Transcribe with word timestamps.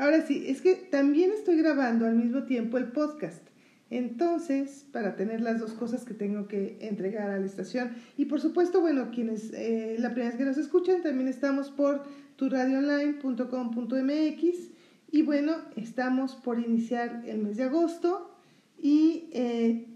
Ahora 0.00 0.22
sí, 0.22 0.44
es 0.46 0.62
que 0.62 0.76
también 0.76 1.30
estoy 1.30 1.58
grabando 1.58 2.06
al 2.06 2.14
mismo 2.14 2.44
tiempo 2.44 2.78
el 2.78 2.86
podcast. 2.86 3.46
Entonces, 3.90 4.86
para 4.92 5.14
tener 5.14 5.42
las 5.42 5.60
dos 5.60 5.74
cosas 5.74 6.06
que 6.06 6.14
tengo 6.14 6.48
que 6.48 6.78
entregar 6.80 7.28
a 7.28 7.38
la 7.38 7.44
estación. 7.44 7.90
Y 8.16 8.24
por 8.24 8.40
supuesto, 8.40 8.80
bueno, 8.80 9.10
quienes 9.10 9.52
eh, 9.52 9.96
la 9.98 10.14
primera 10.14 10.30
vez 10.30 10.38
que 10.38 10.46
nos 10.46 10.56
escuchan, 10.56 11.02
también 11.02 11.28
estamos 11.28 11.68
por 11.68 12.04
turadioonline.com.mx. 12.36 14.70
Y 15.12 15.20
bueno, 15.20 15.56
estamos 15.76 16.34
por 16.34 16.58
iniciar 16.58 17.22
el 17.26 17.36
mes 17.36 17.58
de 17.58 17.64
agosto. 17.64 18.34
Y 18.80 19.28
eh, 19.32 19.86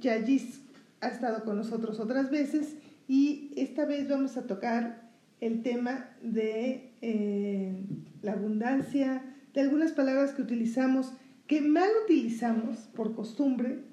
ha 1.00 1.08
estado 1.08 1.44
con 1.44 1.56
nosotros 1.56 1.98
otras 1.98 2.30
veces. 2.30 2.76
Y 3.08 3.52
esta 3.56 3.86
vez 3.86 4.06
vamos 4.06 4.36
a 4.36 4.46
tocar 4.46 5.08
el 5.40 5.62
tema 5.62 6.10
de 6.20 6.92
eh, 7.00 7.86
la 8.20 8.32
abundancia, 8.32 9.30
de 9.54 9.60
algunas 9.60 9.92
palabras 9.92 10.32
que 10.32 10.42
utilizamos 10.42 11.14
que 11.46 11.60
mal 11.60 11.88
utilizamos 12.04 12.88
por 12.94 13.14
costumbre. 13.14 13.84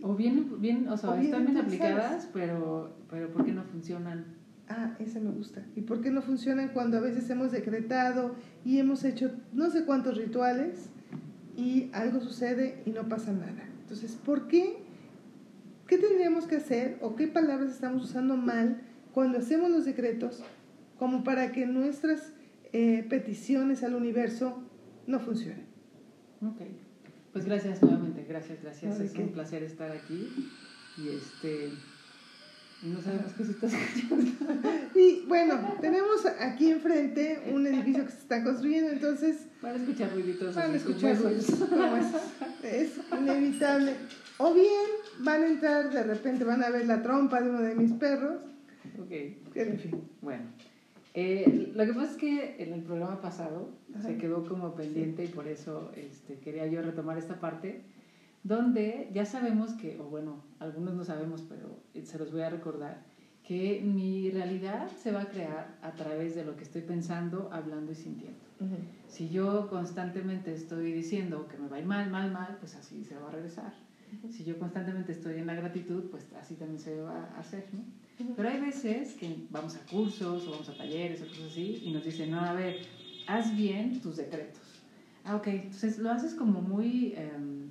O 0.00 0.14
bien, 0.14 0.60
bien 0.60 0.88
o 0.88 0.96
sea, 0.96 1.20
están 1.20 1.46
bien 1.46 1.58
aplicadas, 1.58 2.28
pero, 2.32 2.96
pero 3.10 3.32
¿por 3.32 3.44
qué 3.44 3.52
no 3.52 3.64
funcionan? 3.64 4.36
Ah, 4.68 4.94
esa 4.98 5.18
me 5.18 5.30
gusta. 5.30 5.64
¿Y 5.76 5.82
por 5.82 6.00
qué 6.00 6.10
no 6.10 6.22
funcionan 6.22 6.68
cuando 6.68 6.98
a 6.98 7.00
veces 7.00 7.28
hemos 7.30 7.52
decretado 7.52 8.34
y 8.64 8.78
hemos 8.78 9.02
hecho 9.04 9.32
no 9.52 9.70
sé 9.70 9.84
cuántos 9.84 10.16
rituales 10.16 10.90
y 11.56 11.90
algo 11.92 12.20
sucede 12.20 12.82
y 12.84 12.90
no 12.90 13.08
pasa 13.08 13.32
nada? 13.32 13.68
Entonces, 13.80 14.12
¿por 14.16 14.46
qué? 14.46 14.76
¿Qué 15.86 15.96
tendríamos 15.96 16.46
que 16.46 16.56
hacer 16.56 16.98
o 17.00 17.16
qué 17.16 17.26
palabras 17.28 17.72
estamos 17.72 18.04
usando 18.04 18.36
mal 18.36 18.82
cuando 19.12 19.38
hacemos 19.38 19.70
los 19.70 19.86
decretos 19.86 20.42
como 20.98 21.24
para 21.24 21.50
que 21.50 21.66
nuestras 21.66 22.34
eh, 22.72 23.06
peticiones 23.08 23.82
al 23.82 23.94
universo 23.94 24.67
no 25.08 25.18
funcionen? 25.18 25.66
Ok. 26.42 26.60
Pues 27.32 27.44
gracias 27.44 27.82
nuevamente, 27.82 28.24
gracias, 28.28 28.62
gracias. 28.62 29.00
es 29.00 29.14
un 29.14 29.32
placer 29.32 29.62
estar 29.62 29.90
aquí. 29.90 30.50
Y 30.96 31.08
este. 31.08 31.70
No 32.82 33.00
sabemos 33.00 33.32
qué 33.32 33.44
se 33.44 33.52
está 33.52 33.66
escuchando. 33.66 34.68
Y 34.94 35.24
bueno, 35.26 35.74
tenemos 35.80 36.26
aquí 36.26 36.70
enfrente 36.70 37.42
un 37.52 37.66
edificio 37.66 38.04
que 38.04 38.12
se 38.12 38.18
está 38.18 38.44
construyendo, 38.44 38.90
entonces. 38.90 39.46
Van 39.62 39.74
a 39.74 39.76
escuchar 39.76 40.12
ruiditos. 40.12 40.54
Van 40.54 40.72
a 40.72 40.76
escuchar 40.76 41.16
ruiditos. 41.20 41.60
Es, 42.64 42.88
es 42.88 42.92
inevitable. 43.18 43.94
O 44.38 44.54
bien 44.54 44.86
van 45.20 45.42
a 45.42 45.46
entrar, 45.48 45.90
de 45.90 46.02
repente 46.02 46.44
van 46.44 46.62
a 46.62 46.70
ver 46.70 46.86
la 46.86 47.02
trompa 47.02 47.40
de 47.40 47.50
uno 47.50 47.62
de 47.62 47.74
mis 47.74 47.92
perros. 47.92 48.40
Ok. 49.00 49.10
En 49.54 49.78
fin. 49.78 50.02
Bueno. 50.20 50.44
Eh, 51.14 51.72
lo 51.74 51.86
que 51.86 51.92
pasa 51.94 52.10
es 52.12 52.16
que 52.16 52.62
en 52.62 52.72
el 52.72 52.82
programa 52.82 53.20
pasado 53.20 53.70
se 54.00 54.16
quedó 54.18 54.46
como 54.46 54.74
pendiente 54.74 55.24
y 55.24 55.28
por 55.28 55.48
eso 55.48 55.90
este, 55.96 56.38
quería 56.38 56.66
yo 56.66 56.82
retomar 56.82 57.18
esta 57.18 57.40
parte, 57.40 57.82
donde 58.44 59.10
ya 59.12 59.24
sabemos 59.24 59.72
que, 59.72 59.98
o 59.98 60.04
bueno, 60.04 60.42
algunos 60.58 60.94
no 60.94 61.04
sabemos, 61.04 61.42
pero 61.48 61.80
se 62.04 62.18
los 62.18 62.30
voy 62.30 62.42
a 62.42 62.50
recordar, 62.50 63.02
que 63.42 63.80
mi 63.82 64.30
realidad 64.30 64.90
se 65.02 65.10
va 65.10 65.22
a 65.22 65.28
crear 65.28 65.78
a 65.80 65.92
través 65.92 66.34
de 66.34 66.44
lo 66.44 66.54
que 66.56 66.64
estoy 66.64 66.82
pensando, 66.82 67.48
hablando 67.50 67.92
y 67.92 67.94
sintiendo. 67.94 68.38
Si 69.06 69.30
yo 69.30 69.68
constantemente 69.68 70.52
estoy 70.52 70.92
diciendo 70.92 71.48
que 71.48 71.56
me 71.56 71.68
va 71.68 71.76
a 71.76 71.80
ir 71.80 71.86
mal, 71.86 72.10
mal, 72.10 72.30
mal, 72.30 72.58
pues 72.60 72.74
así 72.74 73.04
se 73.04 73.16
va 73.16 73.28
a 73.28 73.30
regresar. 73.32 73.72
Si 74.30 74.44
yo 74.44 74.58
constantemente 74.58 75.12
estoy 75.12 75.38
en 75.38 75.46
la 75.46 75.54
gratitud, 75.54 76.10
pues 76.10 76.30
así 76.40 76.56
también 76.56 76.78
se 76.78 77.00
va 77.00 77.24
a 77.24 77.38
hacer, 77.38 77.64
¿no? 77.72 77.80
Pero 78.36 78.48
hay 78.48 78.60
veces 78.60 79.14
que 79.14 79.46
vamos 79.50 79.76
a 79.76 79.80
cursos 79.86 80.46
o 80.46 80.50
vamos 80.50 80.68
a 80.68 80.72
talleres 80.72 81.22
o 81.22 81.28
cosas 81.28 81.52
así 81.52 81.82
y 81.84 81.90
nos 81.90 82.04
dicen, 82.04 82.30
no, 82.30 82.40
a 82.40 82.52
ver, 82.52 82.80
haz 83.26 83.54
bien 83.56 84.00
tus 84.00 84.16
decretos. 84.16 84.82
Ah, 85.24 85.36
ok, 85.36 85.46
entonces 85.48 85.98
lo 85.98 86.10
haces 86.10 86.34
como 86.34 86.60
muy, 86.60 87.14
em, 87.16 87.68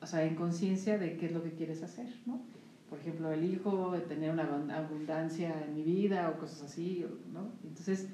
o 0.00 0.06
sea, 0.06 0.24
en 0.24 0.36
conciencia 0.36 0.98
de 0.98 1.16
qué 1.16 1.26
es 1.26 1.32
lo 1.32 1.42
que 1.42 1.52
quieres 1.52 1.82
hacer, 1.82 2.06
¿no? 2.26 2.40
Por 2.88 2.98
ejemplo, 2.98 3.32
elijo 3.32 3.94
tener 4.08 4.30
una 4.30 4.76
abundancia 4.76 5.64
en 5.64 5.74
mi 5.74 5.82
vida 5.82 6.30
o 6.30 6.38
cosas 6.38 6.62
así, 6.62 7.04
¿no? 7.32 7.50
Entonces, 7.64 8.08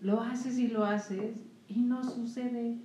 lo 0.00 0.20
haces 0.20 0.58
y 0.58 0.68
lo 0.68 0.84
haces 0.84 1.36
y 1.68 1.80
no 1.80 2.02
sucede. 2.02 2.76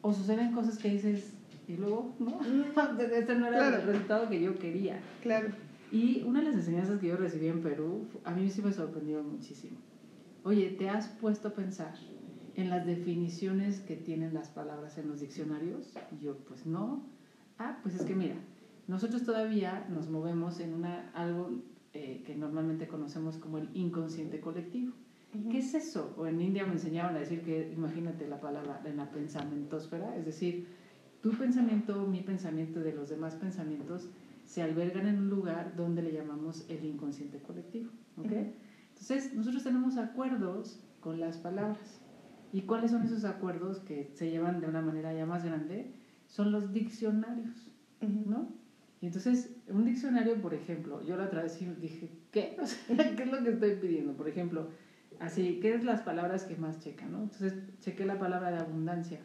O 0.00 0.12
suceden 0.12 0.52
cosas 0.52 0.78
que 0.78 0.90
dices, 0.90 1.32
y 1.66 1.76
luego, 1.76 2.14
¿no? 2.18 2.40
Este 3.00 3.34
no 3.34 3.48
era 3.48 3.68
el 3.68 3.82
resultado 3.82 4.28
que 4.28 4.40
yo 4.40 4.58
quería. 4.58 5.00
Claro. 5.22 5.48
Y 5.92 6.22
una 6.22 6.40
de 6.40 6.46
las 6.46 6.54
enseñanzas 6.56 7.00
que 7.00 7.08
yo 7.08 7.16
recibí 7.16 7.48
en 7.48 7.62
Perú, 7.62 8.06
a 8.24 8.32
mí 8.32 8.50
sí 8.50 8.62
me 8.62 8.72
sorprendió 8.72 9.22
muchísimo. 9.22 9.76
Oye, 10.42 10.70
¿te 10.70 10.88
has 10.88 11.08
puesto 11.08 11.48
a 11.48 11.54
pensar 11.54 11.94
en 12.54 12.70
las 12.70 12.86
definiciones 12.86 13.80
que 13.80 13.96
tienen 13.96 14.34
las 14.34 14.48
palabras 14.48 14.98
en 14.98 15.08
los 15.08 15.20
diccionarios? 15.20 15.94
Y 16.12 16.24
yo, 16.24 16.36
pues 16.48 16.66
no. 16.66 17.02
Ah, 17.58 17.78
pues 17.82 17.94
es 17.94 18.02
que 18.02 18.14
mira, 18.14 18.34
nosotros 18.86 19.24
todavía 19.24 19.86
nos 19.88 20.08
movemos 20.08 20.60
en 20.60 20.74
una, 20.74 21.10
algo 21.14 21.50
eh, 21.92 22.22
que 22.26 22.34
normalmente 22.34 22.88
conocemos 22.88 23.36
como 23.36 23.58
el 23.58 23.70
inconsciente 23.74 24.40
colectivo. 24.40 24.92
¿Qué 25.50 25.58
es 25.58 25.74
eso? 25.74 26.14
O 26.16 26.26
en 26.26 26.40
India 26.40 26.64
me 26.64 26.74
enseñaban 26.74 27.16
a 27.16 27.18
decir 27.18 27.42
que, 27.42 27.72
imagínate 27.72 28.28
la 28.28 28.40
palabra 28.40 28.82
en 28.84 28.96
la 28.96 29.10
pensamentósfera, 29.10 30.16
es 30.16 30.24
decir, 30.24 30.68
tu 31.22 31.30
pensamiento, 31.32 32.06
mi 32.06 32.20
pensamiento 32.20 32.80
de 32.80 32.92
los 32.92 33.08
demás 33.08 33.34
pensamientos 33.34 34.08
se 34.54 34.62
albergan 34.62 35.08
en 35.08 35.18
un 35.18 35.30
lugar 35.30 35.74
donde 35.74 36.00
le 36.00 36.12
llamamos 36.12 36.64
el 36.68 36.84
inconsciente 36.84 37.42
colectivo. 37.42 37.90
¿okay? 38.16 38.54
Entonces, 38.90 39.34
nosotros 39.34 39.64
tenemos 39.64 39.96
acuerdos 39.96 40.78
con 41.00 41.18
las 41.18 41.38
palabras. 41.38 42.00
¿Y 42.52 42.60
cuáles 42.60 42.92
son 42.92 43.02
esos 43.02 43.24
acuerdos 43.24 43.80
que 43.80 44.12
se 44.14 44.30
llevan 44.30 44.60
de 44.60 44.68
una 44.68 44.80
manera 44.80 45.12
ya 45.12 45.26
más 45.26 45.44
grande? 45.44 45.92
Son 46.28 46.52
los 46.52 46.72
diccionarios, 46.72 47.72
¿no? 48.00 48.48
Y 49.00 49.06
entonces, 49.06 49.56
un 49.66 49.86
diccionario, 49.86 50.40
por 50.40 50.54
ejemplo, 50.54 51.02
yo 51.02 51.16
la 51.16 51.24
otra 51.24 51.42
vez 51.42 51.58
dije, 51.80 52.12
¿qué? 52.30 52.56
¿Qué 52.86 53.22
es 53.24 53.32
lo 53.32 53.42
que 53.42 53.50
estoy 53.50 53.74
pidiendo? 53.74 54.12
Por 54.12 54.28
ejemplo, 54.28 54.68
así, 55.18 55.58
¿qué 55.60 55.74
es 55.74 55.82
las 55.82 56.02
palabras 56.02 56.44
que 56.44 56.54
más 56.54 56.78
checan, 56.78 57.10
no? 57.10 57.24
Entonces, 57.24 57.54
chequé 57.80 58.06
la 58.06 58.20
palabra 58.20 58.52
de 58.52 58.58
abundancia 58.58 59.18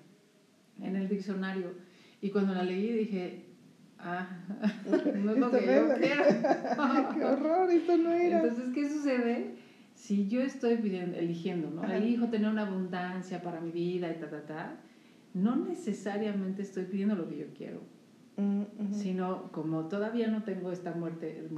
en 0.81 0.95
el 0.95 1.07
diccionario 1.07 1.73
y 2.19 2.31
cuando 2.31 2.55
la 2.55 2.63
leí 2.63 2.91
dije, 2.93 3.48
Ah, 4.01 4.27
no 5.15 5.31
es 5.31 5.37
lo 5.37 5.51
que 5.51 5.65
yo 5.65 5.93
quiero. 5.99 6.23
¡Qué 7.13 7.25
horror! 7.25 7.69
Esto 7.69 7.97
no 7.97 8.11
era. 8.11 8.41
Entonces, 8.41 8.73
¿qué 8.73 8.89
sucede? 8.89 9.55
Si 9.93 10.27
yo 10.27 10.41
estoy 10.41 10.77
pidiendo, 10.77 11.17
eligiendo, 11.17 11.69
¿no? 11.69 11.83
Elijo 11.83 12.27
tener 12.27 12.49
una 12.49 12.65
abundancia 12.65 13.41
para 13.41 13.59
mi 13.59 13.71
vida 13.71 14.09
y 14.09 14.19
ta, 14.19 14.29
ta, 14.29 14.45
ta, 14.45 14.75
no 15.33 15.57
necesariamente 15.57 16.61
estoy 16.61 16.85
pidiendo 16.85 17.15
lo 17.15 17.27
que 17.27 17.37
yo 17.37 17.45
quiero. 17.55 17.81
Mm, 18.37 18.93
Sino, 18.93 19.51
como 19.51 19.89
todavía 19.89 20.27
no 20.27 20.43
tengo 20.43 20.71
esta 20.71 20.93
muerte, 20.93 21.49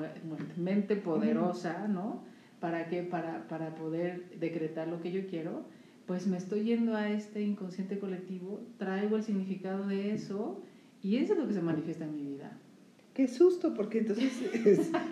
mente 0.57 0.95
poderosa, 0.95 1.87
¿no? 1.87 2.23
¿Para 2.59 2.87
qué? 2.87 3.03
Para, 3.03 3.47
para 3.47 3.75
poder 3.75 4.31
decretar 4.39 4.87
lo 4.87 4.99
que 4.99 5.11
yo 5.11 5.27
quiero, 5.27 5.65
pues 6.07 6.25
me 6.25 6.37
estoy 6.37 6.63
yendo 6.63 6.95
a 6.95 7.09
este 7.11 7.43
inconsciente 7.43 7.99
colectivo, 7.99 8.61
traigo 8.77 9.17
el 9.17 9.23
significado 9.23 9.85
de 9.85 10.13
eso 10.13 10.63
y 11.03 11.17
eso 11.17 11.33
es 11.33 11.39
lo 11.39 11.47
que 11.47 11.53
se 11.53 11.61
manifiesta 11.61 12.05
en 12.05 12.15
mi 12.15 12.35
vida. 12.35 12.57
Qué 13.13 13.27
susto, 13.27 13.73
porque 13.73 13.99
entonces, 13.99 14.31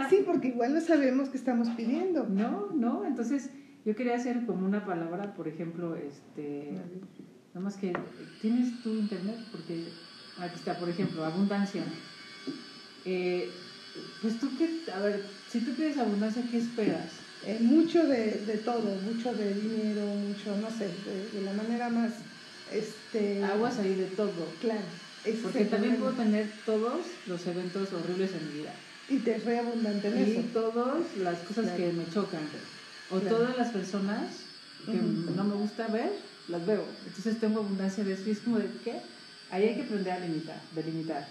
sí, 0.10 0.24
porque 0.26 0.50
igual 0.50 0.74
no 0.74 0.82
sabemos 0.82 1.30
qué 1.30 1.38
estamos 1.38 1.70
pidiendo. 1.70 2.28
No, 2.28 2.72
no, 2.74 3.06
entonces 3.06 3.50
yo 3.86 3.96
quería 3.96 4.16
hacer 4.16 4.46
como 4.46 4.66
una 4.66 4.86
palabra, 4.86 5.34
por 5.34 5.48
ejemplo, 5.48 5.96
este, 5.96 6.72
nada 7.54 7.60
más 7.60 7.76
que, 7.76 7.94
¿tienes 8.42 8.82
tu 8.84 8.90
internet? 8.92 9.38
Porque 9.52 9.86
aquí 10.38 10.56
está, 10.56 10.80
por 10.80 10.90
ejemplo, 10.90 11.26
abundancia. 11.26 11.84
Eh, 13.04 13.50
pues 14.22 14.40
tú 14.40 14.50
qué, 14.58 14.92
a 14.92 15.00
ver, 15.00 15.26
si 15.50 15.60
tú 15.62 15.74
pides 15.74 15.98
abundancia, 15.98 16.44
¿qué 16.50 16.58
esperas? 16.58 17.12
Eh, 17.46 17.58
mucho 17.62 18.06
de, 18.06 18.32
de, 18.46 18.58
todo, 18.58 18.96
mucho 19.02 19.34
de 19.34 19.54
dinero, 19.54 20.06
mucho, 20.06 20.56
no 20.58 20.70
sé, 20.70 20.88
de, 20.88 21.40
de 21.40 21.42
la 21.42 21.54
manera 21.54 21.90
más, 21.90 22.14
este... 22.72 23.44
Aguas 23.44 23.80
ahí 23.80 23.96
de 23.96 24.06
todo. 24.06 24.46
Claro. 24.62 25.09
Porque 25.44 25.66
también 25.66 25.98
puedo 25.98 26.14
tener 26.14 26.50
todos 26.66 27.06
los 27.28 27.46
eventos 27.48 27.92
horribles 27.94 28.32
en 28.32 28.48
mi 28.48 28.60
vida. 28.60 28.74
Y 29.10 29.18
te 29.18 29.40
soy 29.42 29.56
abundante 29.56 30.08
en 30.08 30.40
y 30.40 30.44
todas 30.54 30.98
las 31.18 31.40
cosas 31.40 31.72
que 31.72 31.92
me 31.92 32.06
chocan. 32.10 32.42
O 33.12 33.20
todas 33.20 33.58
las 33.58 33.72
personas 33.72 34.28
que 34.86 34.94
no 34.94 35.44
me 35.44 35.56
gusta 35.56 35.88
ver, 35.88 36.12
las 36.48 36.66
veo. 36.66 36.86
Entonces 37.08 37.40
tengo 37.40 37.60
abundancia 37.60 38.04
de 38.04 38.14
eso. 38.14 38.24
Y 38.28 38.32
es 38.32 38.40
como 38.40 38.60
de, 38.60 38.70
¿qué? 38.84 39.02
Ahí 39.52 39.64
hay 39.64 39.76
que 39.76 39.84
aprender 39.84 40.14
a 40.14 40.20
limitar, 40.20 40.62
delimitar. 40.76 41.28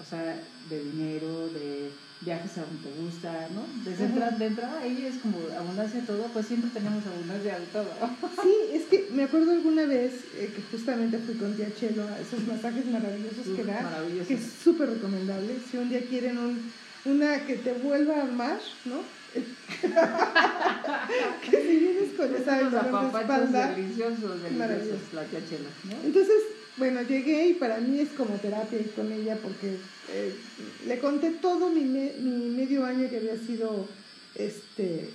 O 0.00 0.04
sea, 0.04 0.40
de 0.70 0.84
dinero, 0.84 1.48
de 1.48 1.90
viajes 2.20 2.58
a 2.58 2.62
donde 2.62 2.88
te 2.88 3.00
gusta, 3.00 3.48
¿no? 3.54 3.64
Desde 3.84 4.06
entrada, 4.06 4.36
de 4.36 4.46
entrada 4.46 4.80
ahí 4.80 5.06
es 5.06 5.20
como 5.20 5.38
abundancia 5.56 6.00
de 6.00 6.06
todo, 6.06 6.24
pues 6.32 6.46
siempre 6.46 6.70
tenemos 6.72 7.04
abundancia 7.06 7.58
de 7.58 7.66
todo. 7.66 7.88
Sí, 8.42 8.54
es 8.72 8.84
que 8.86 9.08
me 9.12 9.24
acuerdo 9.24 9.52
alguna 9.52 9.84
vez 9.84 10.24
eh, 10.34 10.52
que 10.54 10.62
justamente 10.70 11.18
fui 11.18 11.34
con 11.34 11.54
tía 11.54 11.74
Chelo 11.74 12.04
a 12.04 12.18
esos 12.20 12.46
masajes 12.46 12.86
maravillosos 12.86 13.46
que 13.56 13.64
da, 13.64 14.04
que 14.26 14.34
es 14.34 14.52
súper 14.62 14.90
recomendable. 14.90 15.56
Si 15.70 15.76
un 15.76 15.88
día 15.88 16.00
quieren 16.08 16.38
un, 16.38 16.72
una 17.04 17.44
que 17.46 17.56
te 17.56 17.72
vuelva 17.72 18.18
a 18.18 18.22
amar, 18.22 18.60
¿no? 18.84 19.02
que 21.42 21.50
si 21.50 21.76
vienes 21.76 22.14
con 22.16 22.34
esa 22.34 22.62
los 22.62 22.74
apapachos 22.74 23.52
deliciosos, 23.52 24.42
deliciosos, 24.42 25.12
la 25.12 25.24
tía 25.24 25.40
Chelo, 25.48 25.68
¿no? 25.84 25.96
Entonces, 26.04 26.42
bueno, 26.78 27.02
llegué 27.02 27.48
y 27.48 27.54
para 27.54 27.78
mí 27.78 28.00
es 28.00 28.10
como 28.10 28.34
terapia 28.36 28.78
ir 28.78 28.92
con 28.92 29.12
ella 29.12 29.36
porque 29.42 29.76
eh, 30.10 30.34
le 30.86 30.98
conté 30.98 31.30
todo 31.32 31.70
mi, 31.70 31.80
mi 31.82 32.50
medio 32.56 32.84
año 32.84 33.08
que 33.10 33.18
había 33.18 33.36
sido 33.36 33.88
este, 34.34 35.10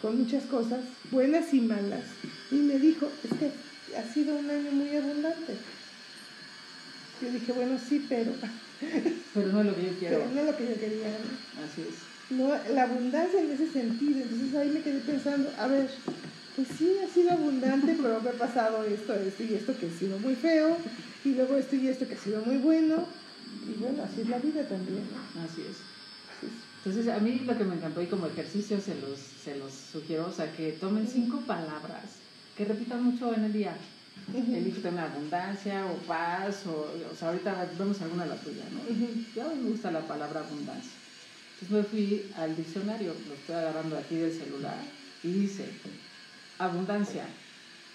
con 0.00 0.18
muchas 0.18 0.44
cosas, 0.44 0.80
buenas 1.10 1.52
y 1.52 1.60
malas. 1.60 2.04
Y 2.50 2.56
me 2.56 2.78
dijo, 2.78 3.08
es 3.24 3.38
que 3.38 3.50
ha 3.96 4.12
sido 4.12 4.36
un 4.36 4.50
año 4.50 4.70
muy 4.70 4.94
abundante. 4.96 5.54
Yo 7.20 7.30
dije, 7.30 7.52
bueno, 7.52 7.78
sí, 7.78 8.04
pero... 8.08 8.32
Pero 9.34 9.48
no 9.48 9.60
es 9.60 9.66
lo 9.66 9.74
que 9.74 9.82
yo 9.82 9.98
quiero. 9.98 10.18
Pero 10.18 10.30
no 10.30 10.40
es 10.40 10.46
lo 10.46 10.56
que 10.56 10.68
yo 10.68 10.74
quería. 10.78 11.08
Así 11.08 11.82
es. 11.82 11.96
No, 12.30 12.50
la 12.72 12.84
abundancia 12.84 13.40
en 13.40 13.50
ese 13.50 13.72
sentido. 13.72 14.20
Entonces 14.20 14.54
ahí 14.54 14.68
me 14.68 14.82
quedé 14.82 15.00
pensando, 15.00 15.50
a 15.58 15.66
ver, 15.66 15.90
pues 16.58 16.76
sí, 16.76 16.92
ha 16.98 17.06
sido 17.06 17.30
abundante, 17.30 17.96
pero 18.02 18.20
me 18.20 18.30
ha 18.30 18.32
pasado 18.32 18.82
esto, 18.82 19.14
esto 19.14 19.44
y 19.44 19.54
esto 19.54 19.78
que 19.78 19.86
ha 19.86 19.96
sido 19.96 20.18
muy 20.18 20.34
feo, 20.34 20.76
y 21.24 21.28
luego 21.28 21.56
esto 21.56 21.76
y 21.76 21.86
esto 21.86 22.08
que 22.08 22.14
ha 22.14 22.18
sido 22.18 22.44
muy 22.44 22.56
bueno. 22.56 23.06
Y 23.64 23.78
bueno, 23.78 24.02
así 24.02 24.22
es 24.22 24.28
la 24.28 24.38
vida 24.38 24.66
también. 24.66 25.04
Así 25.44 25.60
es. 25.60 25.76
Entonces, 26.78 27.14
a 27.14 27.20
mí 27.20 27.42
lo 27.46 27.56
que 27.56 27.62
me 27.62 27.76
encantó 27.76 28.02
y 28.02 28.06
como 28.06 28.26
ejercicio 28.26 28.80
se 28.80 28.96
los, 28.96 29.20
se 29.20 29.56
los 29.56 29.72
sugiero, 29.72 30.26
o 30.26 30.32
sea, 30.32 30.50
que 30.52 30.72
tomen 30.72 31.06
cinco 31.06 31.40
palabras 31.46 32.18
que 32.56 32.64
repitan 32.64 33.04
mucho 33.04 33.32
en 33.32 33.44
el 33.44 33.52
día. 33.52 33.76
Elige 34.34 34.80
tener 34.80 34.98
abundancia 34.98 35.86
o 35.86 35.94
paz, 36.08 36.66
o, 36.66 36.90
o 37.12 37.16
sea, 37.16 37.28
ahorita 37.28 37.70
vemos 37.78 38.00
alguna 38.02 38.24
de 38.24 38.30
la 38.30 38.36
tuya, 38.36 38.64
¿no? 38.72 38.80
Ya 39.32 39.44
me 39.44 39.70
gusta 39.70 39.92
la 39.92 40.00
palabra 40.00 40.40
abundancia. 40.40 40.90
Entonces 41.60 41.70
me 41.70 41.84
fui 41.84 42.32
al 42.36 42.56
diccionario, 42.56 43.14
lo 43.28 43.34
estoy 43.34 43.54
agarrando 43.54 43.96
aquí 43.96 44.16
del 44.16 44.36
celular, 44.36 44.78
y 45.22 45.28
dice, 45.28 45.66
abundancia, 46.58 47.24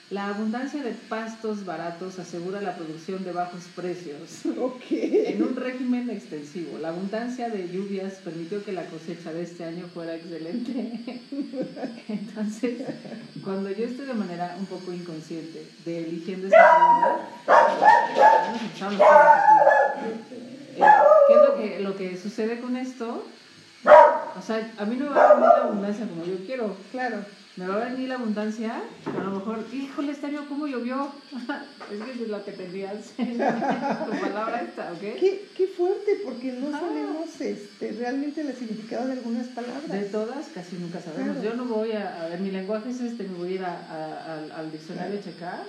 la 0.09 0.27
abundancia 0.27 0.83
de 0.83 0.91
pastos 0.91 1.65
baratos 1.65 2.19
asegura 2.19 2.61
la 2.61 2.75
producción 2.75 3.23
de 3.23 3.31
bajos 3.31 3.63
precios. 3.75 4.41
Okay. 4.63 5.25
En 5.27 5.41
un 5.41 5.55
régimen 5.55 6.09
extensivo, 6.09 6.77
la 6.77 6.89
abundancia 6.89 7.49
de 7.49 7.69
lluvias 7.69 8.13
permitió 8.23 8.63
que 8.63 8.71
la 8.71 8.85
cosecha 8.85 9.33
de 9.33 9.43
este 9.43 9.65
año 9.65 9.87
fuera 9.93 10.15
excelente. 10.15 11.19
Entonces, 12.07 12.81
cuando 13.43 13.71
yo 13.71 13.85
estoy 13.85 14.05
de 14.05 14.13
manera 14.13 14.55
un 14.59 14.65
poco 14.65 14.93
inconsciente 14.93 15.65
de 15.85 16.03
eligiendo 16.05 16.47
esta 16.47 16.77
palabra, 16.77 17.29
eh, 20.75 20.81
¿qué 21.27 21.33
es 21.33 21.41
lo 21.41 21.55
que, 21.55 21.79
lo 21.79 21.95
que 21.95 22.17
sucede 22.17 22.59
con 22.59 22.77
esto? 22.77 23.25
O 24.37 24.41
sea, 24.41 24.71
a 24.77 24.85
mí 24.85 24.95
no 24.95 25.05
me 25.05 25.15
va 25.15 25.31
a 25.31 25.33
venir 25.33 25.49
la 25.49 25.63
abundancia 25.63 26.07
como 26.07 26.25
yo 26.25 26.45
quiero. 26.45 26.77
Claro 26.91 27.17
me 27.55 27.67
va 27.67 27.75
a 27.75 27.89
venir 27.89 28.09
la 28.09 28.15
abundancia, 28.15 28.81
a 29.05 29.23
lo 29.23 29.31
mejor, 29.35 29.63
híjole, 29.71 30.13
año 30.23 30.45
cómo 30.49 30.65
llovió. 30.65 31.11
es 31.91 32.01
que 32.01 32.23
es 32.23 32.29
lo 32.29 32.43
que 32.43 32.51
tenías 32.51 33.13
en 33.19 33.33
tu 33.33 34.19
palabra 34.21 34.61
esta, 34.61 34.91
¿ok? 34.91 34.99
Qué, 34.99 35.49
qué 35.55 35.67
fuerte, 35.67 36.21
porque 36.23 36.53
no 36.53 36.71
sabemos 36.71 37.39
este, 37.39 37.91
realmente 37.91 38.41
el 38.41 38.55
significado 38.55 39.05
de 39.05 39.13
algunas 39.13 39.47
palabras. 39.49 39.87
De 39.87 40.05
todas, 40.05 40.47
casi 40.47 40.77
nunca 40.77 40.99
sabemos. 40.99 41.43
Yo 41.43 41.53
no 41.53 41.65
voy 41.65 41.91
a, 41.91 42.23
a 42.23 42.29
ver, 42.29 42.39
mi 42.39 42.49
lenguaje 42.49 42.89
es 42.89 43.01
este, 43.01 43.23
me 43.23 43.37
voy 43.37 43.49
a 43.49 43.55
ir 43.55 43.63
a, 43.63 44.33
al, 44.33 44.51
al, 44.51 44.71
diccionario 44.71 45.19
a 45.19 45.23
checar. 45.23 45.63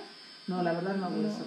No, 0.47 0.63
la 0.63 0.73
verdad 0.73 0.95
no 0.95 1.05
hago 1.05 1.21
eso. 1.21 1.45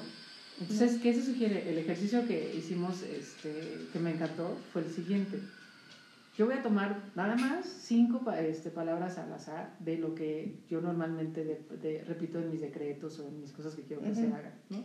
Entonces, 0.60 1.00
¿qué 1.00 1.14
se 1.14 1.24
sugiere? 1.24 1.68
El 1.68 1.78
ejercicio 1.78 2.26
que 2.26 2.54
hicimos, 2.56 3.02
este, 3.02 3.86
que 3.92 3.98
me 3.98 4.10
encantó, 4.10 4.56
fue 4.72 4.82
el 4.82 4.92
siguiente 4.92 5.40
yo 6.38 6.46
voy 6.46 6.54
a 6.54 6.62
tomar 6.62 7.10
nada 7.16 7.34
más 7.34 7.66
cinco 7.66 8.22
este, 8.30 8.70
palabras 8.70 9.18
al 9.18 9.32
azar 9.32 9.74
de 9.80 9.98
lo 9.98 10.14
que 10.14 10.60
yo 10.70 10.80
normalmente 10.80 11.44
de, 11.44 12.04
repito 12.04 12.38
en 12.38 12.48
mis 12.48 12.60
decretos 12.60 13.18
o 13.18 13.26
en 13.26 13.40
mis 13.40 13.50
cosas 13.50 13.74
que 13.74 13.82
quiero 13.82 14.02
que 14.02 14.14
se 14.14 14.28
hagan, 14.28 14.54
¿no? 14.70 14.78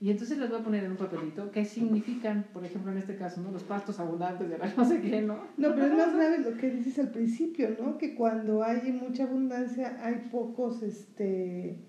Y 0.00 0.10
entonces 0.10 0.38
les 0.38 0.48
voy 0.48 0.60
a 0.60 0.64
poner 0.64 0.84
en 0.84 0.92
un 0.92 0.96
papelito 0.96 1.50
qué 1.50 1.66
significan, 1.66 2.46
por 2.54 2.64
ejemplo, 2.64 2.90
en 2.90 2.98
este 2.98 3.16
caso, 3.16 3.42
¿no? 3.42 3.50
Los 3.50 3.64
pastos 3.64 4.00
abundantes 4.00 4.48
de 4.48 4.56
la 4.56 4.72
no 4.76 4.84
sé 4.86 5.02
qué, 5.02 5.20
¿no? 5.20 5.34
No, 5.58 5.74
pero 5.74 5.86
es 5.86 5.92
más 5.94 6.14
grave 6.14 6.38
lo 6.38 6.56
que 6.56 6.70
dices 6.70 6.98
al 7.00 7.10
principio, 7.10 7.76
¿no? 7.78 7.98
Que 7.98 8.14
cuando 8.14 8.62
hay 8.62 8.90
mucha 8.90 9.24
abundancia 9.24 9.98
hay 10.02 10.30
pocos, 10.32 10.82
este, 10.82 11.80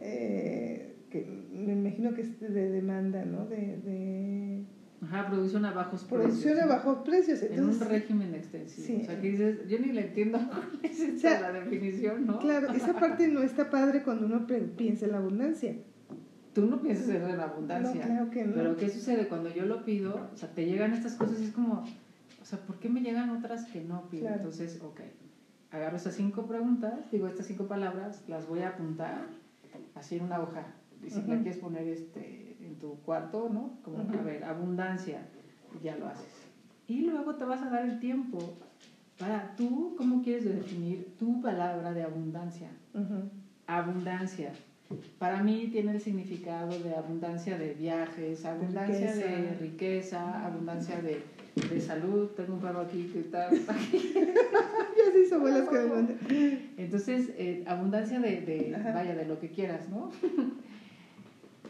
eh, 0.00 0.96
que 1.10 1.24
me 1.52 1.74
imagino 1.74 2.12
que 2.12 2.22
es 2.22 2.40
de 2.40 2.70
demanda, 2.70 3.24
¿no? 3.24 3.46
de, 3.46 3.76
de 3.76 4.64
Ajá, 5.06 5.28
producción 5.28 5.64
a 5.64 5.72
bajos 5.72 6.04
producción 6.04 6.54
precios. 6.54 6.70
a 6.70 6.76
bajos 6.76 6.98
precios. 7.04 7.42
Entonces, 7.42 7.80
en 7.80 7.86
un 7.86 7.92
régimen 7.92 8.34
extensivo. 8.34 8.86
Sí. 8.86 8.98
O 9.02 9.04
sea, 9.04 9.20
que 9.20 9.30
dices, 9.30 9.68
yo 9.68 9.78
ni 9.78 9.92
le 9.92 10.06
entiendo 10.06 10.38
es 10.82 11.24
o 11.24 11.28
la 11.28 11.52
definición, 11.52 12.26
¿no? 12.26 12.38
Claro, 12.38 12.72
esa 12.72 12.98
parte 12.98 13.28
no 13.28 13.42
está 13.42 13.70
padre 13.70 14.02
cuando 14.02 14.26
uno 14.26 14.46
piensa 14.76 15.06
en 15.06 15.12
la 15.12 15.18
abundancia. 15.18 15.76
Tú 16.54 16.66
no 16.66 16.80
piensas 16.80 17.08
en 17.08 17.36
la 17.36 17.44
abundancia. 17.44 18.00
No, 18.00 18.06
claro 18.06 18.30
que 18.30 18.44
no. 18.44 18.54
Pero 18.54 18.76
¿qué 18.76 18.88
sucede 18.88 19.28
cuando 19.28 19.50
yo 19.50 19.66
lo 19.66 19.84
pido? 19.84 20.30
O 20.32 20.36
sea, 20.36 20.48
te 20.50 20.64
llegan 20.64 20.94
estas 20.94 21.14
cosas 21.14 21.40
y 21.40 21.44
es 21.44 21.52
como, 21.52 21.84
o 22.40 22.44
sea, 22.44 22.58
¿por 22.60 22.78
qué 22.78 22.88
me 22.88 23.00
llegan 23.00 23.30
otras 23.30 23.66
que 23.66 23.82
no 23.82 24.08
pido? 24.08 24.28
Entonces, 24.28 24.80
ok, 24.82 25.00
agarro 25.70 25.96
esas 25.96 26.14
cinco 26.14 26.46
preguntas, 26.46 27.10
digo 27.12 27.28
estas 27.28 27.46
cinco 27.46 27.66
palabras, 27.68 28.24
las 28.26 28.48
voy 28.48 28.60
a 28.60 28.70
apuntar 28.70 29.26
así 29.94 30.16
en 30.16 30.24
una 30.24 30.40
hoja. 30.40 30.66
Y 31.04 31.10
si 31.10 31.20
la 31.22 31.36
quieres 31.36 31.58
poner 31.58 31.86
este 31.86 32.45
tu 32.74 32.96
cuarto, 33.02 33.48
¿no? 33.48 33.78
Como, 33.82 33.98
a 33.98 34.22
ver, 34.22 34.44
abundancia, 34.44 35.26
ya 35.82 35.96
lo 35.96 36.08
haces. 36.08 36.46
Y 36.88 37.00
luego 37.00 37.34
te 37.34 37.44
vas 37.44 37.62
a 37.62 37.70
dar 37.70 37.84
el 37.84 37.98
tiempo 37.98 38.38
para 39.18 39.54
tú, 39.56 39.94
¿cómo 39.96 40.22
quieres 40.22 40.44
definir 40.44 41.14
tu 41.18 41.40
palabra 41.40 41.92
de 41.92 42.02
abundancia? 42.02 42.68
Abundancia. 43.66 44.52
Para 45.18 45.42
mí 45.42 45.68
tiene 45.72 45.92
el 45.92 46.00
significado 46.00 46.78
de 46.78 46.94
abundancia 46.94 47.58
de 47.58 47.74
viajes, 47.74 48.44
abundancia 48.44 49.14
de 49.14 49.54
riqueza, 49.58 50.46
abundancia 50.46 51.00
de, 51.00 51.22
de, 51.68 51.80
salud. 51.80 52.28
Tengo 52.36 52.54
un 52.54 52.60
perro 52.60 52.82
aquí 52.82 53.10
que 53.12 53.20
está... 53.20 53.50
ya 53.52 55.12
se 55.12 55.22
hizo 55.24 55.40
bolas 55.40 55.68
que 55.68 56.72
Entonces, 56.76 57.30
eh, 57.36 57.64
abundancia 57.66 58.20
de, 58.20 58.42
de 58.42 58.76
vaya, 58.94 59.16
de 59.16 59.24
lo 59.24 59.40
que 59.40 59.50
quieras, 59.50 59.88
¿no? 59.88 60.12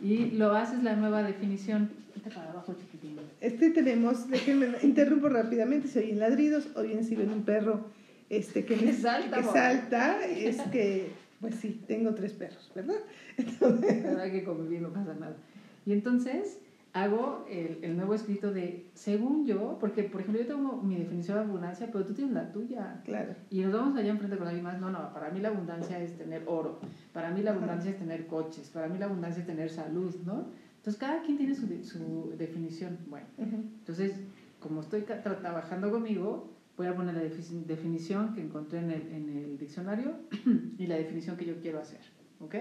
Y 0.02 0.32
lo 0.32 0.52
haces 0.52 0.82
la 0.82 0.96
nueva 0.96 1.22
definición. 1.22 1.90
para 2.34 2.50
abajo, 2.50 2.74
chiquitín. 2.74 3.18
Este 3.40 3.70
tenemos, 3.70 4.28
déjenme, 4.28 4.68
interrumpo 4.82 5.28
rápidamente, 5.28 5.88
si 5.88 5.98
oyen 5.98 6.18
ladridos 6.18 6.68
o 6.74 6.82
bien 6.82 7.04
si 7.04 7.14
ven 7.14 7.30
un 7.30 7.42
perro 7.42 7.86
este, 8.28 8.64
que, 8.64 8.76
me, 8.76 8.92
salta, 8.92 9.36
que 9.36 9.42
salta, 9.44 10.26
es 10.26 10.60
que, 10.72 11.10
pues 11.40 11.54
sí, 11.56 11.80
tengo 11.86 12.14
tres 12.14 12.32
perros, 12.32 12.70
¿verdad? 12.74 12.96
Entonces, 13.36 14.02
¿verdad 14.02 14.30
que 14.30 14.44
convivir 14.44 14.82
no 14.82 14.92
pasa 14.92 15.14
nada? 15.14 15.36
Y 15.84 15.92
entonces, 15.92 16.58
hago 16.96 17.44
el, 17.50 17.78
el, 17.82 17.94
nuevo 17.94 18.14
escrito 18.14 18.52
de, 18.52 18.90
según 18.94 19.44
yo, 19.44 19.76
porque 19.78 20.04
por 20.04 20.22
ejemplo 20.22 20.42
yo 20.42 20.48
tengo 20.48 20.82
mi 20.82 20.96
definición 20.96 21.36
de 21.36 21.44
abundancia, 21.44 21.90
pero 21.92 22.06
tú 22.06 22.14
tienes 22.14 22.32
la 22.32 22.50
tuya. 22.50 23.02
Claro. 23.04 23.34
Y 23.50 23.60
nos 23.60 23.74
vamos 23.74 23.98
allá 23.98 24.10
enfrente 24.10 24.38
con 24.38 24.46
alguien 24.46 24.64
más, 24.64 24.80
no, 24.80 24.88
no, 24.88 25.12
para 25.12 25.30
mí 25.30 25.40
la 25.40 25.48
abundancia 25.48 26.00
es 26.00 26.16
tener 26.16 26.44
oro, 26.46 26.80
para 27.12 27.30
mí 27.30 27.42
la 27.42 27.50
abundancia 27.50 27.90
es 27.90 27.98
tener 27.98 28.26
coches, 28.26 28.70
para 28.70 28.88
mí 28.88 28.98
la 28.98 29.06
abundancia 29.06 29.42
es 29.42 29.46
tener 29.46 29.68
salud, 29.68 30.14
¿no? 30.24 30.46
Entonces 30.76 30.96
cada 30.98 31.20
quien 31.20 31.36
tiene 31.36 31.54
su, 31.54 31.66
su 31.84 32.32
definición. 32.38 32.98
Bueno, 33.08 33.26
entonces 33.42 34.14
como 34.58 34.80
estoy 34.80 35.02
trabajando 35.02 35.90
conmigo, 35.90 36.50
voy 36.78 36.86
a 36.86 36.96
poner 36.96 37.14
la 37.14 37.22
definición 37.22 38.34
que 38.34 38.40
encontré 38.40 38.78
en 38.78 38.90
el, 38.90 39.02
en 39.12 39.28
el 39.28 39.58
diccionario 39.58 40.14
y 40.78 40.86
la 40.86 40.96
definición 40.96 41.36
que 41.36 41.44
yo 41.44 41.60
quiero 41.60 41.78
hacer, 41.78 42.00
¿ok? 42.40 42.54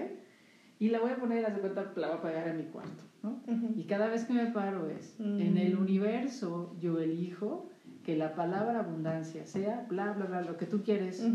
Y 0.78 0.90
la 0.90 1.00
voy 1.00 1.10
a 1.10 1.16
poner, 1.16 1.44
hace 1.46 1.60
cuenta, 1.60 1.92
la 1.96 2.08
voy 2.08 2.18
a 2.18 2.22
pegar 2.22 2.48
en 2.48 2.58
mi 2.58 2.64
cuarto. 2.64 3.02
¿no? 3.22 3.40
Y 3.76 3.84
cada 3.84 4.08
vez 4.08 4.24
que 4.24 4.34
me 4.34 4.46
paro 4.46 4.88
es, 4.88 5.18
en 5.18 5.56
el 5.56 5.76
mm. 5.76 5.80
universo 5.80 6.76
yo 6.80 7.00
elijo 7.00 7.68
que 8.04 8.16
la 8.16 8.34
palabra 8.34 8.80
abundancia 8.80 9.46
sea 9.46 9.86
bla, 9.88 10.12
bla, 10.12 10.26
bla, 10.26 10.42
lo 10.42 10.56
que 10.56 10.66
tú 10.66 10.82
quieres. 10.82 11.26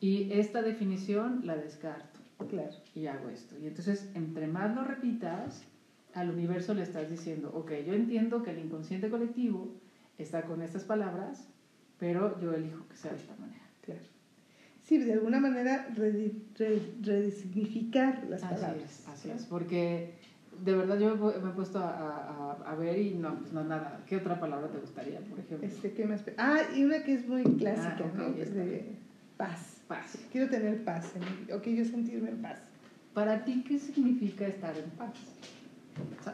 Y 0.00 0.32
esta 0.32 0.62
definición 0.62 1.42
la 1.44 1.56
descarto. 1.56 2.20
Claro. 2.48 2.72
Y 2.94 3.06
hago 3.06 3.28
esto. 3.28 3.56
Y 3.58 3.66
entonces, 3.66 4.10
entre 4.14 4.46
más 4.46 4.74
lo 4.74 4.84
repitas, 4.84 5.64
al 6.14 6.30
universo 6.30 6.74
le 6.74 6.82
estás 6.82 7.08
diciendo, 7.08 7.50
ok, 7.54 7.72
yo 7.86 7.94
entiendo 7.94 8.42
que 8.42 8.50
el 8.50 8.58
inconsciente 8.58 9.10
colectivo 9.10 9.74
está 10.18 10.42
con 10.42 10.62
estas 10.62 10.84
palabras, 10.84 11.48
pero 11.98 12.40
yo 12.40 12.52
elijo 12.52 12.86
que 12.88 12.96
sea 12.96 13.12
de 13.12 13.18
esta 13.18 13.36
manera. 13.36 13.61
Sí, 14.92 14.98
de 14.98 15.14
alguna 15.14 15.40
manera 15.40 15.88
resignificar 17.00 18.26
las 18.28 18.42
así 18.42 18.54
palabras. 18.54 18.84
Es, 18.84 19.08
así 19.08 19.30
es, 19.30 19.46
porque 19.46 20.16
de 20.62 20.74
verdad 20.74 20.98
yo 20.98 21.16
me 21.16 21.48
he 21.48 21.54
puesto 21.54 21.78
a, 21.78 21.88
a, 21.88 22.58
a, 22.70 22.74
ver 22.74 22.98
y 22.98 23.14
no, 23.14 23.38
pues 23.38 23.54
no 23.54 23.64
nada. 23.64 24.02
¿Qué 24.06 24.18
otra 24.18 24.38
palabra 24.38 24.68
te 24.68 24.76
gustaría, 24.76 25.18
por 25.20 25.38
ejemplo? 25.38 25.66
Este, 25.66 25.92
¿qué 25.92 26.04
más? 26.04 26.20
Ah, 26.36 26.58
y 26.76 26.84
una 26.84 27.02
que 27.04 27.14
es 27.14 27.26
muy 27.26 27.42
clásica, 27.42 28.04
ah, 28.04 28.12
¿no? 28.14 28.32
De 28.32 28.84
paz. 29.38 29.78
Paz. 29.88 30.18
Quiero 30.30 30.50
tener 30.50 30.84
paz, 30.84 31.10
o 31.54 31.62
que 31.62 31.74
yo 31.74 31.86
sentirme 31.86 32.28
en 32.28 32.42
paz. 32.42 32.58
Para 33.14 33.46
ti, 33.46 33.64
¿qué 33.66 33.78
significa 33.78 34.46
estar 34.46 34.76
en 34.76 34.90
paz? 34.90 35.14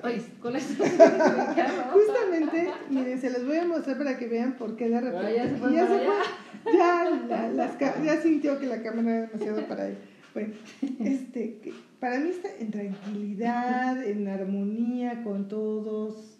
Oye, 0.02 0.22
¿cuál 0.40 0.56
es 0.56 0.66
Justamente, 1.92 2.70
miren, 2.90 3.20
se 3.20 3.30
los 3.30 3.46
voy 3.46 3.56
a 3.56 3.66
mostrar 3.66 3.98
para 3.98 4.18
que 4.18 4.28
vean 4.28 4.56
por 4.56 4.76
qué 4.76 4.88
de 4.88 5.00
repente. 5.00 5.34
ya 5.34 5.48
se 5.48 5.56
fue. 5.56 5.72
Ya, 5.72 5.86
se 5.86 5.98
fue. 5.98 6.74
ya, 6.76 7.10
la, 7.28 7.48
las, 7.48 7.78
ya 7.78 8.20
sintió 8.20 8.58
que 8.58 8.66
la 8.66 8.82
cámara 8.82 9.18
era 9.18 9.26
demasiado 9.26 9.66
para 9.66 9.88
él. 9.88 9.98
Bueno, 10.34 10.54
este, 11.00 11.72
Para 11.98 12.20
mí 12.20 12.28
está 12.30 12.48
en 12.58 12.70
tranquilidad, 12.70 14.04
en 14.04 14.28
armonía 14.28 15.24
con 15.24 15.48
todos, 15.48 16.38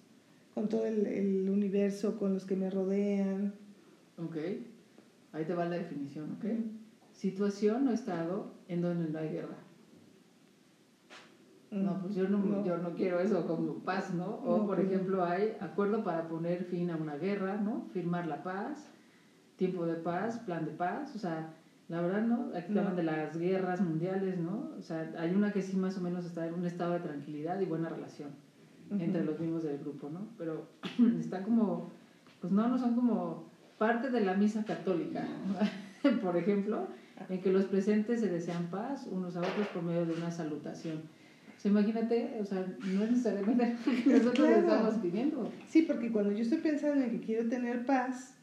con 0.55 0.69
todo 0.69 0.87
el, 0.87 1.07
el 1.07 1.49
universo, 1.49 2.19
con 2.19 2.35
los 2.35 2.45
que 2.45 2.55
me 2.55 2.71
rodean. 2.71 3.55
Ok, 4.19 4.37
ahí 5.33 5.45
te 5.45 5.55
va 5.55 5.65
la 5.65 5.77
definición, 5.77 6.37
¿ok? 6.39 6.45
Situación 7.13 7.89
o 7.89 7.93
estado 7.93 8.53
en 8.69 8.83
donde 8.83 9.11
no 9.11 9.19
hay 9.19 9.31
guerra. 9.31 9.57
No, 11.71 12.01
pues 12.01 12.15
yo 12.15 12.29
no, 12.29 12.39
No. 12.39 12.65
yo 12.65 12.79
no 12.79 12.91
quiero 12.95 13.21
eso 13.21 13.47
como 13.47 13.75
paz, 13.75 14.15
¿no? 14.15 14.27
O, 14.45 14.59
No, 14.59 14.67
por 14.67 14.77
pues 14.77 14.89
ejemplo, 14.91 15.25
hay 15.25 15.55
acuerdo 15.61 16.03
para 16.03 16.27
poner 16.29 16.65
fin 16.65 16.91
a 16.91 16.97
una 16.97 17.17
guerra, 17.17 17.57
¿no? 17.59 17.85
Firmar 17.93 18.27
la 18.27 18.43
paz, 18.43 18.89
tiempo 19.57 19.85
de 19.85 19.95
paz, 19.95 20.39
plan 20.41 20.65
de 20.65 20.71
paz, 20.73 21.15
o 21.15 21.19
sea, 21.19 21.51
la 21.89 22.01
verdad, 22.01 22.23
¿no? 22.23 22.51
Aquí 22.57 22.77
hablan 22.79 22.97
de 22.97 23.03
las 23.03 23.37
guerras 23.37 23.81
mundiales, 23.81 24.39
¿no? 24.39 24.71
O 24.79 24.83
sea, 24.83 25.13
hay 25.19 25.35
una 25.35 25.53
que 25.53 25.63
sí 25.63 25.77
más 25.77 25.97
o 25.99 26.01
menos 26.01 26.25
está 26.25 26.47
en 26.47 26.55
un 26.55 26.65
estado 26.65 26.93
de 26.95 27.01
tranquilidad 27.01 27.61
y 27.61 27.67
buena 27.67 27.89
relación 27.89 28.31
entre 28.91 29.23
los 29.23 29.39
mismos 29.39 29.63
del 29.63 29.79
grupo, 29.79 30.09
¿no? 30.09 30.21
Pero 30.39 30.65
está 31.21 31.43
como, 31.43 31.91
pues 32.41 32.51
no, 32.53 32.69
no 32.69 32.79
son 32.79 32.95
como 32.95 33.45
parte 33.77 34.11
de 34.11 34.21
la 34.23 34.35
misa 34.35 34.65
católica, 34.65 35.23
¿no? 35.23 36.21
por 36.23 36.37
ejemplo, 36.39 36.87
en 37.29 37.41
que 37.43 37.53
los 37.53 37.65
presentes 37.67 38.21
se 38.21 38.29
desean 38.29 38.67
paz 38.69 39.07
unos 39.11 39.37
a 39.37 39.41
otros 39.41 39.67
por 39.75 39.83
medio 39.83 40.07
de 40.07 40.15
una 40.15 40.31
salutación. 40.31 41.03
O 41.59 41.61
sea, 41.61 41.71
imagínate, 41.73 42.39
o 42.41 42.45
sea, 42.45 42.65
no 42.85 43.03
es 43.03 43.11
necesariamente 43.11 43.77
lo 44.07 44.13
nosotros 44.13 44.35
Claro. 44.47 44.61
estamos 44.61 44.95
pidiendo. 45.03 45.51
Sí, 45.69 45.83
porque 45.83 46.13
cuando 46.13 46.31
yo 46.33 46.43
estoy 46.43 46.59
pensando 46.59 47.05
en 47.05 47.11
que 47.11 47.21
quiero 47.21 47.49
tener 47.49 47.85
paz, 47.85 48.37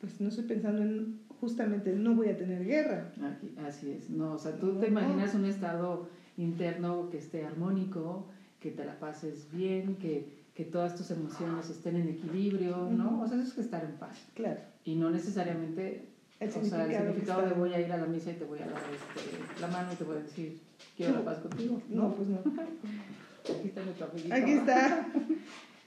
pues 0.00 0.20
no 0.20 0.28
estoy 0.28 0.44
pensando 0.44 0.82
en 0.82 1.20
justamente 1.40 1.92
no 1.94 2.14
voy 2.16 2.28
a 2.30 2.36
tener 2.36 2.64
guerra. 2.64 3.12
Aquí, 3.22 3.54
así 3.66 3.92
es, 3.92 4.10
no, 4.10 4.34
o 4.34 4.38
sea, 4.38 4.56
tú 4.58 4.72
te 4.74 4.90
No. 4.90 5.00
imaginas 5.00 5.34
un 5.34 5.44
estado 5.44 6.08
interno 6.36 7.08
que 7.10 7.18
esté 7.18 7.44
armónico, 7.44 8.26
que 8.60 8.70
te 8.72 8.84
la 8.84 8.98
pases 8.98 9.46
bien, 9.52 9.94
que, 9.96 10.28
que 10.54 10.64
todas 10.64 10.96
tus 10.96 11.10
emociones 11.12 11.70
estén 11.70 11.94
en 11.96 12.08
equilibrio, 12.08 12.88
¿no? 12.90 13.20
O 13.22 13.26
sea, 13.28 13.38
eso 13.38 13.46
es 13.48 13.54
que 13.54 13.60
estar 13.60 13.84
en 13.84 13.92
paz. 13.92 14.18
Claro. 14.34 14.60
Y 14.84 14.96
no 14.96 15.10
necesariamente 15.10 16.06
El 16.40 16.48
o 16.48 16.52
sea, 16.52 16.60
significado, 16.62 16.90
el 16.90 16.96
significado 17.06 17.42
de 17.48 17.54
voy 17.54 17.72
a 17.74 17.80
ir 17.80 17.92
a 17.92 17.98
la 17.98 18.06
misa 18.06 18.32
y 18.32 18.34
te 18.34 18.44
voy 18.44 18.58
a 18.58 18.66
dar 18.66 18.82
este, 18.92 19.60
la 19.60 19.68
mano 19.68 19.92
y 19.92 19.96
te 19.96 20.04
voy 20.04 20.16
a 20.16 20.20
decir, 20.20 20.58
quiero 20.96 21.14
la 21.14 21.24
paz 21.24 21.38
contigo. 21.38 21.82
No, 21.88 22.14
pues 22.14 22.28
no. 22.28 22.38
Aquí 22.38 23.68
está 23.68 23.82
nuestro 23.84 24.06
amiguito. 24.10 24.34
Aquí 24.34 24.50
está. 24.52 25.06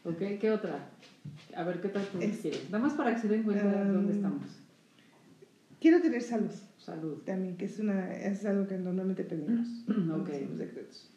Ok, 0.07 0.19
¿qué 0.39 0.51
otra? 0.51 0.87
A 1.55 1.63
ver, 1.63 1.81
¿qué 1.81 1.89
tal 1.89 2.05
tú 2.09 2.19
Es- 2.21 2.37
quieres? 2.37 2.69
Nada 2.69 2.83
más 2.83 2.93
para 2.93 3.15
que 3.15 3.21
se 3.21 3.27
den 3.27 3.41
cuenta 3.41 3.63
de 3.65 3.91
dónde 3.91 4.11
Um, 4.11 4.15
estamos. 4.17 4.43
Quiero 5.81 5.99
tener 5.99 6.21
salud 6.21 6.51
Salud. 6.77 7.23
también, 7.25 7.57
que 7.57 7.65
es, 7.65 7.79
una, 7.79 8.13
es 8.15 8.45
algo 8.45 8.67
que 8.67 8.77
normalmente 8.77 9.23
pedimos. 9.23 9.67
Ok. 9.87 10.29
Somos 10.29 10.57
secretos. 10.59 11.09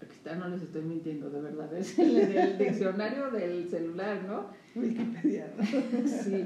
Aquí 0.00 0.12
está, 0.12 0.36
no 0.36 0.48
les 0.50 0.62
estoy 0.62 0.82
mintiendo, 0.82 1.28
de 1.30 1.40
verdad. 1.40 1.76
Es 1.76 1.98
el 1.98 2.14
del 2.14 2.58
diccionario 2.58 3.32
del 3.32 3.68
celular, 3.68 4.22
¿no? 4.24 4.50
Wikipedia. 4.80 5.52
Sí. 6.06 6.44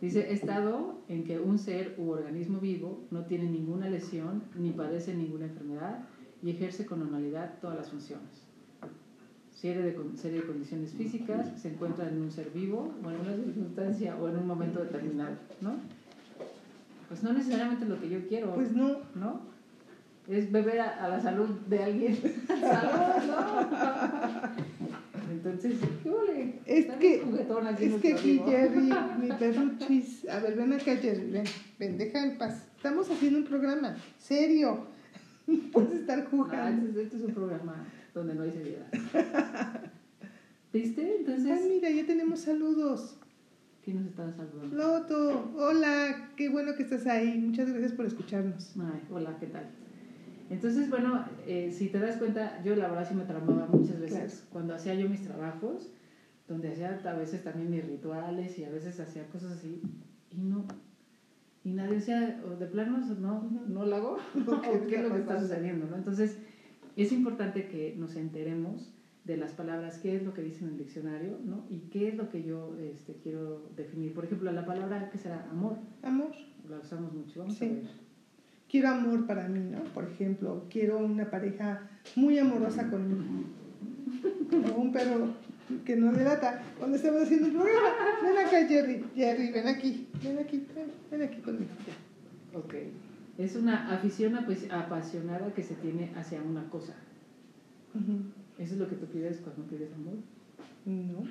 Dice, 0.00 0.32
estado 0.32 0.98
en 1.08 1.24
que 1.24 1.38
un 1.38 1.58
ser 1.58 1.94
u 1.98 2.10
organismo 2.10 2.58
vivo 2.58 3.00
no 3.10 3.24
tiene 3.24 3.44
ninguna 3.44 3.88
lesión 3.88 4.42
ni 4.56 4.70
padece 4.70 5.14
ninguna 5.14 5.46
enfermedad 5.46 6.00
y 6.42 6.50
ejerce 6.50 6.84
con 6.84 7.00
normalidad 7.00 7.58
todas 7.60 7.76
las 7.76 7.90
funciones. 7.90 8.42
Serie 9.54 9.82
de, 9.82 9.96
serie 10.16 10.40
de 10.40 10.46
condiciones 10.46 10.92
físicas, 10.92 11.58
se 11.60 11.72
encuentra 11.72 12.08
en 12.08 12.20
un 12.20 12.30
ser 12.30 12.50
vivo 12.50 12.92
o 13.02 13.10
en 13.10 13.20
una 13.20 13.34
circunstancia 13.34 14.16
o 14.16 14.28
en 14.28 14.36
un 14.36 14.46
momento 14.46 14.80
determinado, 14.80 15.36
¿no? 15.60 15.76
Pues 17.08 17.22
no 17.22 17.32
necesariamente 17.32 17.86
lo 17.86 17.98
que 18.00 18.10
yo 18.10 18.26
quiero, 18.26 18.54
Pues 18.54 18.72
no. 18.72 18.98
¿no? 19.14 19.40
Es 20.28 20.50
beber 20.50 20.80
a, 20.80 21.04
a 21.04 21.08
la 21.08 21.20
salud 21.20 21.48
de 21.68 21.82
alguien. 21.82 22.16
¡Salud, 22.46 23.26
no! 23.26 24.74
Entonces, 25.44 25.74
¿qué 26.02 26.10
ole? 26.10 26.54
Es 26.64 26.86
que- 26.86 27.22
Es 27.80 27.94
que 28.00 28.12
aquí. 28.14 28.40
Jerry, 28.46 28.90
mi 29.20 29.28
perruchis. 29.38 30.26
A 30.28 30.38
ver, 30.40 30.56
ven 30.56 30.72
acá, 30.72 30.96
Jerry. 30.96 31.30
Ven, 31.30 31.44
ven, 31.78 31.98
deja 31.98 32.24
en 32.24 32.38
paz. 32.38 32.66
Estamos 32.76 33.10
haciendo 33.10 33.40
un 33.40 33.44
programa 33.44 33.96
serio. 34.18 34.86
Puedes 35.72 36.00
estar 36.00 36.20
Ah, 36.20 36.26
jugando. 36.30 36.88
este, 36.88 37.02
este 37.02 37.16
es 37.18 37.22
un 37.24 37.34
programa 37.34 37.86
donde 38.14 38.34
no 38.34 38.42
hay 38.42 38.52
seriedad. 38.52 38.86
¿Viste? 40.72 41.16
Entonces, 41.18 41.60
mira, 41.68 41.90
ya 41.90 42.06
tenemos 42.06 42.40
saludos. 42.40 43.16
¿quién 43.84 43.98
nos 43.98 44.06
está 44.06 44.32
saludando? 44.32 44.74
Loto, 44.74 45.52
hola, 45.56 46.30
qué 46.36 46.48
bueno 46.48 46.74
que 46.74 46.84
estás 46.84 47.06
ahí. 47.06 47.38
Muchas 47.38 47.68
gracias 47.68 47.92
por 47.92 48.06
escucharnos. 48.06 48.72
Ay, 48.80 49.02
hola, 49.10 49.36
¿qué 49.38 49.46
tal? 49.46 49.68
Entonces, 50.50 50.90
bueno, 50.90 51.24
eh, 51.46 51.70
si 51.72 51.88
te 51.88 51.98
das 51.98 52.16
cuenta, 52.16 52.62
yo 52.62 52.76
la 52.76 52.88
verdad 52.88 53.08
sí 53.08 53.14
me 53.14 53.24
tramaba 53.24 53.66
muchas 53.66 53.98
veces 54.00 54.18
Claro. 54.18 54.48
cuando 54.50 54.74
hacía 54.74 54.94
yo 54.94 55.08
mis 55.08 55.22
trabajos, 55.22 55.90
donde 56.46 56.68
hacía 56.72 57.00
a 57.04 57.14
veces 57.14 57.42
también 57.42 57.70
mis 57.70 57.84
rituales 57.86 58.58
y 58.58 58.64
a 58.64 58.70
veces 58.70 59.00
hacía 59.00 59.26
cosas 59.28 59.52
así, 59.52 59.80
y 60.30 60.40
no, 60.42 60.64
y 61.64 61.72
nadie 61.72 61.94
decía, 61.94 62.42
o 62.46 62.56
de 62.56 62.66
plano, 62.66 62.98
no, 63.18 63.50
no 63.68 63.86
lo 63.86 63.96
hago, 63.96 64.16
o 64.46 64.86
qué 64.86 64.96
es 64.96 65.02
lo 65.02 65.14
que 65.14 65.20
está 65.20 65.40
sucediendo, 65.40 65.86
¿no? 65.88 65.96
Entonces, 65.96 66.36
es 66.96 67.10
importante 67.12 67.66
que 67.66 67.94
nos 67.98 68.14
enteremos 68.16 68.90
de 69.24 69.38
las 69.38 69.52
palabras, 69.52 69.98
qué 69.98 70.14
es 70.16 70.22
lo 70.22 70.34
que 70.34 70.42
dice 70.42 70.64
en 70.64 70.72
el 70.72 70.76
diccionario, 70.78 71.38
¿no? 71.42 71.64
Y 71.70 71.78
qué 71.90 72.08
es 72.08 72.14
lo 72.16 72.28
que 72.28 72.42
yo 72.42 72.76
este, 72.78 73.14
quiero 73.14 73.70
definir. 73.74 74.12
Por 74.12 74.26
ejemplo, 74.26 74.52
la 74.52 74.66
palabra, 74.66 75.08
¿qué 75.10 75.16
será? 75.16 75.48
Amor, 75.50 75.78
Amor. 76.02 76.30
la 76.68 76.78
usamos 76.80 77.10
mucho, 77.14 77.40
vamos 77.40 77.54
Sí. 77.56 77.64
a 77.64 77.68
ver. 77.68 78.03
Quiero 78.74 78.88
amor 78.88 79.24
para 79.24 79.46
mí, 79.46 79.60
¿no? 79.70 79.84
Por 79.94 80.02
ejemplo, 80.02 80.64
quiero 80.68 80.98
una 80.98 81.30
pareja 81.30 81.82
muy 82.16 82.40
amorosa 82.40 82.90
conmigo. 82.90 83.22
O 84.74 84.80
un 84.80 84.90
perro 84.90 85.28
que 85.84 85.94
no 85.94 86.10
delata 86.10 86.60
cuando 86.76 86.96
estamos 86.96 87.22
haciendo 87.22 87.46
un 87.46 87.52
programa. 87.54 87.88
Ven 88.20 88.36
acá, 88.44 88.66
Jerry. 88.66 89.04
Jerry, 89.14 89.52
ven 89.52 89.68
aquí. 89.68 90.08
Ven 90.24 90.40
aquí. 90.40 90.66
Ven, 90.74 90.86
ven 91.08 91.22
aquí 91.22 91.40
conmigo. 91.40 91.70
Ya. 91.86 92.58
Ok. 92.58 92.74
Es 93.38 93.54
una 93.54 93.94
afición 93.94 94.34
apa- 94.34 94.52
apasionada 94.72 95.54
que 95.54 95.62
se 95.62 95.76
tiene 95.76 96.10
hacia 96.16 96.42
una 96.42 96.68
cosa. 96.68 96.94
Eso 98.58 98.74
es 98.74 98.80
lo 98.80 98.88
que 98.88 98.96
tú 98.96 99.06
pides 99.06 99.38
cuando 99.38 99.62
pides 99.70 99.92
amor. 99.92 100.14
No, 100.84 101.22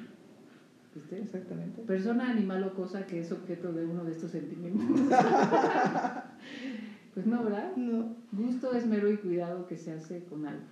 ¿Viste? 0.95 1.19
exactamente. 1.21 1.81
Persona, 1.81 2.29
animal 2.29 2.63
o 2.63 2.73
cosa 2.73 3.05
que 3.05 3.19
es 3.19 3.33
objeto 3.33 3.73
de 3.73 3.85
uno 3.85 4.05
de 4.05 4.13
estos 4.13 4.31
sentimientos. 4.31 4.85
pues 7.13 7.25
no, 7.27 7.43
¿verdad? 7.43 7.75
No, 7.75 8.15
Gusto, 8.31 8.73
esmero 8.73 9.11
y 9.11 9.17
cuidado 9.17 9.67
que 9.67 9.77
se 9.77 9.91
hace 9.93 10.23
con 10.23 10.45
algo. 10.45 10.63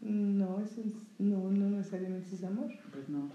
no, 0.00 0.60
eso 0.60 0.80
es, 0.80 0.86
no, 1.18 1.50
no 1.50 1.70
necesariamente 1.70 2.34
es 2.34 2.44
amor. 2.44 2.68
Pues 2.92 3.08
no. 3.08 3.28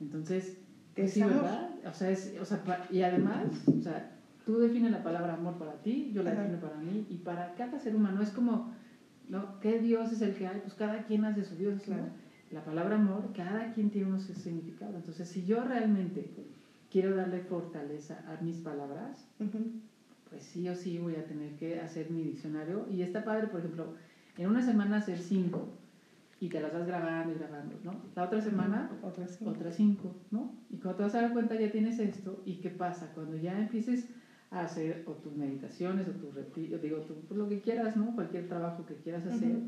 Entonces, 0.00 0.56
¿Qué 0.94 1.02
pues 1.02 1.10
es 1.10 1.14
sí, 1.14 1.20
amor? 1.22 1.36
¿verdad? 1.42 1.70
O 1.86 1.92
sea, 1.94 2.10
es, 2.10 2.34
o 2.40 2.44
sea, 2.44 2.62
y 2.90 3.02
además, 3.02 3.46
o 3.78 3.82
sea, 3.82 4.10
tú 4.46 4.58
defines 4.58 4.90
la 4.90 5.02
palabra 5.02 5.34
amor 5.34 5.58
para 5.58 5.74
ti, 5.82 6.10
yo 6.12 6.22
la 6.22 6.30
Ajá. 6.30 6.42
defino 6.42 6.60
para 6.60 6.78
mí 6.78 7.06
y 7.08 7.18
para 7.18 7.54
cada 7.54 7.78
ser 7.78 7.94
humano. 7.94 8.22
Es 8.22 8.30
como, 8.30 8.70
¿no? 9.28 9.58
¿Qué 9.60 9.78
Dios 9.78 10.12
es 10.12 10.22
el 10.22 10.34
que 10.34 10.46
hay? 10.46 10.60
Pues 10.60 10.74
cada 10.74 11.04
quien 11.04 11.24
hace 11.24 11.44
su 11.44 11.56
Dios, 11.56 11.74
¿no? 11.74 11.82
Claro. 11.82 12.04
La 12.50 12.64
palabra 12.64 12.96
amor, 12.96 13.32
cada 13.34 13.70
quien 13.72 13.90
tiene 13.90 14.18
su 14.18 14.32
significado. 14.32 14.96
Entonces, 14.96 15.28
si 15.28 15.44
yo 15.44 15.64
realmente 15.64 16.30
quiero 16.90 17.14
darle 17.14 17.40
fortaleza 17.40 18.24
a 18.26 18.42
mis 18.42 18.56
palabras, 18.56 19.28
Ujú. 19.38 19.70
Pues 20.28 20.42
sí 20.42 20.68
o 20.68 20.74
sí 20.74 20.98
voy 20.98 21.16
a 21.16 21.26
tener 21.26 21.52
que 21.52 21.78
hacer 21.78 22.10
mi 22.10 22.22
diccionario. 22.22 22.86
Y 22.88 23.02
está 23.02 23.24
padre, 23.24 23.46
por 23.46 23.60
ejemplo, 23.60 23.92
en 24.36 24.48
una 24.48 24.62
semana 24.62 24.96
hacer 24.96 25.18
cinco 25.18 25.68
y 26.40 26.48
te 26.48 26.60
las 26.60 26.72
vas 26.72 26.86
grabando 26.86 27.32
y 27.32 27.34
grabando, 27.34 27.78
¿no? 27.82 28.00
La 28.14 28.24
otra 28.24 28.40
semana 28.40 28.88
Otra 29.02 29.26
sí. 29.26 29.44
otras 29.44 29.74
cinco, 29.74 30.14
¿no? 30.30 30.48
Y 30.70 30.76
cuando 30.76 30.96
te 30.96 31.02
vas 31.02 31.14
a 31.14 31.22
dar 31.22 31.32
cuenta 31.32 31.56
ya 31.56 31.68
tienes 31.68 31.98
esto, 31.98 32.40
¿y 32.44 32.56
qué 32.56 32.70
pasa? 32.70 33.08
Cuando 33.08 33.36
ya 33.36 33.58
empieces 33.60 34.06
a 34.50 34.62
hacer 34.62 35.02
o 35.04 35.14
tus 35.14 35.34
meditaciones 35.34 36.06
o 36.08 36.12
tus 36.12 36.34
retiros, 36.34 36.80
digo, 36.80 37.00
tú, 37.00 37.16
pues 37.26 37.36
lo 37.36 37.48
que 37.48 37.60
quieras, 37.60 37.96
¿no? 37.96 38.14
Cualquier 38.14 38.46
trabajo 38.46 38.86
que 38.86 38.96
quieras 38.96 39.26
hacer, 39.26 39.58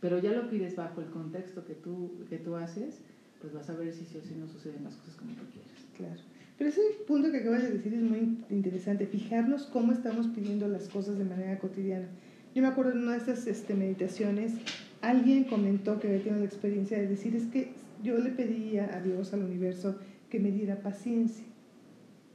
pero 0.00 0.18
ya 0.18 0.32
lo 0.32 0.48
pides 0.48 0.74
bajo 0.74 1.00
el 1.00 1.08
contexto 1.08 1.64
que 1.64 1.74
tú, 1.74 2.10
que 2.28 2.38
tú 2.38 2.56
haces, 2.56 3.00
pues 3.40 3.52
vas 3.52 3.70
a 3.70 3.74
ver 3.74 3.92
si 3.92 4.04
sí 4.04 4.18
o 4.18 4.22
si 4.22 4.34
no 4.34 4.48
suceden 4.48 4.82
las 4.82 4.96
cosas 4.96 5.16
como 5.16 5.30
tú 5.32 5.44
quieres. 5.52 5.86
Claro. 5.96 6.20
Pero 6.58 6.70
ese 6.70 6.80
punto 7.06 7.30
que 7.30 7.38
acabas 7.38 7.62
de 7.62 7.70
decir 7.70 7.94
es 7.94 8.02
muy 8.02 8.18
in- 8.18 8.44
interesante, 8.50 9.06
fijarnos 9.06 9.66
cómo 9.66 9.92
estamos 9.92 10.26
pidiendo 10.26 10.66
las 10.68 10.88
cosas 10.88 11.16
de 11.16 11.24
manera 11.24 11.58
cotidiana. 11.58 12.08
Yo 12.54 12.62
me 12.62 12.68
acuerdo 12.68 12.92
en 12.92 12.98
una 12.98 13.12
de 13.12 13.18
estas 13.18 13.46
este, 13.46 13.74
meditaciones, 13.74 14.54
alguien 15.00 15.44
comentó 15.44 16.00
que 16.00 16.08
había 16.08 16.20
tenido 16.22 16.40
la 16.40 16.46
experiencia 16.46 16.98
de 16.98 17.06
decir, 17.06 17.36
es 17.36 17.44
que 17.46 17.70
yo 18.02 18.18
le 18.18 18.30
pedía 18.30 18.90
a 18.96 19.00
Dios, 19.00 19.32
al 19.32 19.44
universo, 19.44 19.96
que 20.30 20.40
me 20.40 20.50
diera 20.50 20.80
paciencia. 20.82 21.44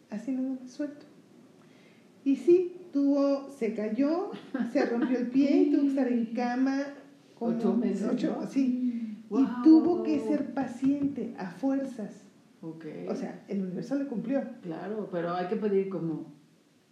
Así 0.09 0.31
nada 0.31 0.57
más 0.61 0.71
suelto. 0.71 1.05
Y 2.23 2.37
sí, 2.37 2.71
tuvo, 2.93 3.49
se 3.51 3.73
cayó, 3.73 4.31
se 4.71 4.85
rompió 4.85 5.17
el 5.17 5.27
pie 5.27 5.63
y 5.63 5.71
tuvo 5.71 5.81
que 5.81 5.87
estar 5.89 6.07
en 6.07 6.25
cama. 6.27 6.79
como 7.37 7.57
Ocho 7.57 7.75
meses, 7.75 8.07
ocho- 8.09 8.37
¿no? 8.39 8.47
Sí. 8.47 9.17
Y 9.29 9.45
tuvo 9.63 10.03
que 10.03 10.19
ser 10.19 10.53
paciente 10.53 11.33
a 11.37 11.49
fuerzas. 11.49 12.11
Ok. 12.63 12.85
O 13.09 13.15
sea, 13.15 13.43
el 13.47 13.61
universo 13.61 13.95
le 13.95 14.05
cumplió. 14.07 14.41
claro, 14.61 15.09
pero 15.11 15.33
hay 15.33 15.47
que 15.47 15.57
pedir 15.57 15.89
como... 15.89 16.33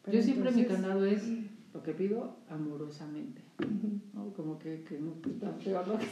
Pero 0.03 0.17
Yo 0.17 0.23
siempre 0.23 0.51
mi 0.51 0.61
entonces- 0.61 0.81
candado 0.83 1.05
es 1.05 1.23
lo 1.73 1.81
que 1.83 1.93
pido 1.93 2.35
amorosamente. 2.49 3.41
¿no? 4.13 4.33
Como 4.33 4.59
que, 4.59 4.83
que 4.83 4.99
no 4.99 5.13
que 5.21 5.29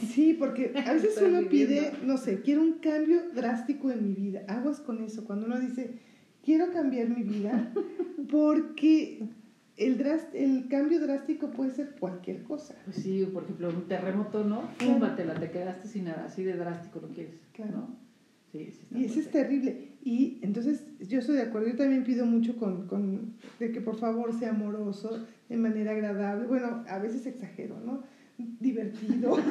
Sí, 0.06 0.34
porque 0.38 0.72
a 0.86 0.92
veces 0.94 1.20
uno 1.22 1.40
pide, 1.48 1.66
viviendo. 1.74 1.98
no 2.06 2.16
sé, 2.16 2.40
quiero 2.40 2.62
un 2.62 2.74
cambio 2.78 3.20
drástico 3.34 3.90
en 3.90 4.02
mi 4.08 4.14
vida. 4.14 4.42
Aguas 4.48 4.80
con 4.80 5.02
eso. 5.02 5.24
Cuando 5.24 5.46
uno 5.46 5.60
dice, 5.60 5.98
quiero 6.42 6.72
cambiar 6.72 7.08
mi 7.10 7.22
vida, 7.22 7.72
porque 8.30 9.28
el, 9.76 9.98
dras- 9.98 10.32
el 10.34 10.68
cambio 10.68 11.00
drástico 11.00 11.50
puede 11.50 11.72
ser 11.72 11.96
cualquier 11.98 12.42
cosa. 12.44 12.74
Pues 12.84 12.96
sí, 12.96 13.26
por 13.32 13.42
ejemplo, 13.44 13.68
un 13.68 13.88
terremoto, 13.88 14.44
¿no? 14.44 14.62
Claro. 14.78 14.94
Fúmatela, 14.94 15.34
te 15.34 15.50
quedaste 15.50 15.88
sin 15.88 16.04
nada, 16.04 16.24
así 16.26 16.42
de 16.44 16.54
drástico 16.56 17.00
lo 17.00 17.08
quieres, 17.08 17.34
Claro. 17.52 17.72
¿no? 17.72 18.09
Sí, 18.52 18.72
sí. 18.72 18.86
Y 18.98 19.04
eso 19.04 19.20
es 19.20 19.30
terrible. 19.30 19.90
Y 20.02 20.38
entonces 20.42 20.84
yo 21.00 21.18
estoy 21.18 21.36
de 21.36 21.42
acuerdo. 21.42 21.68
Yo 21.68 21.76
también 21.76 22.04
pido 22.04 22.26
mucho 22.26 22.56
con, 22.56 22.86
con, 22.86 23.34
de 23.58 23.70
que 23.70 23.80
por 23.80 23.96
favor 23.96 24.32
sea 24.38 24.50
amoroso, 24.50 25.24
de 25.48 25.56
manera 25.56 25.92
agradable. 25.92 26.46
Bueno, 26.46 26.84
a 26.88 26.98
veces 26.98 27.26
exagero, 27.26 27.78
¿no? 27.80 28.02
Divertido. 28.38 29.36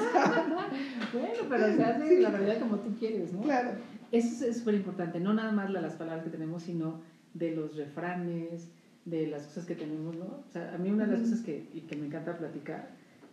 Bueno, 1.12 1.39
pero 1.50 1.75
se 1.75 1.84
hace 1.84 2.22
la 2.22 2.29
realidad 2.29 2.60
como 2.60 2.77
tú 2.77 2.94
quieres, 3.00 3.34
¿no? 3.34 3.41
claro. 3.41 3.72
Eso 4.12 4.46
es 4.46 4.58
súper 4.58 4.75
importante, 4.75 5.20
no 5.20 5.34
nada 5.34 5.51
más 5.51 5.72
de 5.72 5.82
las 5.82 5.94
palabras 5.94 6.24
que 6.24 6.32
tenemos, 6.32 6.63
sino 6.63 7.01
de 7.34 7.56
los 7.56 7.75
refranes, 7.75 8.70
de 9.06 9.27
las 9.27 9.44
cosas 9.48 9.65
que 9.65 9.75
tenemos, 9.75 10.15
¿no? 10.15 10.25
O 10.25 10.51
sea, 10.51 10.74
a 10.74 10.77
mí 10.77 10.89
una 10.89 11.06
de 11.06 11.13
las 11.13 11.22
cosas 11.22 11.41
que, 11.41 11.68
y 11.74 11.82
que 11.82 11.96
me 11.96 12.08
encanta 12.08 12.38
platicar 12.38 12.89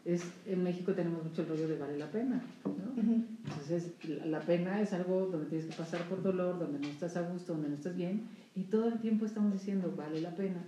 es, 0.06 0.22
en 0.46 0.62
México 0.62 0.92
tenemos 0.92 1.24
mucho 1.24 1.42
el 1.42 1.48
rollo 1.48 1.66
de 1.66 1.76
vale 1.76 1.98
la 1.98 2.06
pena, 2.06 2.40
¿no? 2.64 3.02
Entonces, 3.44 3.90
la, 4.24 4.40
pena 4.40 4.80
es 4.80 4.92
algo 4.92 5.26
donde 5.26 5.48
tienes 5.48 5.66
que 5.66 5.74
pasar 5.74 6.02
por 6.08 6.22
dolor, 6.22 6.60
donde 6.60 6.78
no 6.78 6.86
estás 6.86 7.16
a 7.16 7.22
gusto, 7.22 7.54
donde 7.54 7.70
no 7.70 7.74
estás 7.74 7.96
bien, 7.96 8.28
y 8.54 8.62
todo 8.62 8.86
el 8.86 9.00
tiempo 9.00 9.26
estamos 9.26 9.52
diciendo, 9.52 9.92
vale 9.96 10.20
la 10.20 10.34
pena. 10.34 10.62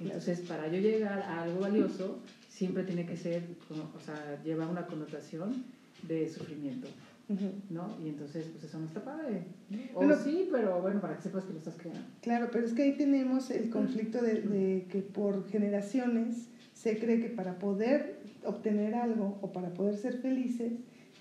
Entonces, 0.00 0.40
para 0.40 0.66
yo 0.66 0.80
llegar 0.80 1.20
a 1.20 1.42
algo 1.42 1.60
valioso, 1.60 2.18
siempre 2.48 2.82
tiene 2.82 3.06
que 3.06 3.16
ser, 3.16 3.44
o 3.70 4.00
sea, 4.00 4.42
lleva 4.42 4.66
una 4.66 4.86
connotación 4.86 5.64
de 6.08 6.28
sufrimiento. 6.28 6.88
¿no? 7.68 7.96
Y 8.04 8.08
entonces, 8.08 8.46
pues 8.50 8.64
eso 8.64 8.80
no 8.80 8.86
está 8.86 9.04
padre. 9.04 9.44
O 9.94 9.98
Bueno, 9.98 10.16
sí, 10.16 10.48
pero 10.50 10.82
bueno, 10.82 11.00
para 11.00 11.14
que 11.14 11.22
sepas 11.22 11.44
que 11.44 11.52
lo 11.52 11.58
estás 11.58 11.76
creando. 11.76 12.02
Claro, 12.22 12.48
pero 12.50 12.66
es 12.66 12.72
que 12.72 12.82
ahí 12.82 12.96
tenemos 12.96 13.50
el 13.50 13.70
conflicto 13.70 14.20
de, 14.20 14.40
de 14.42 14.86
que 14.90 15.00
por 15.00 15.48
generaciones 15.48 16.48
se 16.74 16.98
cree 16.98 17.20
que 17.20 17.28
para 17.28 17.58
poder 17.58 18.19
obtener 18.44 18.94
algo 18.94 19.38
o 19.42 19.52
para 19.52 19.72
poder 19.74 19.96
ser 19.96 20.18
felices, 20.18 20.72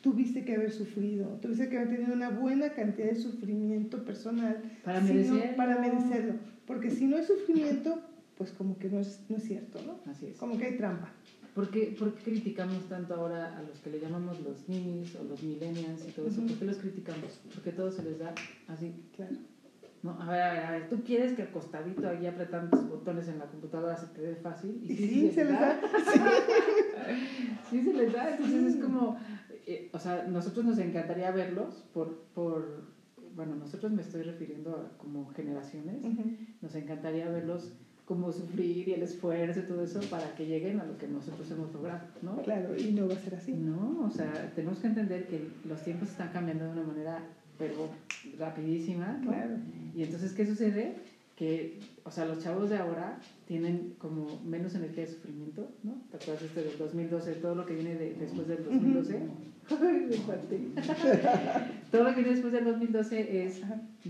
tuviste 0.02 0.46
que 0.46 0.56
haber 0.56 0.72
sufrido, 0.72 1.28
tuviste 1.42 1.68
que 1.70 1.78
haber 1.78 1.90
tenido 1.90 2.14
una 2.14 2.30
buena 2.30 2.74
cantidad 2.74 3.10
de 3.10 3.16
sufrimiento 3.16 4.06
personal 4.06 4.62
Para 4.84 5.02
si 5.02 5.08
no- 5.08 5.14
merecerlo. 5.14 5.56
para 5.58 5.80
merecerlo. 5.80 6.34
Porque 6.66 6.90
si 6.92 7.06
no 7.08 7.18
hay 7.18 7.24
sufrimiento, 7.24 8.00
pues 8.38 8.52
como 8.52 8.78
que 8.78 8.90
no 8.90 9.00
es, 9.00 9.20
no 9.28 9.38
es 9.38 9.44
cierto, 9.44 9.80
¿no? 9.86 10.00
Así 10.10 10.28
es. 10.28 10.38
Como 10.38 10.58
que 10.58 10.66
hay 10.66 10.78
trampa. 10.78 11.12
¿Por 11.56 11.70
qué, 11.72 11.94
por 11.98 12.14
qué 12.14 12.24
criticamos 12.32 12.88
tanto 12.88 13.16
ahora 13.16 13.58
a 13.58 13.62
los 13.64 13.80
que 13.80 13.90
le 13.90 14.00
llamamos 14.00 14.40
los 14.42 14.70
ninis 14.70 15.16
o 15.16 15.24
los 15.24 15.44
millennials 15.44 16.08
y 16.08 16.12
todo 16.12 16.28
eso? 16.28 16.40
Ujú. 16.40 16.50
¿Por 16.52 16.60
qué 16.60 16.66
los 16.66 16.78
criticamos? 16.78 17.42
Porque 17.54 17.72
todo 17.72 17.92
se 17.92 18.04
les 18.04 18.20
da 18.20 18.34
así. 18.68 18.94
Claro. 19.16 19.36
No, 20.02 20.12
a 20.22 20.32
ver, 20.32 20.42
a 20.42 20.54
ver, 20.54 20.66
a 20.66 20.72
ver, 20.72 20.90
¿tú 20.90 21.04
quieres 21.04 21.34
que 21.34 21.44
acostadito 21.44 22.08
ahí 22.08 22.26
apretando 22.26 22.78
tus 22.78 22.90
botones 22.90 23.28
en 23.28 23.40
la 23.40 23.46
computadora 23.46 23.98
se 23.98 24.08
te 24.08 24.22
dé 24.22 24.36
fácil? 24.36 24.82
Y 24.84 24.96
sí, 24.96 25.32
se 25.32 25.46
les 25.46 25.60
da. 25.60 25.80
sí, 27.70 27.84
se 27.84 27.94
les 27.94 28.14
da. 28.14 28.32
Entonces 28.32 28.76
es 28.76 28.84
como, 28.84 29.18
eh, 29.66 29.90
o 29.94 30.00
sea, 30.00 30.26
nosotros 30.28 30.66
nos 30.66 30.80
encantaría 30.80 31.32
verlos 31.32 31.84
por, 31.94 32.24
por, 32.34 32.86
bueno, 33.36 33.56
nosotros 33.56 33.92
me 33.92 34.02
estoy 34.02 34.24
refiriendo 34.24 34.72
a 34.72 34.98
como 34.98 35.28
generaciones, 35.30 36.02
nos 36.62 36.76
encantaría 36.76 37.30
verlos 37.30 37.74
como 38.10 38.32
sufrir 38.32 38.90
y 38.90 38.94
el 38.94 39.04
esfuerzo 39.04 39.60
y 39.60 39.64
todo 39.64 39.84
eso 39.84 40.00
para 40.10 40.34
que 40.34 40.48
lleguen 40.48 40.80
a 40.80 40.86
lo 40.86 40.98
que 40.98 41.08
nosotros 41.08 41.50
hemos 41.52 41.72
logrado, 41.72 42.08
¿no? 42.24 42.42
Claro, 42.42 42.76
y 42.76 42.92
no 42.92 43.08
va 43.08 43.14
a 43.14 43.20
ser 43.20 43.36
así. 43.36 43.54
No, 43.54 44.02
o 44.04 44.10
sea, 44.10 44.52
tenemos 44.56 44.80
que 44.80 44.88
entender 44.88 45.28
que 45.28 45.48
los 45.64 45.84
tiempos 45.84 46.10
están 46.10 46.30
cambiando 46.30 46.66
de 46.66 46.72
una 46.72 46.82
manera, 46.82 47.22
pero 47.60 47.90
rapidísima, 48.40 49.20
¿no? 49.22 49.32
Claro. 49.32 49.58
Y 49.96 50.04
entonces, 50.04 50.32
¿qué 50.32 50.46
sucede? 50.46 50.96
Que, 51.36 51.80
o 52.04 52.12
sea, 52.12 52.26
los 52.26 52.44
chavos 52.44 52.70
de 52.70 52.78
ahora 52.78 53.20
tienen 53.46 53.96
como 53.98 54.42
menos 54.44 54.76
energía 54.76 55.06
de 55.06 55.12
sufrimiento, 55.12 55.70
¿no? 55.84 56.02
¿Te 56.10 56.18
acuerdas 56.18 56.44
este 56.44 56.64
del 56.64 56.78
2012? 56.78 57.34
Todo 57.36 57.56
lo 57.56 57.66
que 57.66 57.76
viene 57.76 57.96
de, 57.96 58.16
después 58.16 58.48
del 58.48 58.64
2012. 58.64 59.20
Ay, 59.70 60.06
me 60.10 60.16
espanté. 60.16 60.60
Todo 61.92 62.04
lo 62.04 62.10
que 62.10 62.16
viene 62.16 62.32
después 62.32 62.54
del 62.54 62.66
2012 62.66 63.46
es 63.46 63.62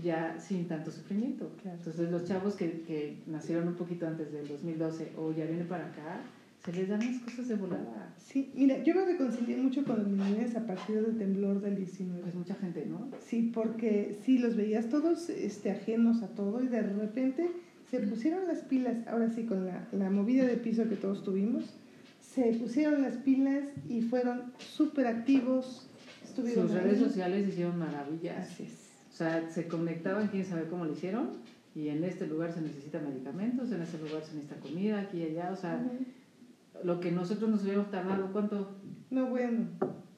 ya 0.02 0.38
sin 0.40 0.66
tanto 0.66 0.90
sufrimiento. 0.90 1.50
Entonces, 1.64 2.10
los 2.10 2.24
chavos 2.24 2.54
que, 2.54 2.82
que 2.82 3.18
nacieron 3.26 3.68
un 3.68 3.74
poquito 3.74 4.06
antes 4.06 4.32
del 4.32 4.48
2012 4.48 5.12
o 5.18 5.32
ya 5.32 5.44
vienen 5.44 5.68
para 5.68 5.86
acá, 5.86 6.22
se 6.64 6.72
les 6.72 6.88
dan 6.88 7.00
las 7.00 7.22
cosas 7.22 7.48
de 7.48 7.56
volada. 7.56 8.14
Sí, 8.18 8.50
mira, 8.54 8.82
yo 8.82 8.94
me 8.94 9.04
reconcilié 9.06 9.56
mucho 9.56 9.82
con 9.84 9.98
los 9.98 10.08
millennials 10.08 10.54
a 10.56 10.66
partir 10.66 11.00
del 11.00 11.16
temblor 11.16 11.60
del 11.60 11.76
19. 11.76 12.20
Pues 12.22 12.34
mucha 12.34 12.54
gente, 12.54 12.84
¿no? 12.86 13.08
Sí, 13.20 13.50
porque 13.54 14.18
sí, 14.24 14.38
los 14.38 14.56
veías 14.56 14.88
todos 14.88 15.30
este, 15.30 15.70
ajenos 15.70 16.22
a 16.22 16.28
todo 16.28 16.62
y 16.62 16.68
de 16.68 16.82
repente 16.82 17.50
se 17.90 18.00
pusieron 18.00 18.46
las 18.46 18.58
pilas, 18.58 19.06
ahora 19.08 19.30
sí, 19.30 19.44
con 19.44 19.64
la, 19.66 19.88
la 19.92 20.10
movida 20.10 20.44
de 20.46 20.56
piso 20.56 20.88
que 20.88 20.96
todos 20.96 21.24
tuvimos, 21.24 21.64
se 22.20 22.52
pusieron 22.52 23.02
las 23.02 23.14
pilas 23.16 23.64
y 23.88 24.02
fueron 24.02 24.52
súper 24.58 25.06
activos, 25.08 25.88
estuvieron 26.22 26.68
Sus 26.68 26.76
ahí. 26.76 26.84
redes 26.84 26.98
sociales 27.00 27.48
hicieron 27.48 27.78
maravillas. 27.78 28.46
Así 28.48 28.64
es. 28.64 28.90
O 29.12 29.16
sea, 29.16 29.50
se 29.50 29.66
conectaban, 29.66 30.28
quién 30.28 30.44
sabe 30.44 30.66
cómo 30.68 30.84
lo 30.84 30.92
hicieron. 30.92 31.30
Y 31.74 31.88
en 31.88 32.02
este 32.04 32.26
lugar 32.26 32.52
se 32.52 32.60
necesitan 32.60 33.04
medicamentos, 33.08 33.70
en 33.72 33.82
este 33.82 33.98
lugar 33.98 34.22
se 34.24 34.34
necesita 34.34 34.56
comida, 34.60 35.00
aquí 35.00 35.18
y 35.18 35.22
allá. 35.24 35.50
O 35.52 35.56
sea, 35.56 35.82
Ujú. 35.84 36.04
Lo 36.84 37.00
que 37.00 37.10
nosotros 37.12 37.50
nos 37.50 37.62
hubiéramos 37.62 37.90
tardado, 37.90 38.32
¿cuánto? 38.32 38.68
No, 39.10 39.26
bueno, 39.26 39.66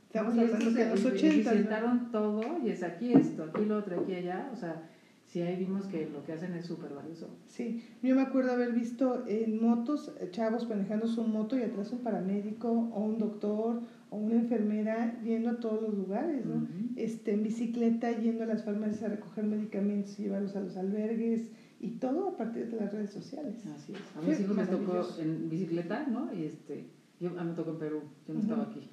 estamos 0.07 0.37
hablando 0.39 0.71
de 0.71 0.91
los 0.91 1.03
y- 1.03 1.07
80. 1.07 1.35
Y 1.35 1.39
¿no? 1.45 1.51
sentaron 1.51 2.11
todo 2.13 2.43
y 2.65 2.71
es 2.71 2.83
aquí 2.83 3.13
esto, 3.13 3.45
aquí 3.45 3.65
lo 3.65 3.79
otro, 3.79 4.01
aquí 4.01 4.15
allá. 4.15 4.51
O 4.53 4.57
sea, 4.57 4.83
sí 5.27 5.41
ahí 5.41 5.57
vimos 5.57 5.87
que 5.87 6.09
lo 6.13 6.25
que 6.25 6.33
hacen 6.33 6.55
es 6.55 6.67
súper 6.67 6.93
valioso. 6.95 7.29
Sí, 7.47 7.83
yo 8.03 8.15
me 8.15 8.23
acuerdo 8.23 8.53
haber 8.53 8.73
visto 8.73 9.25
en 9.27 9.61
motos 9.63 10.13
eh, 10.21 10.29
chavos 10.31 10.69
manejando 10.69 11.07
su 11.07 11.23
moto 11.25 11.59
y 11.59 11.63
atrás 11.63 11.91
un 11.93 12.01
paramédico 12.01 12.69
o 12.71 13.01
un 13.01 13.19
doctor 13.19 13.81
o 14.11 14.17
una 14.17 14.35
enfermera 14.35 15.19
yendo 15.23 15.49
a 15.51 15.57
todos 15.61 15.81
los 15.81 15.95
lugares, 15.95 16.45
¿no? 16.45 16.67
Este, 16.97 17.33
en 17.33 17.43
bicicleta 17.43 18.13
yendo 18.13 18.45
a 18.45 18.47
las 18.47 18.63
farmacias 18.63 19.03
a 19.05 19.09
recoger 19.09 19.45
medicamentos 19.45 20.19
y 20.21 20.25
llevarlos 20.25 20.55
a 20.55 20.61
los 20.61 20.77
albergues 20.77 21.49
y 21.83 21.91
todo 21.99 22.29
a 22.29 22.37
partir 22.37 22.71
de 22.71 22.77
las 22.77 22.93
redes 22.93 23.11
sociales. 23.11 23.57
Así 23.67 23.93
es. 23.93 24.17
A 24.17 24.27
mis 24.27 24.41
hijos 24.41 24.57
les 24.57 24.71
tocó 24.71 25.05
en 25.19 25.51
bicicleta, 25.51 26.07
¿no? 26.07 26.33
Y 26.33 26.45
este, 26.45 26.87
yo, 27.21 27.31
a 27.39 27.43
mí 27.43 27.51
me 27.51 27.57
tocó 27.57 27.73
en 27.73 27.79
Perú, 27.79 28.03
yo 28.27 28.35
no 28.35 28.41
estaba 28.41 28.63
aquí. 28.63 28.89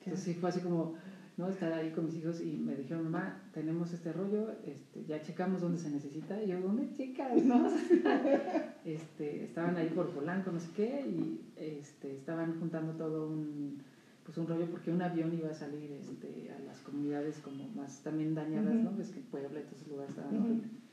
Entonces 0.00 0.22
sí 0.22 0.34
fue 0.34 0.50
así 0.50 0.60
como, 0.60 0.94
¿no? 1.38 1.48
Estar 1.48 1.72
ahí 1.72 1.90
con 1.92 2.04
mis 2.04 2.16
hijos 2.16 2.42
y 2.42 2.58
me 2.58 2.76
dijeron, 2.76 3.04
mamá, 3.04 3.42
tenemos 3.54 3.90
este 3.94 4.12
rollo, 4.12 4.52
este, 4.66 5.06
ya 5.06 5.22
checamos 5.22 5.62
dónde 5.62 5.78
se 5.78 5.90
necesita. 5.90 6.40
Y 6.42 6.48
yo, 6.48 6.60
¿dónde 6.60 6.92
checas? 6.92 7.42
¿No? 7.42 7.70
este, 8.84 9.44
estaban 9.44 9.76
ahí 9.78 9.88
por 9.88 10.10
Polanco, 10.10 10.52
no 10.52 10.60
sé 10.60 10.68
qué, 10.76 11.06
y 11.08 11.40
este, 11.56 12.14
estaban 12.14 12.60
juntando 12.60 12.92
todo 12.92 13.30
un, 13.30 13.78
pues 14.26 14.36
un 14.36 14.46
rollo 14.46 14.66
porque 14.70 14.90
un 14.90 15.00
avión 15.00 15.32
iba 15.32 15.48
a 15.48 15.54
salir 15.54 15.90
este, 15.90 16.52
a 16.52 16.58
las 16.66 16.80
comunidades 16.80 17.38
como 17.38 17.66
más 17.70 18.02
también 18.02 18.34
dañadas, 18.34 18.74
¿no? 18.74 18.94
Ves 18.94 19.08
que 19.08 19.20
Puebla 19.20 19.58
y 19.58 19.62
todos 19.62 19.78
esos 19.78 19.88
lugares 19.88 20.10
estaban. 20.10 20.84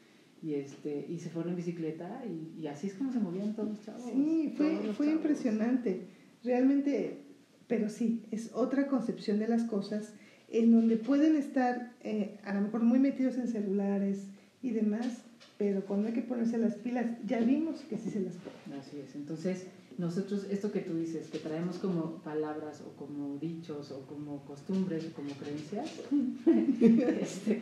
Y, 0.43 0.55
este, 0.55 1.05
y 1.09 1.19
se 1.19 1.29
fueron 1.29 1.51
en 1.51 1.55
bicicleta 1.57 2.21
y, 2.27 2.61
y 2.61 2.67
así 2.67 2.87
es 2.87 2.95
como 2.95 3.13
se 3.13 3.19
movían 3.19 3.55
todos 3.55 3.69
los 3.69 3.81
chavos. 3.81 4.03
Sí, 4.03 4.53
fue, 4.57 4.75
fue 4.93 5.05
chavos. 5.05 5.21
impresionante, 5.21 6.01
realmente, 6.43 7.21
pero 7.67 7.87
sí, 7.89 8.23
es 8.31 8.51
otra 8.53 8.87
concepción 8.87 9.39
de 9.39 9.47
las 9.47 9.63
cosas 9.63 10.13
en 10.49 10.71
donde 10.71 10.97
pueden 10.97 11.35
estar 11.37 11.93
eh, 12.03 12.37
a 12.43 12.53
lo 12.53 12.61
mejor 12.61 12.83
muy 12.83 12.99
metidos 12.99 13.37
en 13.37 13.47
celulares 13.47 14.27
y 14.61 14.71
demás, 14.71 15.23
pero 15.57 15.85
cuando 15.85 16.09
hay 16.09 16.13
que 16.13 16.21
ponerse 16.21 16.57
las 16.57 16.75
pilas, 16.75 17.05
ya 17.25 17.39
vimos 17.39 17.81
que 17.81 17.97
sí 17.97 18.09
se 18.09 18.19
las 18.19 18.35
ponen. 18.35 18.79
Así 18.79 18.99
es. 18.99 19.15
Entonces, 19.15 19.67
nosotros, 19.97 20.47
esto 20.49 20.71
que 20.71 20.79
tú 20.81 20.95
dices, 20.95 21.27
que 21.29 21.37
traemos 21.39 21.77
como 21.77 22.17
palabras 22.23 22.81
o 22.85 22.95
como 22.97 23.37
dichos 23.37 23.91
o 23.91 24.05
como 24.07 24.43
costumbres 24.45 25.05
o 25.07 25.13
como 25.13 25.29
creencias, 25.35 26.01
este, 27.21 27.61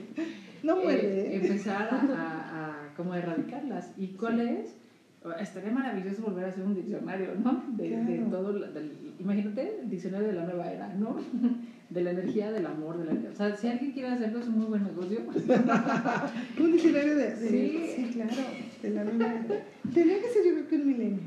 No 0.64 0.78
muerde, 0.78 1.28
¿eh? 1.28 1.36
empezar 1.36 1.90
a, 1.92 2.02
a, 2.02 2.90
a 2.92 2.94
como 2.96 3.14
erradicarlas. 3.16 3.92
¿Y 3.98 4.08
cuál 4.10 4.40
es? 4.42 4.76
Estaría 5.40 5.72
maravilloso 5.72 6.24
volver 6.24 6.46
a 6.46 6.48
hacer 6.48 6.64
un 6.64 6.74
diccionario, 6.74 7.36
¿no? 7.44 7.64
De, 7.78 7.90
de 7.96 8.18
todo, 8.32 8.54
del- 8.54 9.14
imagínate 9.20 9.82
el 9.82 9.90
diccionario 9.90 10.30
de 10.30 10.34
la 10.34 10.46
nueva 10.46 10.72
era, 10.72 10.94
¿no? 10.96 11.16
De 11.92 12.02
la 12.02 12.12
energía, 12.12 12.50
del 12.54 12.66
amor, 12.66 12.98
de 13.00 13.04
la... 13.04 13.30
O 13.30 13.36
sea, 13.36 13.54
si 13.54 13.68
alguien 13.68 13.92
quiere 13.92 14.08
hacerlo 14.08 14.40
es 14.40 14.48
un 14.48 14.60
muy 14.60 14.68
buen 14.68 14.84
negocio. 14.86 15.20
Un 16.58 16.72
diccionario 16.72 17.16
de, 17.18 17.36
de- 17.36 17.50
Sí. 17.50 17.94
sí, 17.98 18.10
claro, 18.14 18.32
de 18.82 18.90
la 18.92 19.04
nueva. 19.04 19.34
Tendría 19.94 20.22
que 20.22 20.28
ser 20.30 20.46
yo 20.46 20.52
creo 20.54 20.68
que 20.70 20.76
un 20.78 20.88
milenio. 20.88 21.20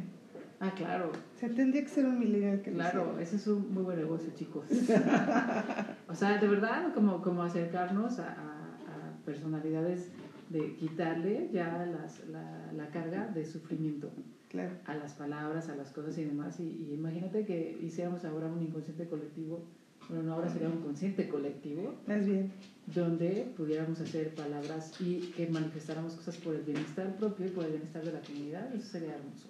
Ah, 0.67 0.73
claro. 0.77 1.13
O 1.35 1.39
sea, 1.39 1.49
tendría 1.51 1.83
que 1.83 1.89
ser 1.89 2.07
un 2.07 2.19
millennial 2.19 2.63
que 2.63 2.73
Claro, 2.73 3.19
ese 3.21 3.37
es 3.37 3.47
un 3.47 3.73
muy 3.73 3.83
buen 3.83 3.99
negocio, 3.99 4.33
chicos. 4.35 4.65
o 6.09 6.15
sea, 6.15 6.39
de 6.39 6.49
verdad, 6.49 6.93
como, 6.95 7.21
como 7.23 7.43
acercarnos 7.43 8.19
a, 8.19 8.29
a- 8.29 8.35
a 8.35 9.25
personalidades 9.25 10.11
de 10.51 10.75
quitarle 10.77 11.51
ya 11.53 11.87
las- 11.87 12.27
la, 12.29 12.73
la 12.73 12.89
carga 12.89 13.27
de 13.29 13.45
sufrimiento. 13.45 14.11
Claro. 14.51 14.71
a 14.87 14.95
las 14.95 15.15
palabras, 15.15 15.69
a 15.69 15.75
las 15.75 15.91
cosas 15.91 16.17
y 16.17 16.23
demás. 16.25 16.61
Y, 16.61 16.63
y 16.89 16.95
imagínate 16.95 17.45
que 17.45 17.77
hiciéramos 17.83 18.25
ahora 18.25 18.47
un 18.47 18.63
inconsciente 18.63 19.09
colectivo, 19.09 19.65
bueno, 20.09 20.23
no 20.23 20.35
ahora 20.35 20.49
sería 20.49 20.69
un 20.69 20.81
consciente 20.81 21.29
colectivo, 21.29 21.93
Más 22.07 22.25
bien. 22.25 22.53
donde 22.95 23.53
pudiéramos 23.57 24.01
hacer 24.01 24.33
palabras 24.37 24.93
y 25.01 25.33
que 25.37 25.49
manifestáramos 25.49 26.15
cosas 26.15 26.37
por 26.37 26.55
el 26.55 26.63
bienestar 26.63 27.17
propio 27.17 27.47
y 27.47 27.49
por 27.49 27.65
el 27.65 27.71
bienestar 27.73 28.05
de 28.05 28.13
la 28.13 28.21
comunidad. 28.21 28.73
Eso 28.77 28.87
sería 28.87 29.17
hermoso. 29.17 29.49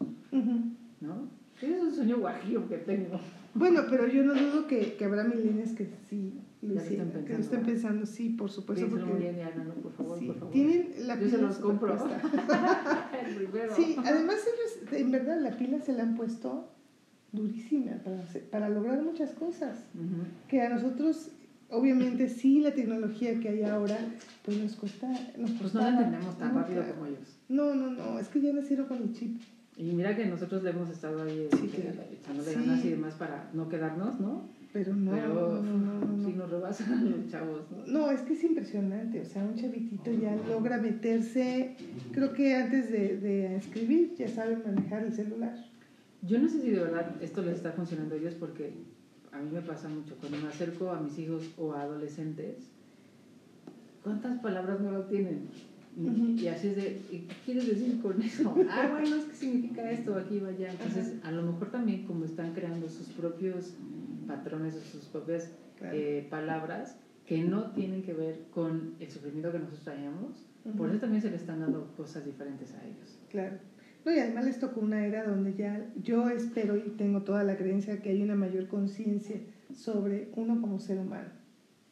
¿No? 1.00 1.28
Ese 1.60 1.76
es 1.76 1.82
un 1.82 1.94
sueño 1.94 2.18
guajillo 2.18 2.68
que 2.68 2.78
tengo. 2.78 3.20
Bueno, 3.54 3.82
pero 3.88 4.08
yo 4.08 4.24
no 4.24 4.34
dudo 4.34 4.66
que, 4.66 4.94
que 4.94 5.04
habrá 5.04 5.24
milenios 5.24 5.70
que 5.70 5.88
sí 6.08 6.32
lo 6.64 6.82
que 7.24 7.32
lo 7.34 7.38
estén 7.40 7.62
pensando. 7.62 8.06
sí, 8.06 8.30
por 8.30 8.50
supuesto, 8.50 8.88
porque 8.88 9.12
bien, 9.12 9.36
¿no? 9.64 9.74
Por 9.74 9.92
favor, 9.92 10.18
sí, 10.18 10.26
por 10.26 10.36
favor. 10.36 10.52
tienen 10.52 10.92
la 11.06 11.20
Yo 11.20 11.28
se 11.28 11.38
los 11.38 11.56
compro. 11.58 11.94
el 13.26 13.34
primero. 13.34 13.76
Sí, 13.76 13.96
además 13.98 14.36
ellos, 14.36 14.92
en 14.92 15.10
verdad 15.10 15.40
la 15.40 15.56
pila 15.56 15.80
se 15.80 15.92
la 15.92 16.04
han 16.04 16.16
puesto 16.16 16.68
durísima 17.32 17.92
para, 18.04 18.24
para 18.50 18.68
lograr 18.68 19.02
muchas 19.02 19.32
cosas. 19.32 19.84
Que 20.48 20.62
a 20.62 20.70
nosotros, 20.70 21.30
obviamente, 21.70 22.28
sí, 22.28 22.60
la 22.60 22.72
tecnología 22.72 23.38
que 23.40 23.48
hay 23.50 23.62
ahora, 23.64 23.98
pues 24.44 24.58
nos 24.58 24.76
cuesta. 24.76 25.08
Nos 25.36 25.50
Pues 25.52 25.74
no 25.74 25.80
la 25.80 25.88
entendemos 25.90 26.38
tan 26.38 26.54
rápido 26.54 26.84
como 26.94 27.06
ellos. 27.06 27.38
No, 27.48 27.74
no, 27.74 27.90
no, 27.90 28.18
es 28.18 28.28
que 28.28 28.40
ya 28.40 28.52
nacieron 28.52 28.86
con 28.86 29.02
el 29.02 29.12
chip. 29.12 29.40
Y 29.76 29.92
mira 29.92 30.16
que 30.16 30.24
nosotros 30.26 30.62
le 30.62 30.70
hemos 30.70 30.88
estado 30.90 31.22
ahí 31.22 31.48
Sí, 31.52 31.66
este, 31.66 31.82
claro. 31.82 32.02
echándole 32.12 32.50
Sí. 32.50 32.54
ganas 32.60 32.84
y 32.84 32.90
demás 32.90 33.14
para 33.14 33.50
no 33.54 33.68
quedarnos, 33.68 34.20
¿no? 34.20 34.42
Pero 34.72 34.94
no, 34.94 35.12
Pero 35.12 35.62
no, 35.62 35.62
no, 35.62 35.78
no, 36.00 36.16
no. 36.16 36.24
sí 36.24 36.32
nos 36.32 36.50
rebasan 36.50 37.10
los 37.10 37.30
chavos, 37.30 37.62
¿no? 37.70 37.86
No, 37.86 38.10
es 38.10 38.20
que 38.22 38.32
es 38.34 38.44
impresionante, 38.44 39.20
o 39.20 39.24
sea, 39.24 39.44
un 39.44 39.54
chavitito 39.56 40.10
ya 40.12 40.36
logra 40.48 40.78
meterse, 40.78 41.76
creo 42.12 42.32
que 42.32 42.54
antes 42.56 42.90
de, 42.90 43.18
de 43.18 43.56
escribir 43.56 44.14
ya 44.16 44.28
saben 44.28 44.62
manejar 44.64 45.04
el 45.04 45.12
celular. 45.12 45.54
Yo 46.22 46.38
no 46.38 46.48
sé 46.48 46.60
si 46.60 46.70
de 46.70 46.80
verdad 46.80 47.12
esto 47.20 47.42
les 47.42 47.54
está 47.56 47.72
funcionando 47.72 48.14
a 48.14 48.18
ellos 48.18 48.34
porque 48.34 48.72
a 49.32 49.38
mí 49.40 49.50
me 49.52 49.60
pasa 49.60 49.88
mucho. 49.88 50.16
Cuando 50.20 50.38
me 50.38 50.48
acerco 50.48 50.90
a 50.90 51.00
mis 51.00 51.18
hijos 51.18 51.50
o 51.58 51.72
a 51.74 51.82
adolescentes, 51.82 52.56
¿cuántas 54.02 54.38
palabras 54.40 54.80
nuevas 54.80 55.08
tienen? 55.08 55.48
Y, 55.96 56.48
así 56.48 56.68
es 56.68 56.76
de, 56.76 57.00
¿y 57.12 57.18
¿qué 57.20 57.34
quieres 57.44 57.68
decir 57.68 58.00
con 58.02 58.20
eso? 58.20 58.54
Ah, 58.70 58.88
bueno, 58.90 59.16
es 59.16 59.24
que 59.26 59.34
significa 59.36 59.88
esto, 59.90 60.16
aquí 60.16 60.40
va 60.40 60.48
allá. 60.48 60.72
Entonces, 60.72 61.14
a 61.22 61.30
lo 61.30 61.42
mejor 61.42 61.70
también 61.70 62.04
como 62.04 62.24
están 62.24 62.52
creando 62.52 62.88
sus 62.88 63.08
propios 63.08 63.74
patrones 64.26 64.74
o 64.74 64.80
sus 64.80 65.04
propias 65.06 65.50
Claro. 65.78 65.96
eh, 65.96 66.26
palabras 66.30 66.96
que 67.26 67.42
no 67.42 67.70
tienen 67.72 68.02
que 68.02 68.12
ver 68.12 68.44
con 68.52 68.94
el 69.00 69.10
sufrimiento 69.10 69.50
que 69.52 69.58
nosotros 69.58 69.82
traíamos, 69.84 70.46
por 70.76 70.88
eso 70.90 70.98
también 71.00 71.20
se 71.22 71.30
le 71.30 71.36
están 71.36 71.60
dando 71.60 71.92
cosas 71.96 72.24
diferentes 72.24 72.72
a 72.74 72.84
ellos. 72.84 73.18
Claro. 73.30 73.58
No, 74.04 74.12
y 74.12 74.18
además 74.18 74.44
les 74.44 74.58
tocó 74.58 74.80
una 74.80 75.06
era 75.06 75.24
donde 75.24 75.54
ya 75.54 75.90
yo 76.02 76.28
espero 76.28 76.76
y 76.76 76.90
tengo 76.96 77.22
toda 77.22 77.42
la 77.44 77.56
creencia 77.56 78.00
que 78.02 78.10
hay 78.10 78.22
una 78.22 78.34
mayor 78.34 78.66
conciencia 78.68 79.36
sobre 79.74 80.30
uno 80.36 80.60
como 80.60 80.78
ser 80.78 80.98
humano. 80.98 81.28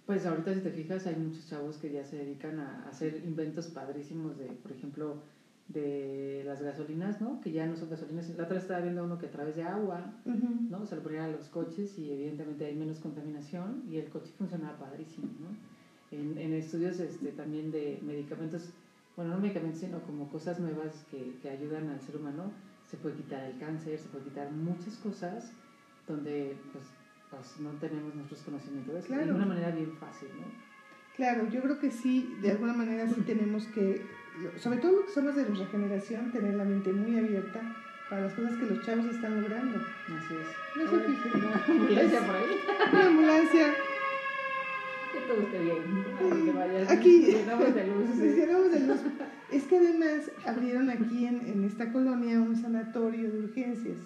Pues 0.07 0.27
ahorita 0.27 0.53
si 0.55 0.61
te 0.61 0.71
fijas 0.71 1.07
hay 1.07 1.17
muchos 1.17 1.49
chavos 1.49 1.77
que 1.79 1.93
ya 1.93 2.05
se 2.05 2.17
dedican 2.17 2.59
a 2.59 2.89
hacer 2.89 3.23
inventos 3.25 3.69
padrísimos 3.69 4.37
de, 4.37 4.47
por 4.47 4.73
ejemplo, 4.73 5.23
de 5.69 6.43
las 6.45 6.61
gasolinas, 6.61 7.21
¿no? 7.21 7.41
Que 7.41 7.53
ya 7.53 7.67
no 7.67 7.77
son 7.77 7.89
gasolinas. 7.89 8.29
La 8.37 8.45
otra 8.45 8.59
estaba 8.59 8.81
viendo 8.81 9.05
uno 9.05 9.19
que 9.19 9.27
a 9.27 9.31
través 9.31 9.57
de 9.57 9.63
agua. 9.63 10.13
¿no? 10.25 10.87
Se 10.87 10.97
lo 10.97 11.03
ponían 11.03 11.25
a 11.25 11.29
los 11.29 11.49
coches 11.49 11.99
y 11.99 12.11
evidentemente 12.11 12.67
hay 12.67 12.75
menos 12.75 12.99
contaminación 12.99 13.85
y 13.89 13.99
el 13.99 14.09
coche 14.09 14.33
funcionaba 14.37 14.79
padrísimo, 14.79 15.29
¿no? 15.41 15.73
En, 16.11 16.37
en 16.37 16.53
estudios 16.53 17.01
este, 17.01 17.33
también 17.33 17.71
de 17.71 17.99
medicamentos, 18.03 18.71
bueno, 19.17 19.33
no 19.35 19.41
medicamentos, 19.41 19.81
sino 19.81 20.03
como 20.03 20.29
cosas 20.29 20.61
nuevas 20.61 21.07
que, 21.11 21.39
que 21.41 21.49
ayudan 21.49 21.89
al 21.89 22.01
ser 22.03 22.17
humano, 22.17 22.53
se 22.91 22.99
puede 22.99 23.15
quitar 23.17 23.43
el 23.45 23.59
cáncer, 23.59 23.99
se 23.99 24.09
puede 24.09 24.25
quitar 24.25 24.53
muchas 24.53 24.97
cosas 24.97 25.53
donde 26.07 26.55
pues, 26.73 26.85
pues 27.33 27.59
no 27.61 27.71
tenemos 27.81 28.15
nuestros 28.15 28.43
conocimientos 28.43 29.07
Claro. 29.07 29.25
de 29.27 29.33
una 29.33 29.47
manera 29.47 29.71
bien 29.71 29.93
fácil, 29.99 30.29
¿no? 30.39 30.47
Claro, 31.17 31.49
yo 31.51 31.61
creo 31.63 31.79
que 31.81 31.91
sí, 31.91 32.37
de 32.43 32.51
alguna 32.53 32.75
manera 32.75 33.09
sí 33.09 33.21
tenemos 33.23 33.67
que, 33.69 34.05
sobre 34.57 34.79
todo 34.79 34.93
los 34.93 35.05
que 35.07 35.13
somos 35.13 35.35
de 35.35 35.47
nuestra 35.47 35.67
generación, 35.69 36.31
tener 36.31 36.55
la 36.55 36.65
mente 36.65 36.93
muy 36.93 37.19
abierta 37.19 37.61
para 38.09 38.23
las 38.23 38.35
cosas 38.35 38.57
que 38.59 38.67
los 38.67 38.85
chavos 38.85 39.07
están 39.07 39.41
logrando. 39.41 39.79
Así 39.79 40.35
es. 40.35 40.77
No 40.85 40.91
se 40.91 41.01
fijen. 41.01 41.33
una 41.45 41.81
ambulancia 41.81 42.21
por 42.27 42.37
ahí. 42.37 42.61
Una 42.93 43.07
ambulancia, 43.07 43.67
Que 45.13 45.21
todo 45.29 45.41
esté 45.43 45.59
bien. 45.61 46.55
Vayas. 46.55 46.91
Aquí. 46.91 47.21
Llenamos 47.27 47.75
de 47.75 47.87
luz. 47.87 48.17
Llenamos 48.17 48.73
de 48.73 48.81
luz. 48.81 49.01
Es 49.51 49.65
que 49.65 49.77
además 49.79 50.31
abrieron 50.47 50.89
aquí 50.91 51.27
en, 51.27 51.47
en 51.47 51.65
esta 51.65 51.93
colonia 51.93 52.41
un 52.41 52.57
sanatorio 52.57 53.31
de 53.31 53.39
urgencias. 53.39 53.99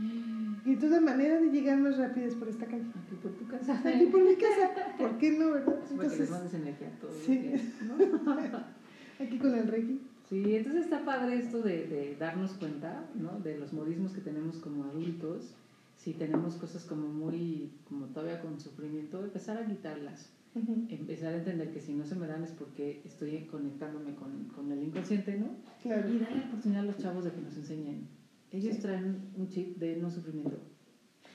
Y 0.00 0.70
entonces 0.72 0.90
la 0.92 1.00
manera 1.00 1.40
de 1.40 1.50
llegar 1.50 1.78
más 1.78 1.96
rápida 1.98 2.26
es 2.26 2.34
por 2.34 2.48
esta 2.48 2.66
calle. 2.66 2.84
Aquí 2.84 3.16
por 3.22 3.32
tu 3.32 3.46
casa. 3.48 3.80
Aquí 3.84 4.06
por 4.06 4.22
mi 4.22 4.36
casa. 4.36 4.70
¿Por 4.98 5.18
qué 5.18 5.38
no, 5.38 5.50
verdad? 5.52 5.80
Les 5.82 5.90
Entonces, 5.92 6.30
mandes 6.30 6.54
energía 6.54 6.90
todos 7.00 7.14
Sí. 7.16 7.52
¿no? 7.86 7.94
aquí 9.24 9.38
con 9.38 9.54
el 9.54 9.66
Reiki. 9.66 10.00
Sí, 10.28 10.56
entonces 10.56 10.84
está 10.84 11.04
padre 11.04 11.38
esto 11.38 11.62
de, 11.62 11.86
de 11.86 12.16
darnos 12.16 12.52
cuenta, 12.52 13.06
¿no? 13.14 13.40
De 13.40 13.56
los 13.58 13.72
modismos 13.72 14.12
que 14.12 14.20
tenemos 14.20 14.58
como 14.58 14.84
adultos. 14.84 15.54
Si 15.96 16.12
tenemos 16.12 16.54
cosas 16.54 16.84
como 16.84 17.08
muy, 17.08 17.72
como 17.88 18.06
todavía 18.06 18.40
con 18.40 18.60
sufrimiento, 18.60 19.24
empezar 19.24 19.56
a 19.56 19.66
quitarlas. 19.66 20.30
Ujú, 20.54 20.86
Empezar 20.90 21.34
a 21.34 21.38
entender 21.38 21.72
que 21.72 21.80
si 21.80 21.92
no 21.94 22.04
se 22.04 22.14
me 22.14 22.26
dan 22.26 22.44
es 22.44 22.50
porque 22.52 23.00
estoy 23.04 23.46
conectándome 23.50 24.14
con, 24.14 24.44
con 24.54 24.70
el 24.70 24.82
inconsciente, 24.82 25.38
¿no? 25.38 25.48
Claro. 25.82 26.08
Y 26.08 26.18
darle 26.18 26.38
la 26.38 26.46
oportunidad 26.46 26.82
a 26.82 26.86
los 26.86 26.98
chavos 26.98 27.24
de 27.24 27.32
que 27.32 27.40
nos 27.40 27.56
enseñen. 27.56 28.06
Ellos 28.52 28.76
Sí. 28.76 28.80
traen 28.82 29.16
un 29.36 29.48
chip 29.48 29.78
de 29.78 29.96
no 29.96 30.10
sufrimiento. 30.10 30.56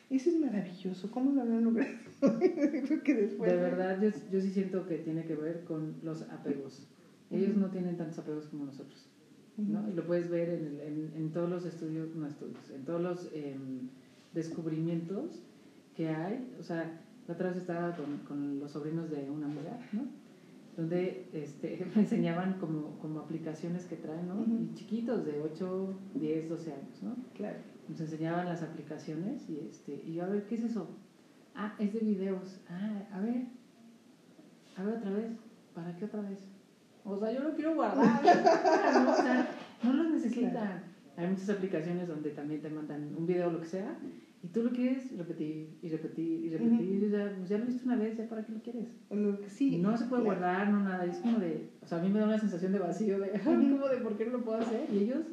Eso 0.10 0.30
es 0.30 0.40
maravilloso. 0.40 1.10
¿Cómo 1.12 1.32
lo 1.32 1.42
habrán 1.42 1.64
logrado? 1.64 1.92
Creo 2.86 3.04
que 3.04 3.14
después. 3.14 3.52
De 3.52 3.58
verdad, 3.58 4.02
yo, 4.02 4.10
yo 4.32 4.42
sí 4.42 4.50
siento 4.50 4.86
que 4.86 4.98
tiene 4.98 5.26
que 5.26 5.36
ver 5.36 5.64
con 5.64 5.96
los 6.04 6.24
apegos. 6.24 6.88
Ellos 7.32 7.56
no 7.56 7.70
tienen 7.70 7.98
tantos 7.98 8.20
apegos 8.20 8.46
como 8.48 8.66
nosotros. 8.66 9.08
¿no? 9.58 9.88
Y 9.90 9.94
lo 9.94 10.04
puedes 10.06 10.30
ver 10.30 10.50
en, 10.50 10.66
el- 10.66 10.80
en, 10.82 11.12
en 11.16 11.32
todos 11.32 11.50
los 11.50 11.66
estudios, 11.66 12.16
no 12.16 12.26
estudios, 12.28 12.70
en 12.72 12.84
todos 12.86 13.02
los 13.02 13.30
em, 13.34 13.88
descubrimientos 14.34 15.42
que 15.96 16.10
hay. 16.10 16.54
O 16.60 16.64
sea, 16.64 17.02
la 17.28 17.34
otra 17.34 17.50
vez 17.50 17.58
estaba 17.58 17.96
con, 17.96 18.18
con 18.28 18.60
los 18.60 18.72
sobrinos 18.72 19.10
de 19.10 19.30
una 19.30 19.46
amiga, 19.46 19.80
¿no? 19.94 20.06
Donde 20.76 21.30
este, 21.34 21.86
me 21.96 22.02
enseñaban 22.02 22.60
como, 22.60 22.98
como 23.00 23.20
aplicaciones 23.20 23.86
que 23.86 23.96
traen, 23.96 24.28
¿no? 24.28 24.44
Y 24.44 24.74
chiquitos 24.74 25.26
de 25.26 25.42
8, 25.42 26.00
10, 26.16 26.50
12 26.50 26.74
años, 26.74 27.04
¿no? 27.04 27.16
Claro. 27.36 27.58
Nos 27.88 28.00
enseñaban 28.00 28.46
las 28.46 28.64
aplicaciones 28.64 29.50
y, 29.50 29.60
este, 29.60 30.02
y 30.06 30.14
yo, 30.14 30.24
a 30.24 30.28
ver, 30.28 30.46
¿qué 30.48 30.56
es 30.56 30.64
eso? 30.64 30.88
Ah, 31.56 31.76
es 31.78 31.94
de 31.94 32.00
videos. 32.00 32.62
Ah, 32.70 33.04
a 33.14 33.20
ver. 33.20 33.44
A 34.78 34.84
ver 34.84 34.98
otra 34.98 35.12
vez. 35.12 35.32
¿Para 35.76 35.96
qué 35.96 36.06
otra 36.06 36.22
vez? 36.22 36.40
O 37.04 37.20
sea, 37.20 37.32
yo 37.32 37.44
lo 37.44 37.54
quiero 37.54 37.76
guardar. 37.76 38.24
¿no? 39.04 39.12
O 39.12 39.16
sea, 39.16 39.50
no 39.84 39.94
lo 39.94 40.10
necesitan. 40.10 40.52
Claro. 40.52 40.82
Hay 41.18 41.28
muchas 41.28 41.50
aplicaciones 41.50 42.08
donde 42.08 42.32
también 42.32 42.62
te 42.62 42.70
mandan 42.70 43.14
un 43.16 43.28
video 43.28 43.50
o 43.50 43.52
lo 43.52 43.62
que 43.62 43.68
sea 43.68 43.96
y 44.44 44.50
tú 44.50 44.62
lo 44.62 44.72
quieres 44.72 45.18
repetir 45.18 45.78
y 45.82 45.88
repetir 45.88 46.46
y 46.46 46.50
repetir. 46.50 46.82
Y 46.82 47.00
yo 47.00 47.08
ya, 47.08 47.34
pues 47.38 47.50
ya 47.50 47.58
lo 47.58 47.66
viste 47.66 47.86
una 47.86 47.96
vez, 47.96 48.18
¿ya 48.18 48.28
para 48.28 48.46
qué 48.46 48.52
lo 48.52 48.62
quieres? 48.62 48.90
Lo 49.10 49.40
que 49.40 49.50
sí. 49.50 49.78
no 49.78 49.98
se 49.98 50.06
puede 50.06 50.24
claro. 50.24 50.42
guardar, 50.42 50.70
no 50.70 50.82
nada. 50.82 51.06
Es 51.06 51.20
como 51.20 51.40
de, 51.40 51.70
o 51.82 51.88
sea, 51.88 52.00
a 52.00 52.02
mí 52.02 52.10
me 52.10 52.20
da 52.20 52.26
una 52.26 52.38
sensación 52.38 52.74
de 52.74 52.80
vacío, 52.80 53.20
de, 53.20 53.40
como 53.44 53.88
de 53.88 53.98
por 53.98 54.18
qué 54.18 54.26
no 54.26 54.34
lo 54.34 54.44
puedo 54.44 54.58
hacer. 54.58 54.90
Y 54.94 55.04
ellos, 55.04 55.24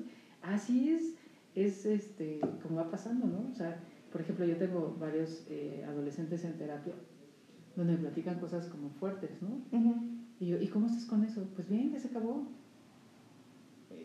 así 0.42 0.90
es, 0.90 1.16
es 1.56 1.86
este, 1.86 2.38
como 2.62 2.76
va 2.76 2.88
pasando, 2.88 3.26
¿no? 3.26 3.50
O 3.50 3.54
sea, 3.54 3.80
por 4.12 4.20
ejemplo, 4.20 4.46
yo 4.46 4.56
tengo 4.56 4.96
varios 5.00 5.44
eh, 5.50 5.84
adolescentes 5.88 6.44
en 6.44 6.56
terapia 6.56 6.94
donde 7.74 7.94
me 7.94 7.98
platican 7.98 8.38
cosas 8.38 8.66
como 8.66 8.90
fuertes, 8.90 9.42
¿no? 9.42 9.60
Y 10.38 10.46
yo, 10.46 10.60
¿y 10.60 10.68
cómo 10.68 10.86
estás 10.86 11.04
con 11.06 11.24
eso? 11.24 11.48
Pues 11.56 11.68
bien, 11.68 11.90
ya 11.90 11.98
se 11.98 12.08
acabó. 12.08 12.46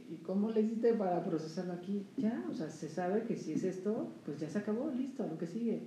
¿Y 0.10 0.18
cómo 0.18 0.52
le 0.52 0.62
hiciste 0.62 0.94
para 0.94 1.24
procesarlo 1.24 1.74
aquí? 1.74 2.06
Ya, 2.18 2.46
o 2.50 2.54
sea, 2.54 2.70
se 2.70 2.90
sabe 2.90 3.24
que 3.24 3.36
si 3.36 3.54
es 3.54 3.64
esto, 3.64 4.12
pues 4.26 4.40
ya 4.40 4.50
se 4.50 4.60
acabó, 4.60 4.92
listo, 4.92 5.24
a 5.24 5.28
lo 5.28 5.38
que 5.38 5.48
sigue. 5.48 5.82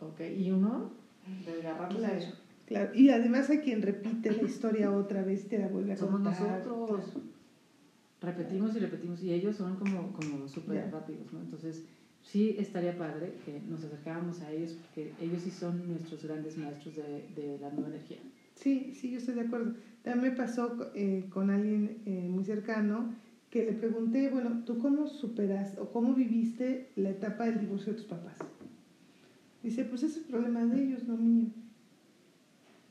Ok, 0.00 0.20
y 0.36 0.50
uno, 0.50 0.90
desgarrándose. 1.44 2.00
Claro. 2.06 2.24
Claro. 2.66 2.94
Y 2.94 3.10
además 3.10 3.50
hay 3.50 3.58
quien 3.58 3.82
repite 3.82 4.32
la 4.32 4.42
historia 4.42 4.90
otra 4.90 5.22
vez 5.22 5.48
te 5.48 5.58
la 5.58 5.68
vuelve 5.68 5.92
a 5.92 5.96
Somos 5.96 6.22
contar. 6.22 6.40
nosotros. 6.40 7.04
Claro. 7.10 7.34
Repetimos 8.22 8.74
y 8.74 8.78
repetimos, 8.78 9.22
y 9.22 9.32
ellos 9.34 9.56
son 9.56 9.76
como, 9.76 10.12
como 10.12 10.48
súper 10.48 10.90
rápidos, 10.90 11.30
¿no? 11.30 11.40
Entonces, 11.40 11.84
sí 12.22 12.56
estaría 12.58 12.96
padre 12.96 13.34
que 13.44 13.60
nos 13.68 13.84
acercáramos 13.84 14.40
a 14.40 14.50
ellos, 14.50 14.78
porque 14.80 15.12
ellos 15.20 15.42
sí 15.42 15.50
son 15.50 15.86
nuestros 15.88 16.24
grandes 16.24 16.56
maestros 16.56 16.96
de, 16.96 17.28
de 17.36 17.58
la 17.58 17.68
nueva 17.70 17.88
energía. 17.90 18.16
Sí, 18.54 18.94
sí, 18.94 19.10
yo 19.10 19.18
estoy 19.18 19.34
de 19.34 19.42
acuerdo. 19.42 19.74
También 20.02 20.32
me 20.32 20.36
pasó 20.38 20.90
eh, 20.94 21.26
con 21.28 21.50
alguien 21.50 21.98
eh, 22.06 22.26
muy 22.30 22.44
cercano 22.44 23.12
que 23.54 23.64
le 23.66 23.72
pregunté, 23.72 24.28
bueno, 24.30 24.64
¿tú 24.66 24.78
cómo 24.80 25.06
superas 25.06 25.78
o 25.78 25.88
cómo 25.92 26.12
viviste 26.12 26.90
la 26.96 27.10
etapa 27.10 27.44
del 27.44 27.60
divorcio 27.60 27.92
de 27.92 27.98
tus 28.00 28.08
papás? 28.08 28.36
Dice, 29.62 29.84
pues 29.84 30.02
ese 30.02 30.18
es 30.18 30.26
problema 30.26 30.64
de 30.64 30.82
ellos, 30.82 31.04
no 31.06 31.16
mío. 31.16 31.50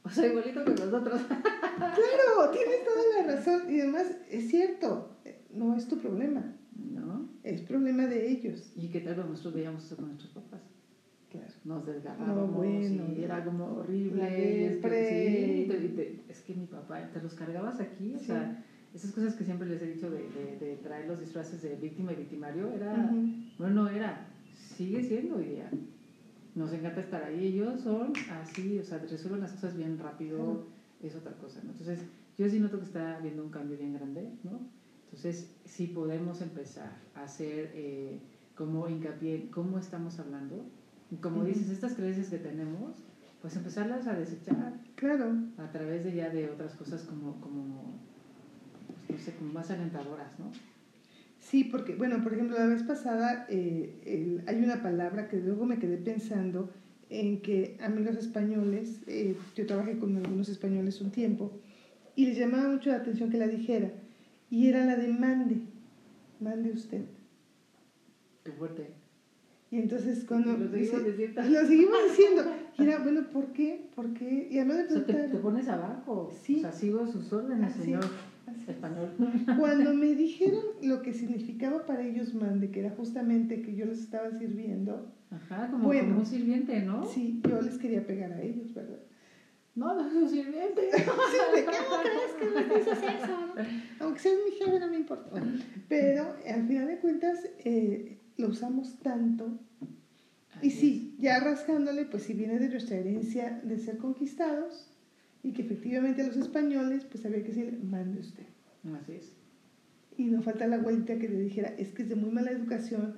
O 0.03 0.09
sea, 0.09 0.25
igualito 0.27 0.63
que 0.63 0.71
nosotros. 0.71 1.21
Claro, 1.75 2.51
tienes 2.51 2.85
toda 2.85 3.03
la 3.27 3.35
razón. 3.35 3.61
Y 3.73 3.81
además, 3.81 4.05
es 4.31 4.47
cierto, 4.49 5.17
no 5.53 5.75
es 5.75 5.85
tu 5.87 5.97
problema. 5.97 6.55
¿No? 6.77 7.27
es 7.43 7.61
problema 7.61 8.05
de 8.07 8.31
ellos. 8.31 8.71
Y 8.77 8.87
que 8.87 9.01
tal 9.01 9.17
nosotros 9.17 9.53
veíamos 9.55 9.83
eso 9.83 9.97
con 9.97 10.05
nuestros 10.05 10.31
papás. 10.31 10.61
Claro. 11.29 11.51
Nos 11.65 11.85
desgarrábamos 11.85 12.51
No, 12.51 12.57
bueno, 12.57 13.03
y 13.17 13.21
era 13.23 13.43
como 13.43 13.65
horrible. 13.65 14.21
y 14.21 14.63
es, 14.65 14.77
que, 14.77 15.65
sí, 15.65 15.71
te- 15.71 15.89
te- 15.89 16.31
es 16.31 16.41
que 16.41 16.53
mi 16.55 16.67
papá, 16.67 17.01
te 17.11 17.21
los 17.21 17.33
cargabas 17.33 17.81
aquí, 17.81 18.13
o 18.15 18.19
Sí. 18.19 18.25
sea, 18.27 18.63
esas 18.93 19.11
cosas 19.11 19.35
que 19.35 19.43
siempre 19.43 19.67
les 19.67 19.81
he 19.81 19.87
dicho 19.87 20.09
de, 20.09 20.29
de, 20.29 20.57
de 20.59 20.75
traer 20.77 21.07
los 21.07 21.19
disfraces 21.19 21.61
de 21.61 21.75
víctima 21.75 22.13
y 22.13 22.15
victimario, 22.15 22.69
era, 22.71 22.91
Ujú. 23.11 23.27
bueno, 23.57 23.83
no 23.83 23.87
era, 23.89 24.27
sigue 24.51 25.01
siendo 25.03 25.35
hoy 25.37 25.47
día. 25.47 25.69
Nos 26.55 26.71
encanta 26.71 26.99
estar 27.01 27.23
ahí, 27.23 27.45
ellos 27.45 27.81
son 27.81 28.13
así, 28.29 28.77
o 28.77 28.83
sea, 28.83 28.99
resuelven 28.99 29.41
las 29.41 29.51
cosas 29.53 29.75
bien 29.75 29.97
rápido, 29.97 30.37
Claro. 30.37 30.63
es 31.01 31.15
otra 31.15 31.33
cosa, 31.33 31.61
¿no? 31.63 31.71
Entonces, 31.71 32.05
yo 32.37 32.47
sí 32.47 32.59
noto 32.59 32.77
que 32.77 32.85
está 32.85 33.15
habiendo 33.15 33.43
un 33.43 33.49
cambio 33.49 33.77
bien 33.77 33.93
grande, 33.93 34.29
¿no? 34.43 34.61
Entonces, 35.05 35.47
sí 35.65 35.87
podemos 35.87 36.41
empezar 36.41 36.91
a 37.15 37.23
hacer 37.23 37.71
eh, 37.73 38.19
como 38.55 38.87
hincapié 38.87 39.35
en 39.35 39.47
cómo 39.47 39.79
estamos 39.79 40.19
hablando, 40.19 40.63
como 41.21 41.39
Ujú. 41.39 41.47
dices, 41.47 41.69
estas 41.69 41.95
creencias 41.95 42.29
que 42.29 42.37
tenemos, 42.37 43.03
pues 43.41 43.55
empezarlas 43.55 44.05
a 44.07 44.13
desechar 44.15 44.73
Claro. 44.95 45.35
a 45.57 45.67
través 45.71 46.03
de 46.03 46.13
ya 46.13 46.29
de 46.29 46.49
otras 46.49 46.75
cosas 46.75 47.03
como, 47.03 47.39
como 47.41 47.99
no 49.13 49.19
sé, 49.19 49.33
como 49.33 49.53
más 49.53 49.69
alentadoras, 49.71 50.39
¿no? 50.39 50.51
Sí, 51.39 51.65
porque, 51.65 51.95
bueno, 51.95 52.23
por 52.23 52.33
ejemplo, 52.33 52.57
la 52.57 52.67
vez 52.67 52.83
pasada 52.83 53.45
eh, 53.49 53.93
el- 54.05 54.43
hay 54.47 54.63
una 54.63 54.81
palabra 54.81 55.27
que 55.27 55.37
luego 55.37 55.65
me 55.65 55.77
quedé 55.77 55.97
pensando 55.97 56.71
en 57.09 57.41
que 57.41 57.77
amigos 57.81 58.15
españoles, 58.15 59.01
eh, 59.07 59.35
yo 59.55 59.65
trabajé 59.67 59.97
con 59.99 60.15
algunos 60.17 60.49
españoles 60.49 60.99
un 61.01 61.11
tiempo, 61.11 61.51
y 62.15 62.25
les 62.25 62.37
llamaba 62.37 62.69
mucho 62.69 62.89
la 62.89 62.97
atención 62.97 63.29
que 63.29 63.37
la 63.37 63.47
dijera, 63.47 63.91
y 64.49 64.67
era 64.67 64.85
la 64.85 64.95
de 64.95 65.07
mande, 65.09 65.57
mande 66.39 66.71
usted. 66.71 67.01
Qué 68.43 68.51
fuerte. 68.51 68.87
Y 69.69 69.79
entonces 69.79 70.23
cuando... 70.25 70.57
Lo 70.57 70.69
seguimos 70.69 71.05
diciendo. 71.05 71.41
lo 71.41 71.67
seguimos 71.67 71.97
diciendo, 72.09 72.43
y 72.77 72.83
era, 72.83 72.99
bueno, 72.99 73.23
¿por 73.31 73.47
qué? 73.53 73.89
¿Por 73.95 74.13
qué? 74.13 74.47
Y 74.49 74.57
además 74.59 74.77
me 74.77 74.83
O 75.01 75.05
sea, 75.05 75.29
te, 75.29 75.37
pones 75.37 75.67
abajo. 75.67 76.31
Sí. 76.43 76.57
O 76.57 76.61
sea, 76.61 76.71
sigo 76.71 77.05
sus 77.05 77.31
órdenes, 77.33 77.73
señor 77.75 78.03
así. 78.05 78.32
Español. 78.67 79.09
Cuando 79.59 79.93
me 79.93 80.15
dijeron 80.15 80.63
lo 80.81 81.01
que 81.01 81.13
significaba 81.13 81.85
para 81.85 82.03
ellos 82.05 82.33
mande, 82.33 82.69
que 82.71 82.79
era 82.81 82.91
justamente 82.91 83.61
que 83.61 83.75
yo 83.75 83.85
les 83.85 83.99
estaba 83.99 84.31
sirviendo, 84.37 85.11
Ajá, 85.31 85.69
como, 85.71 85.85
Bueno. 85.85 86.09
como 86.09 86.19
un 86.19 86.25
sirviente, 86.25 86.79
¿no? 86.81 87.05
sí, 87.05 87.41
yo 87.49 87.61
les 87.61 87.77
quería 87.77 88.05
pegar 88.05 88.31
a 88.33 88.41
ellos, 88.41 88.73
¿verdad? 88.73 88.99
No, 89.75 89.95
no 89.95 90.07
es 90.07 90.13
un 90.13 90.29
sirviente. 90.29 90.89
Sí, 90.93 91.55
¿de 91.55 91.65
qué 91.65 91.71
no 91.71 92.01
crees 92.03 92.33
que 92.37 92.45
me 92.45 92.75
dices 92.75 92.97
eso? 92.99 93.27
no? 93.55 94.05
Aunque 94.05 94.19
seas 94.19 94.35
mi 94.45 94.51
jefe, 94.51 94.79
no 94.79 94.87
me 94.87 94.97
importa. 94.97 95.29
Pero 95.89 96.35
al 96.47 96.67
final 96.67 96.87
de 96.87 96.97
cuentas 96.99 97.39
eh, 97.65 98.19
lo 98.37 98.49
usamos 98.49 98.99
tanto. 98.99 99.57
Y 100.61 100.69
sí, 100.69 101.15
ya 101.19 101.39
rascándole, 101.39 102.05
pues 102.05 102.23
si 102.23 102.33
viene 102.33 102.59
de 102.59 102.69
nuestra 102.69 102.97
herencia 102.97 103.59
de 103.63 103.79
ser 103.79 103.97
conquistados 103.97 104.92
y 105.43 105.51
que 105.51 105.61
efectivamente 105.61 106.21
a 106.21 106.27
los 106.27 106.37
españoles, 106.37 107.05
pues 107.05 107.25
había 107.25 107.41
que 107.41 107.49
decirle, 107.49 107.77
mande 107.83 108.19
usted. 108.19 108.45
Así 108.95 109.13
es. 109.13 109.33
Y 110.17 110.25
no 110.25 110.41
falta 110.41 110.67
la 110.67 110.77
vuelta 110.77 111.19
que 111.19 111.27
le 111.27 111.39
dijera, 111.39 111.73
es 111.77 111.91
que 111.91 112.03
es 112.03 112.09
de 112.09 112.15
muy 112.15 112.31
mala 112.31 112.51
educación 112.51 113.13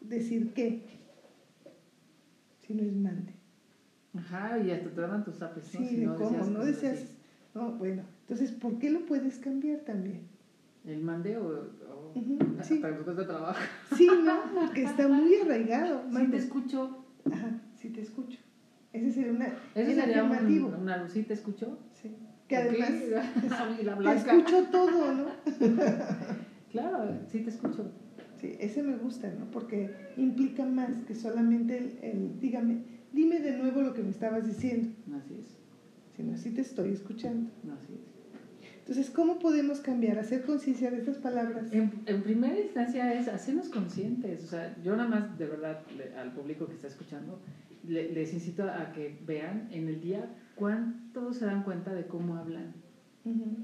decir 0.00 0.48
que, 0.54 0.80
si 2.58 2.74
no 2.74 2.82
es 2.82 2.94
mande. 2.94 3.34
Ajá, 4.14 4.58
y 4.58 4.70
hasta 4.70 4.90
te 4.90 5.00
daban 5.00 5.24
tus 5.24 5.36
zapes, 5.36 5.74
¿no? 5.74 5.80
Sí, 5.80 5.86
Si 5.88 5.96
de 5.96 6.06
no 6.06 6.16
cómo, 6.16 6.30
decías 6.30 6.50
no 6.50 6.60
así. 6.92 7.06
Bueno, 7.78 8.04
entonces, 8.22 8.52
¿por 8.52 8.78
qué 8.78 8.90
lo 8.90 9.04
puedes 9.04 9.38
cambiar 9.38 9.80
también? 9.80 10.20
El 10.84 11.00
mande 11.00 11.36
o, 11.36 11.48
o 11.90 12.12
Ujú, 12.14 12.38
sí. 12.62 12.80
después 12.80 13.16
de 13.16 13.24
trabajo. 13.24 13.60
Sí, 13.96 14.08
no, 14.22 14.42
porque 14.54 14.84
está 14.84 15.08
muy 15.08 15.34
arraigado. 15.34 16.04
Sí, 16.08 16.14
Mande. 16.14 16.30
te 16.38 16.42
escucho. 16.44 17.04
Ajá, 17.30 17.58
sí 17.74 17.90
te 17.90 18.00
escucho. 18.00 18.38
Ese 18.92 19.12
sería 19.12 19.32
una, 19.32 19.46
Ese 19.74 19.90
el 19.92 19.96
sería 19.96 20.24
un, 20.24 20.32
afirmativo. 20.32 20.68
una 20.80 20.96
luz, 20.96 21.12
¿sí 21.12 21.22
te 21.22 21.34
escucho? 21.34 21.78
Sí. 21.92 22.10
Que 22.48 22.56
además 22.56 22.90
la 23.84 23.98
te 23.98 24.14
escucho 24.14 24.64
todo, 24.70 25.12
¿no? 25.14 25.26
Claro, 26.70 27.14
sí 27.30 27.40
te 27.40 27.50
escucho. 27.50 27.90
Sí, 28.40 28.54
ese 28.60 28.82
me 28.82 28.96
gusta, 28.96 29.30
¿no? 29.38 29.50
Porque 29.50 29.90
implica 30.16 30.64
más 30.64 30.90
que 31.06 31.14
solamente 31.14 31.78
el, 31.78 31.98
el 32.02 32.40
dígame, 32.40 32.78
dime 33.12 33.40
de 33.40 33.52
nuevo 33.52 33.80
lo 33.82 33.94
que 33.94 34.02
me 34.02 34.10
estabas 34.10 34.46
diciendo, 34.46 34.88
Así 35.16 35.34
es, 35.40 35.56
sino 36.16 36.36
sí 36.36 36.50
te 36.50 36.60
estoy 36.60 36.92
escuchando. 36.92 37.48
así 37.74 37.94
es. 37.94 38.18
Entonces, 38.80 39.10
¿cómo 39.10 39.38
podemos 39.38 39.80
cambiar, 39.80 40.18
hacer 40.18 40.42
conciencia 40.42 40.90
de 40.90 40.98
estas 40.98 41.16
palabras? 41.18 41.72
En, 41.72 41.90
en 42.06 42.22
primera 42.22 42.58
instancia 42.58 43.12
es 43.14 43.28
hacernos 43.28 43.68
conscientes. 43.68 44.44
O 44.44 44.46
sea, 44.46 44.74
yo 44.82 44.96
nada 44.96 45.08
más, 45.08 45.38
de 45.38 45.46
verdad, 45.46 45.80
le- 45.96 46.14
al 46.14 46.32
público 46.32 46.66
que 46.66 46.74
está 46.74 46.86
escuchando, 46.86 47.38
le- 47.86 48.12
les 48.12 48.32
incito 48.32 48.64
a 48.64 48.92
que 48.92 49.18
vean 49.26 49.68
en 49.70 49.88
el 49.88 50.00
día 50.00 50.34
cuánto 50.54 51.32
se 51.32 51.44
dan 51.46 51.62
cuenta 51.62 51.92
de 51.92 52.06
cómo 52.06 52.36
hablan. 52.36 52.74
Ujú. 53.24 53.56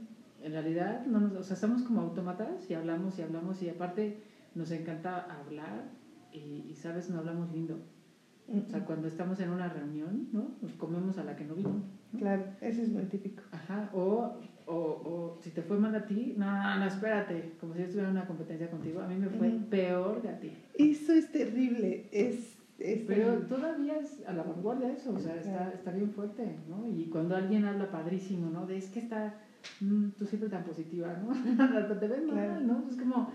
En 0.43 0.53
realidad, 0.53 1.07
no 1.07 1.21
nos, 1.21 1.33
o 1.37 1.43
sea, 1.43 1.57
somos 1.57 1.83
como 1.83 2.01
autómatas 2.03 2.71
y 2.71 2.75
hablamos 2.75 3.19
y 3.19 3.23
hablamos 3.23 3.63
y 3.63 3.69
aparte 3.69 4.17
nos 4.55 4.71
encanta 4.71 5.21
hablar 5.41 5.85
y, 6.33 6.65
y, 6.69 6.75
sabes, 6.75 7.09
no 7.11 7.19
hablamos 7.19 7.53
lindo. 7.53 7.79
O 8.47 8.69
sea, 8.69 8.85
cuando 8.85 9.09
estamos 9.09 9.41
en 9.41 9.49
una 9.49 9.71
reunión, 9.71 10.29
¿no? 10.33 10.51
Nos 10.61 10.73
comemos 10.75 11.17
a 11.17 11.25
la 11.25 11.35
que 11.35 11.45
no 11.45 11.55
vino. 11.55 11.71
¿no? 12.13 12.19
Claro, 12.19 12.45
ese 12.61 12.83
es 12.83 12.91
muy 12.91 13.05
típico. 13.07 13.43
Ajá, 13.53 13.89
o, 13.95 14.35
o, 14.67 14.75
o 14.75 15.39
si 15.41 15.51
te 15.51 15.63
fue 15.63 15.79
mal 15.79 15.95
a 15.95 16.05
ti, 16.05 16.35
no, 16.37 16.79
no, 16.79 16.85
espérate, 16.85 17.53
como 17.59 17.73
si 17.73 17.79
yo 17.81 17.85
estuviera 17.87 18.11
en 18.11 18.17
una 18.17 18.27
competencia 18.27 18.69
contigo, 18.69 19.01
a 19.01 19.07
mí 19.07 19.17
me 19.17 19.31
fue 19.31 19.49
Ujú. 19.49 19.65
peor 19.71 20.21
que 20.21 20.29
a 20.29 20.39
ti. 20.39 20.53
Eso 20.75 21.13
es 21.15 21.33
terrible, 21.33 22.07
es... 22.13 22.54
Pero 22.79 23.39
todavía 23.47 23.99
es 23.99 24.25
a 24.27 24.33
la 24.33 24.43
vanguardia 24.43 24.93
eso, 24.93 25.13
o 25.15 25.19
sea, 25.19 25.37
está, 25.37 25.73
está 25.73 25.91
bien 25.93 26.11
fuerte, 26.11 26.57
¿no? 26.69 26.87
Y 26.89 27.07
cuando 27.07 27.37
alguien 27.37 27.65
habla 27.65 27.91
padrísimo, 27.91 28.51
¿no? 28.51 28.67
De 28.67 28.77
es 28.77 28.89
que 28.89 28.99
está, 28.99 29.35
mm, 29.81 30.09
tú 30.19 30.27
siempre 30.27 30.49
tan 30.51 30.65
positiva, 30.65 31.17
¿no? 31.25 31.33
Te 32.01 32.09
ves 32.09 32.25
mal, 32.25 32.35
Claro. 32.35 32.61
¿no? 32.61 32.85
Es 32.91 32.97
como, 32.97 33.31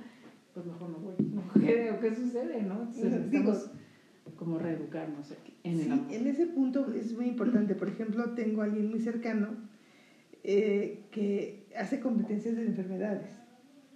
pues 0.54 0.66
mejor 0.66 0.90
no 0.90 0.98
voy, 1.00 1.16
¿no? 1.34 1.42
¿Qué, 1.54 1.96
qué 2.02 2.16
sucede, 2.16 2.64
no? 2.64 2.82
Entonces 2.84 3.32
Digo- 3.32 3.54
como 4.36 4.60
reeducarnos 4.60 5.34
en 5.64 5.74
el 5.74 5.80
Sí, 5.86 5.90
amor. 5.92 6.14
en 6.14 6.28
ese 6.28 6.46
punto 6.48 6.94
es 6.94 7.14
muy 7.16 7.26
importante. 7.28 7.76
Por 7.76 7.88
ejemplo, 7.90 8.32
tengo 8.36 8.62
a 8.62 8.66
alguien 8.66 8.90
muy 8.90 9.00
cercano 9.00 9.50
eh, 10.44 11.08
que 11.12 11.68
hace 11.78 12.00
competencias 12.00 12.56
de 12.56 12.66
enfermedades. 12.66 13.32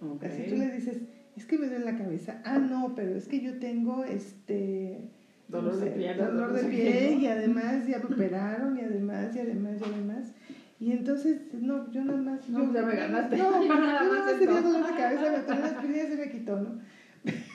Ok. 0.00 0.24
Así 0.24 0.42
tú 0.48 0.56
le 0.56 0.70
dices, 0.72 1.02
es 1.36 1.46
que 1.46 1.56
me 1.58 1.68
duele 1.68 1.84
la 1.84 1.96
cabeza. 1.96 2.42
Ah, 2.44 2.58
no, 2.58 2.94
pero 2.94 3.14
es 3.14 3.26
que 3.28 3.40
yo 3.40 3.58
tengo 3.58 4.04
este 4.04 5.10
Dolor 5.54 6.52
de 6.52 6.64
pie, 6.64 7.18
y 7.20 7.26
además 7.26 7.86
ya 7.86 7.98
me 7.98 8.14
operaron 8.14 8.76
y 8.76 8.80
además 8.80 9.34
y 9.34 9.40
además 9.40 9.80
y 9.80 9.84
además. 9.84 10.32
Y 10.80 10.92
entonces, 10.92 11.40
no, 11.52 11.90
yo 11.90 12.04
nada 12.04 12.20
más. 12.20 12.48
No, 12.48 12.66
yo, 12.66 12.72
ya 12.74 12.82
me 12.82 12.96
ganaste. 12.96 13.36
No, 13.36 13.62
Yo 13.66 13.74
nada 13.74 14.04
más 14.04 14.38
tenía 14.38 14.60
dolor 14.60 14.86
de 14.86 14.96
cabeza, 14.96 15.30
me 15.30 15.38
tomé 15.40 15.60
las 15.60 15.72
aspirinas 15.72 16.08
y 16.08 16.10
se 16.10 16.16
me 16.16 16.30
quitó, 16.30 16.60
¿no? 16.60 16.78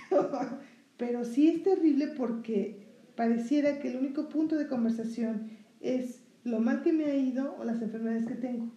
Pero, 0.10 0.30
pero 0.98 1.24
sí 1.24 1.48
es 1.48 1.62
terrible 1.62 2.08
porque 2.08 2.88
pareciera 3.16 3.80
que 3.80 3.90
el 3.90 3.98
único 3.98 4.30
punto 4.30 4.58
de 4.58 4.68
conversación 4.68 5.44
es 5.82 6.24
lo 6.44 6.60
mal 6.60 6.82
que 6.82 6.94
me 6.94 7.06
ha 7.06 7.16
ido 7.16 7.56
o 7.58 7.64
las 7.64 7.82
enfermedades 7.82 8.26
que 8.26 8.36
tengo. 8.36 8.72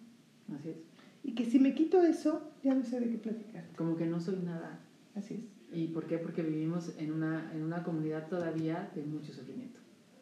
Así 0.55 0.71
es. 0.71 0.77
Y 1.23 1.35
que 1.35 1.45
si 1.45 1.59
me 1.59 1.75
quito 1.75 2.03
eso, 2.03 2.53
ya 2.63 2.75
no 2.75 2.85
sé 2.85 3.01
de 3.01 3.09
qué 3.09 3.19
platicar. 3.19 3.65
Como 3.77 3.97
que 3.97 4.07
no 4.07 4.21
soy 4.21 4.37
nada. 4.37 4.81
Así 5.15 5.35
es. 5.35 5.52
¿Y 5.73 5.89
por 5.89 6.07
qué? 6.07 6.19
Porque 6.19 6.43
vivimos 6.43 6.95
en 6.99 7.13
una, 7.13 7.51
en 7.55 7.63
una 7.63 7.83
comunidad 7.83 8.29
todavía 8.29 8.91
de 8.95 9.03
mucho 9.03 9.33
sufrimiento, 9.33 9.81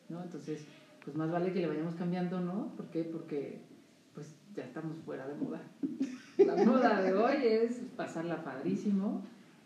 ¿no? 0.08 0.22
Entonces, 0.22 0.64
pues 1.04 1.16
más 1.16 1.30
vale 1.30 1.52
que 1.52 1.60
le 1.60 1.66
vayamos 1.66 1.94
cambiando, 1.94 2.40
¿no? 2.40 2.68
¿Por 2.76 2.86
qué? 2.86 3.04
Porque 3.04 3.60
pues 4.14 4.34
ya 4.54 4.64
estamos 4.64 4.96
fuera 5.04 5.26
de 5.26 5.34
moda. 5.34 5.60
La 6.38 6.56
moda 6.64 7.02
de 7.02 7.12
hoy 7.14 7.36
es 7.42 7.80
pasarla 7.96 8.44
padrísimo. 8.44 9.22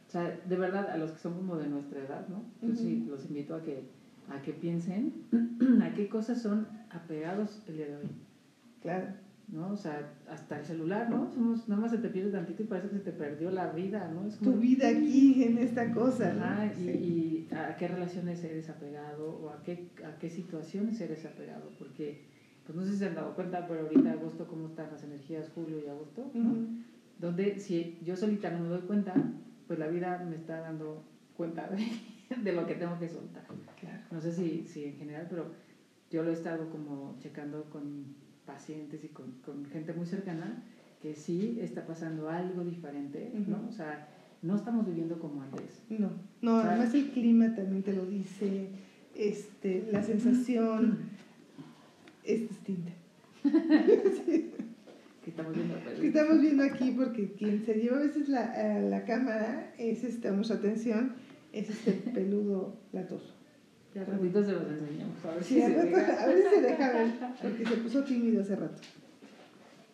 O 0.09 0.11
sea, 0.11 0.41
de 0.45 0.57
verdad, 0.57 0.91
a 0.91 0.97
los 0.97 1.13
que 1.13 1.19
son 1.19 1.35
como 1.35 1.57
de 1.57 1.67
nuestra 1.67 2.01
edad, 2.01 2.29
¿no? 2.29 2.45
Yo 2.63 2.75
sí 2.75 3.07
los 3.09 3.25
invito 3.27 3.55
a 3.55 3.63
que, 3.63 3.85
a 4.29 4.43
que 4.43 4.53
piensen 4.53 5.13
a 5.83 5.93
qué 5.95 6.09
cosas 6.09 6.41
son 6.41 6.69
apegados 6.91 7.63
el 7.69 7.77
día 7.77 7.87
de 7.87 7.97
hoy. 7.97 8.11
Claro. 8.83 9.24
¿No? 9.49 9.73
O 9.73 9.77
sea, 9.77 10.13
hasta 10.29 10.59
el 10.59 10.65
celular, 10.65 11.09
¿no? 11.11 11.31
Somos, 11.33 11.69
nada 11.69 11.83
más 11.83 11.91
se 11.91 11.99
te 11.99 12.09
pierde 12.09 12.33
tantito 12.33 12.63
y 12.63 12.67
parece 12.67 12.89
que 12.89 12.97
se 12.97 13.03
te 13.05 13.13
perdió 13.13 13.51
la 13.51 13.71
vida, 13.73 14.11
¿no? 14.13 14.27
Es 14.27 14.39
Tu 14.39 14.47
como- 14.47 14.57
vida 14.59 14.89
aquí 14.89 15.45
en 15.45 15.59
esta 15.59 15.93
cosa. 15.93 16.33
y, 16.77 16.85
Sí. 16.85 16.91
y 17.51 17.55
a 17.55 17.77
qué 17.77 17.89
relaciones 17.89 18.43
eres 18.43 18.69
apegado 18.71 19.29
o 19.39 19.51
a 19.51 19.63
qué, 19.63 19.91
a 20.05 20.19
qué 20.19 20.31
situaciones 20.31 21.01
eres 21.01 21.25
apegado, 21.27 21.71
porque, 21.79 22.23
pues 22.67 22.77
no 22.77 22.85
sé 22.85 22.93
si 22.93 22.99
se 22.99 23.07
han 23.07 23.15
dado 23.15 23.35
cuenta, 23.35 23.67
pero 23.69 23.83
ahorita 23.83 24.13
agosto, 24.13 24.47
¿cómo 24.49 24.67
están 24.69 24.91
las 24.91 25.05
energías 25.05 25.51
julio 25.55 25.79
y 25.85 25.89
agosto? 25.89 26.31
¿no? 26.35 26.55
Donde 27.21 27.59
si 27.61 27.99
yo 28.05 28.17
solita 28.17 28.51
no 28.51 28.61
me 28.61 28.69
doy 28.69 28.81
cuenta, 28.81 29.15
pues 29.69 29.79
la 29.79 29.87
vida 29.87 30.25
me 30.29 30.37
está 30.37 30.61
dando 30.61 31.05
cuenta 31.37 31.69
de, 31.69 31.77
de 32.43 32.53
lo 32.53 32.67
que 32.67 32.75
tengo 32.75 32.99
que 32.99 33.09
soltar. 33.09 33.45
Claro. 33.79 34.03
No 34.11 34.21
sé 34.21 34.33
si, 34.33 34.67
si 34.67 34.85
en 34.87 34.97
general, 34.97 35.27
pero 35.31 35.47
yo 36.11 36.23
lo 36.23 36.31
he 36.31 36.33
estado 36.35 36.71
como 36.71 37.17
checando 37.21 37.65
con 37.71 38.05
pacientes 38.47 39.03
y 39.05 39.09
con, 39.09 39.33
con 39.45 39.65
gente 39.67 39.93
muy 39.93 40.07
cercana 40.07 40.63
que 41.03 41.15
sí 41.15 41.59
está 41.61 41.87
pasando 41.87 42.31
algo 42.31 42.65
diferente, 42.65 43.31
¿no? 43.47 43.69
O 43.69 43.73
sea, 43.73 44.09
no 44.41 44.57
estamos 44.57 44.87
viviendo 44.87 45.19
como 45.19 45.43
antes. 45.43 45.83
No, 45.91 46.11
no, 46.41 46.63
¿Sabes? 46.63 46.71
además 46.71 46.95
el 46.95 47.11
clima 47.11 47.55
también 47.55 47.83
te 47.83 47.93
lo 47.93 48.07
dice, 48.07 48.69
este, 49.15 49.87
la 49.93 50.03
sensación 50.03 51.01
es 52.25 52.49
distinta. 52.49 52.93
Sí, 53.43 54.51
Que 55.25 55.31
estamos 55.31 55.55
viendo 55.55 55.75
que 56.01 56.07
estamos 56.09 56.41
viendo 56.41 56.65
aquí 56.65 56.91
porque 56.91 57.33
quien 57.33 57.65
se 57.65 57.75
lleva 57.75 57.97
a 57.97 58.01
veces 58.01 58.29
la, 58.29 58.43
a 58.43 58.79
la 58.79 59.07
cámara 59.07 59.73
es 59.79 60.05
este, 60.05 60.29
a 60.29 60.33
nuestra 60.33 60.57
atención, 60.57 61.15
es 61.53 61.71
este 61.71 61.93
peludo 61.93 62.77
latoso. 62.93 63.34
Ya 63.95 64.05
ratito 64.05 64.45
se 64.45 64.53
los 64.53 64.63
enseñamos. 64.69 65.25
A 65.25 65.35
ver 65.35 65.45
si 65.45 65.55
Sí, 65.55 65.61
se 65.61 65.69
rato- 65.69 65.87
deja. 65.87 66.23
a 66.23 66.27
ver 66.27 66.37
si 66.43 66.49
se 66.55 66.61
deja 66.63 66.93
ver, 66.93 67.11
porque 67.43 67.65
se 67.67 67.77
puso 67.77 68.05
tímido 68.05 68.43
hace 68.43 68.57
rato. 68.57 68.83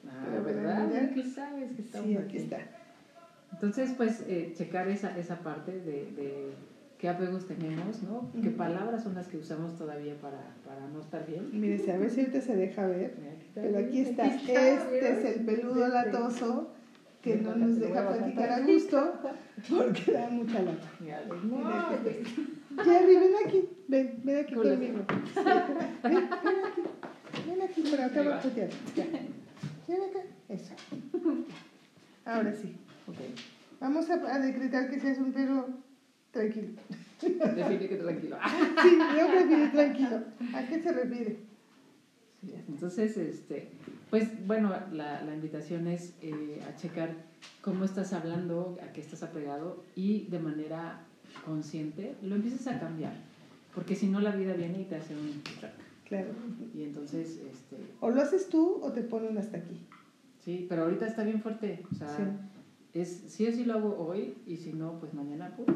Ah, 0.08 0.24
Pero, 0.26 0.44
¿verdad? 0.44 1.10
¿Qué 1.14 1.22
sabes 1.24 1.72
que 1.72 1.82
estamos 1.82 2.08
Sí, 2.08 2.16
aquí 2.16 2.36
está. 2.38 2.58
Entonces, 3.52 3.90
pues, 3.96 4.24
eh, 4.26 4.54
checar 4.56 4.88
esa, 4.88 5.16
esa 5.18 5.36
parte 5.40 5.72
de, 5.72 6.06
de 6.16 6.52
qué 6.98 7.08
apegos 7.08 7.46
tenemos, 7.46 8.02
¿no? 8.02 8.30
¿Qué 8.40 8.48
Ujú. 8.48 8.56
palabras 8.56 9.02
son 9.02 9.14
las 9.14 9.26
que 9.28 9.36
usamos 9.36 9.76
todavía 9.76 10.14
para, 10.20 10.40
para 10.66 10.86
no 10.88 11.00
estar 11.00 11.26
bien? 11.26 11.48
Mire, 11.52 11.78
si 11.78 11.90
a 11.90 11.98
ver 11.98 12.10
si 12.10 12.20
ahorita 12.20 12.40
se 12.40 12.56
deja 12.56 12.86
ver. 12.86 13.12
Aquí 13.12 13.42
está, 13.46 13.60
Pero 13.60 13.78
aquí 13.78 14.00
está, 14.00 14.26
está, 14.26 14.68
este 14.68 15.12
es 15.30 15.36
el 15.36 15.44
peludo 15.44 15.84
Este. 15.86 15.92
latoso 16.12 16.70
que 17.20 17.36
no 17.36 17.54
nos 17.54 17.78
deja 17.78 18.08
platicar 18.08 18.50
a 18.50 18.60
gusto 18.60 19.12
porque 19.68 20.12
da 20.12 20.28
mucha 20.30 20.62
lata. 20.62 20.88
Mira, 21.00 21.20
Mira, 21.44 21.44
no, 21.60 21.68
aquí 21.68 22.02
güey. 22.02 22.16
está. 22.22 22.84
Jerry, 22.84 23.14
ven 23.16 23.32
aquí, 23.44 23.68
ven, 23.90 24.20
ven 24.24 24.36
aquí 24.44 24.54
Hola. 24.54 24.70
conmigo. 24.70 24.98
Ven, 25.04 25.44
ven 26.02 26.18
aquí, 26.18 26.82
ven 27.48 27.62
aquí, 27.62 27.84
pero 27.90 28.02
acá 28.04 28.20
Ahí 28.20 28.26
va 28.26 28.32
va. 28.34 28.38
a 28.38 28.42
putear. 28.42 28.70
Ya. 28.96 29.06
Ven 29.88 30.02
acá, 30.08 30.20
eso. 30.48 30.72
Ahora 32.24 32.52
sí, 32.54 32.76
Ok, 33.08 33.16
vamos 33.80 34.08
a, 34.10 34.14
a 34.34 34.38
decretar 34.38 34.88
que 34.90 35.00
seas 35.00 35.18
un 35.18 35.32
perro 35.32 35.68
tranquilo. 36.30 36.68
define 37.20 37.88
que 37.88 37.96
tranquilo. 37.96 38.36
Sí, 38.82 38.98
yo 39.18 39.26
prefiero 39.30 39.70
tranquilo. 39.72 40.22
¿A 40.54 40.62
qué 40.66 40.82
se 40.82 40.92
refiere? 40.92 41.36
Sí, 42.40 42.54
Entonces, 42.68 43.16
este, 43.16 43.68
pues 44.10 44.46
bueno, 44.46 44.72
la, 44.92 45.22
la 45.22 45.34
invitación 45.34 45.86
es 45.88 46.14
eh, 46.22 46.60
a 46.68 46.76
checar 46.76 47.10
cómo 47.62 47.84
estás 47.84 48.12
hablando, 48.12 48.78
a 48.82 48.92
qué 48.92 49.00
estás 49.00 49.22
apegado 49.22 49.82
y 49.96 50.26
de 50.26 50.38
manera 50.38 51.00
consciente 51.44 52.14
lo 52.22 52.36
empiezas 52.36 52.66
a 52.68 52.78
cambiar. 52.80 53.14
Porque 53.74 53.94
si 53.94 54.06
no, 54.08 54.20
la 54.20 54.34
vida 54.34 54.54
viene 54.54 54.82
y 54.82 54.84
te 54.84 54.96
hace 54.96 55.14
un 55.14 55.42
track. 55.58 55.72
Claro. 56.04 56.28
Y 56.74 56.82
entonces, 56.82 57.40
este, 57.50 57.76
O 58.00 58.10
lo 58.10 58.20
haces 58.20 58.48
tú 58.48 58.80
o 58.82 58.90
te 58.92 59.02
ponen 59.02 59.38
hasta 59.38 59.58
aquí. 59.58 59.86
sí, 60.40 60.66
pero 60.68 60.82
ahorita 60.84 61.06
está 61.06 61.22
bien 61.22 61.40
fuerte. 61.40 61.84
O 61.90 61.94
sea, 61.94 62.08
Sí. 62.16 62.98
es 63.00 63.08
sí 63.28 63.46
o 63.46 63.52
sí 63.52 63.64
lo 63.64 63.74
hago 63.74 63.96
hoy 63.98 64.34
y 64.46 64.56
si 64.56 64.72
no, 64.72 64.98
pues 64.98 65.14
mañana, 65.14 65.54
pues 65.56 65.68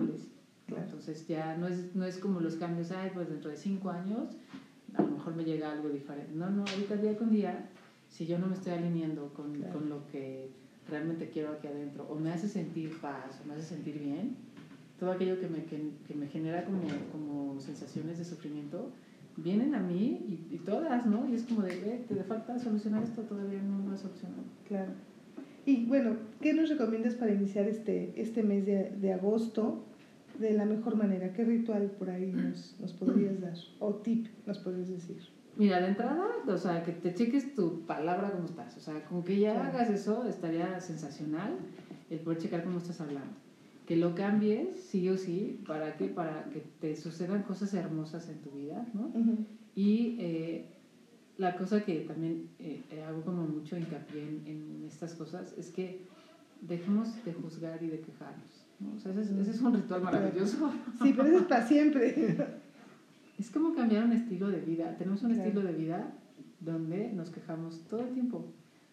Claro. 0.66 0.82
Entonces 0.84 1.28
ya 1.28 1.56
no 1.58 1.68
es, 1.68 1.94
no 1.94 2.06
es 2.06 2.16
como 2.16 2.40
los 2.40 2.56
cambios, 2.56 2.90
ay, 2.90 3.10
pues 3.12 3.28
dentro 3.28 3.50
de 3.50 3.56
cinco 3.58 3.90
años 3.90 4.28
a 4.96 5.02
lo 5.02 5.10
mejor 5.10 5.36
me 5.36 5.44
llega 5.44 5.70
algo 5.70 5.90
diferente. 5.90 6.32
No, 6.34 6.48
no, 6.48 6.64
ahorita 6.64 6.96
día 6.96 7.16
con 7.18 7.30
día, 7.30 7.68
si 8.08 8.24
yo 8.26 8.38
no 8.38 8.46
me 8.46 8.54
estoy 8.54 8.72
alineando 8.72 9.28
con, 9.34 9.52
Claro. 9.52 9.74
con 9.74 9.88
lo 9.90 10.06
que 10.06 10.48
realmente 10.88 11.28
quiero 11.28 11.52
aquí 11.52 11.66
adentro, 11.66 12.06
o 12.08 12.14
me 12.18 12.32
hace 12.32 12.48
sentir 12.48 12.98
paz, 12.98 13.40
o 13.44 13.46
me 13.48 13.54
hace 13.54 13.62
sentir 13.74 13.98
bien, 13.98 14.36
todo 14.98 15.12
aquello 15.12 15.40
que 15.40 15.48
me, 15.48 15.64
que, 15.64 15.90
que 16.06 16.14
me 16.14 16.26
genera 16.28 16.64
como, 16.64 16.80
como 17.12 17.60
sensaciones 17.60 18.18
de 18.18 18.24
sufrimiento, 18.24 18.90
vienen 19.36 19.74
a 19.74 19.80
mí 19.80 20.24
y, 20.50 20.54
y 20.54 20.58
todas, 20.58 21.06
¿no? 21.06 21.28
Y 21.28 21.34
es 21.34 21.42
como 21.42 21.62
de, 21.62 21.70
"Ve, 21.80 22.04
te 22.08 22.22
falta 22.24 22.58
solucionar 22.58 23.02
esto, 23.02 23.22
todavía 23.22 23.60
no 23.62 23.86
lo 23.88 23.92
has 23.94 24.00
solucionado. 24.00 24.42
Claro. 24.68 24.92
Y 25.66 25.86
bueno, 25.86 26.16
¿qué 26.40 26.52
nos 26.54 26.68
recomiendas 26.68 27.14
para 27.14 27.32
iniciar 27.32 27.66
este, 27.66 28.12
este 28.20 28.42
mes 28.42 28.64
de, 28.66 28.90
de 28.90 29.12
agosto 29.12 29.82
de 30.38 30.52
la 30.52 30.64
mejor 30.66 30.94
manera? 30.96 31.32
¿Qué 31.32 31.42
ritual 31.44 31.90
por 31.98 32.10
ahí 32.10 32.30
nos, 32.30 32.76
nos 32.80 32.92
podrías 32.92 33.40
dar? 33.40 33.54
¿O 33.80 33.94
tip 33.94 34.26
nos 34.46 34.58
podrías 34.58 34.88
decir? 34.88 35.16
Mira, 35.56 35.80
de 35.80 35.88
entrada, 35.88 36.26
o 36.46 36.58
sea, 36.58 36.82
que 36.82 36.92
te 36.92 37.14
cheques 37.14 37.54
tu 37.54 37.80
palabra 37.86 38.30
cómo 38.32 38.44
estás. 38.44 38.76
O 38.76 38.80
sea, 38.80 39.04
con 39.04 39.22
que 39.24 39.38
ya 39.38 39.54
Claro. 39.54 39.68
hagas 39.78 39.88
eso 39.90 40.26
estaría 40.26 40.80
sensacional 40.80 41.56
el 42.10 42.18
poder 42.20 42.38
checar 42.38 42.62
cómo 42.62 42.78
estás 42.78 43.00
hablando. 43.00 43.32
Que 43.86 43.96
lo 43.96 44.14
cambies, 44.14 44.80
sí 44.80 45.08
o 45.10 45.16
sí, 45.18 45.60
¿para 45.66 45.96
qué? 45.96 46.06
Para 46.06 46.44
que 46.50 46.60
te 46.80 46.96
sucedan 46.96 47.42
cosas 47.42 47.74
hermosas 47.74 48.28
en 48.28 48.38
tu 48.40 48.50
vida, 48.52 48.86
¿no? 48.94 49.12
Y 49.74 50.16
eh, 50.20 50.70
la 51.36 51.56
cosa 51.56 51.84
que 51.84 52.00
también 52.00 52.48
eh, 52.58 52.82
eh, 52.90 53.02
hago 53.02 53.22
como 53.22 53.42
mucho 53.46 53.76
hincapié 53.76 54.22
en, 54.22 54.42
en 54.46 54.84
estas 54.86 55.14
cosas 55.14 55.52
es 55.58 55.70
que 55.70 56.00
dejemos 56.62 57.22
de 57.24 57.34
juzgar 57.34 57.82
y 57.82 57.88
de 57.88 58.00
quejarnos. 58.00 58.66
¿no? 58.80 58.94
O 58.96 58.98
sea, 58.98 59.12
ese 59.12 59.20
es, 59.22 59.30
ese 59.32 59.50
es 59.50 59.60
un 59.60 59.74
ritual 59.74 60.02
maravilloso. 60.02 60.72
Sí, 61.02 61.12
pero 61.14 61.28
eso 61.28 61.38
es 61.38 61.44
para 61.44 61.66
siempre. 61.66 62.36
Es 63.36 63.50
como 63.50 63.74
cambiar 63.74 64.04
un 64.04 64.12
estilo 64.12 64.48
de 64.48 64.60
vida. 64.60 64.96
Tenemos 64.96 65.20
un 65.24 65.34
Claro. 65.34 65.48
estilo 65.48 65.66
de 65.66 65.72
vida 65.72 66.12
donde 66.60 67.12
nos 67.12 67.30
quejamos 67.30 67.80
todo 67.90 68.00
el 68.00 68.10
tiempo. 68.14 68.36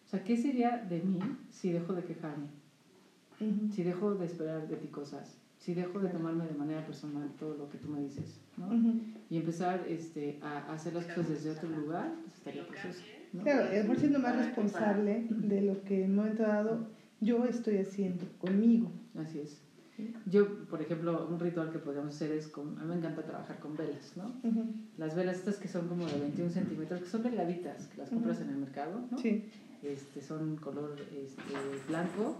O 0.04 0.08
sea, 0.08 0.24
¿qué 0.24 0.36
sería 0.36 0.78
de 0.78 1.00
mí 1.00 1.20
si 1.48 1.70
dejo 1.70 1.92
de 1.92 2.02
quejarme? 2.02 2.48
Si 3.72 3.82
dejo 3.82 4.14
de 4.14 4.26
esperar 4.26 4.68
de 4.68 4.76
ti 4.76 4.88
cosas? 4.88 5.38
Si 5.58 5.74
dejo 5.74 6.00
de 6.00 6.08
tomarme 6.08 6.46
de 6.46 6.54
manera 6.54 6.84
personal 6.84 7.30
todo 7.38 7.56
lo 7.56 7.68
que 7.70 7.78
tú 7.78 7.88
me 7.88 8.00
dices, 8.00 8.40
¿no? 8.56 8.68
Y 9.30 9.36
empezar 9.36 9.84
este, 9.88 10.38
a 10.42 10.72
hacer 10.72 10.94
las 10.94 11.06
cosas 11.06 11.28
desde 11.28 11.50
otro 11.50 11.68
lugar, 11.68 12.12
pues 12.22 12.34
estaría 12.34 12.66
precioso, 12.66 13.00
¿no? 13.32 13.42
Claro, 13.42 13.64
lo 13.64 13.82
mejor 13.82 13.98
siendo 13.98 14.18
más 14.18 14.36
responsable 14.36 15.26
de 15.28 15.62
lo 15.62 15.82
que 15.84 16.04
en 16.04 16.10
un 16.10 16.16
momento 16.16 16.42
dado 16.42 16.86
yo 17.20 17.44
estoy 17.44 17.78
haciendo 17.78 18.24
conmigo. 18.40 18.90
Así 19.16 19.38
es. 19.38 19.60
Yo, 20.26 20.66
por 20.66 20.82
ejemplo, 20.82 21.28
un 21.30 21.38
ritual 21.38 21.70
que 21.70 21.78
podríamos 21.78 22.14
hacer 22.14 22.32
es, 22.32 22.48
con, 22.48 22.78
a 22.78 22.82
mí 22.82 22.88
me 22.88 22.96
encanta 22.96 23.22
trabajar 23.22 23.58
con 23.60 23.76
velas, 23.76 24.16
¿no? 24.16 24.34
Las 24.98 25.14
velas 25.14 25.36
estas 25.36 25.56
que 25.56 25.68
son 25.68 25.86
como 25.86 26.06
de 26.06 26.18
21 26.18 26.50
centímetros, 26.50 27.00
que 27.00 27.06
son 27.06 27.22
delgaditas, 27.22 27.86
que 27.86 27.98
las 27.98 28.10
compras 28.10 28.40
en 28.40 28.48
el 28.48 28.56
mercado, 28.56 29.06
¿no? 29.10 29.18
Sí. 29.18 29.44
este, 29.82 30.22
son 30.22 30.56
color 30.56 30.96
este, 31.14 31.42
blanco 31.88 32.36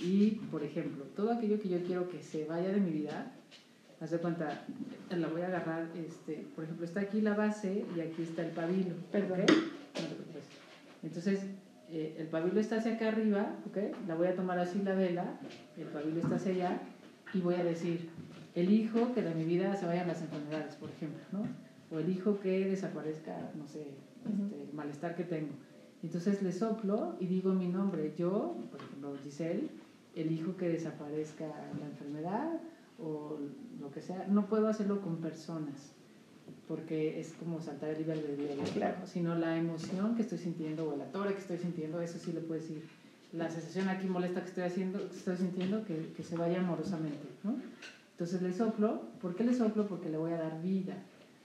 y, 0.00 0.40
por 0.50 0.62
ejemplo, 0.62 1.04
todo 1.16 1.32
aquello 1.32 1.60
que 1.60 1.68
yo 1.68 1.82
quiero 1.82 2.08
que 2.08 2.22
se 2.22 2.46
vaya 2.46 2.70
de 2.70 2.80
mi 2.80 2.90
vida, 2.90 3.32
haz 4.00 4.10
de 4.10 4.18
cuenta, 4.18 4.64
la 5.10 5.28
voy 5.28 5.42
a 5.42 5.46
agarrar, 5.46 5.88
este, 5.94 6.46
por 6.54 6.64
ejemplo, 6.64 6.84
está 6.84 7.00
aquí 7.00 7.20
la 7.20 7.34
base 7.34 7.84
y 7.94 8.00
aquí 8.00 8.22
está 8.22 8.42
el 8.42 8.52
pabilo. 8.52 8.94
Perdón. 9.12 9.42
¿ok? 9.42 9.50
No 9.50 10.08
te 10.08 10.14
preocupes. 10.14 10.44
Entonces, 11.02 11.40
eh, 11.90 12.16
el 12.18 12.28
pabilo 12.28 12.60
está 12.60 12.76
hacia 12.76 12.94
acá 12.94 13.08
arriba, 13.08 13.56
¿ok? 13.66 13.78
La 14.06 14.14
voy 14.14 14.28
a 14.28 14.36
tomar 14.36 14.58
así 14.58 14.80
la 14.82 14.94
vela, 14.94 15.40
el 15.76 15.86
pabilo 15.88 16.20
está 16.20 16.36
hacia 16.36 16.52
allá 16.52 16.80
y 17.34 17.40
voy 17.40 17.54
a 17.54 17.64
decir, 17.64 18.08
elijo 18.54 19.12
que 19.12 19.22
de 19.22 19.34
mi 19.34 19.44
vida 19.44 19.74
se 19.76 19.86
vayan 19.86 20.06
las 20.06 20.22
enfermedades, 20.22 20.76
por 20.76 20.88
ejemplo, 20.90 21.20
¿no? 21.32 21.42
O 21.90 21.98
elijo 21.98 22.38
que 22.38 22.66
desaparezca, 22.66 23.50
no 23.56 23.66
sé, 23.66 23.80
este, 23.80 24.62
el 24.62 24.72
malestar 24.72 25.16
que 25.16 25.24
tengo. 25.24 25.52
Entonces 26.02 26.40
le 26.42 26.52
soplo 26.52 27.16
y 27.18 27.26
digo 27.26 27.52
mi 27.52 27.66
nombre. 27.66 28.14
Yo, 28.16 28.56
por 28.70 28.80
ejemplo, 28.80 29.16
Giselle, 29.24 29.68
elijo 30.14 30.56
que 30.56 30.68
desaparezca 30.68 31.46
la 31.78 31.86
enfermedad 31.86 32.60
o 32.98 33.38
lo 33.80 33.90
que 33.90 34.02
sea. 34.02 34.26
No 34.28 34.46
puedo 34.46 34.68
hacerlo 34.68 35.00
con 35.00 35.18
personas 35.18 35.92
porque 36.66 37.18
es 37.18 37.32
como 37.32 37.60
saltar 37.60 37.90
el 37.90 37.98
libre 37.98 38.12
albedrío. 38.12 38.62
Claro. 38.74 38.98
Sino 39.04 39.34
la 39.34 39.56
emoción 39.56 40.14
que 40.14 40.22
estoy 40.22 40.38
sintiendo 40.38 40.88
o 40.88 40.94
el 40.94 41.00
atore 41.00 41.34
que 41.34 41.40
estoy 41.40 41.58
sintiendo, 41.58 42.00
eso 42.00 42.18
sí 42.18 42.32
le 42.32 42.40
puedo 42.40 42.60
decir. 42.60 42.84
La 43.32 43.50
sensación 43.50 43.88
aquí 43.88 44.06
molesta 44.06 44.40
que 44.40 44.48
estoy 44.48 44.64
haciendo, 44.64 44.98
que 45.08 45.16
estoy 45.16 45.36
sintiendo, 45.36 45.84
que, 45.84 46.12
que 46.16 46.22
se 46.22 46.36
vaya 46.36 46.60
amorosamente, 46.60 47.26
¿no? 47.44 47.56
Entonces 48.12 48.42
le 48.42 48.52
soplo. 48.52 49.02
¿Por 49.20 49.34
qué 49.34 49.44
le 49.44 49.54
soplo? 49.54 49.86
Porque 49.86 50.08
le 50.08 50.16
voy 50.16 50.32
a 50.32 50.36
dar 50.36 50.60
vida 50.62 50.94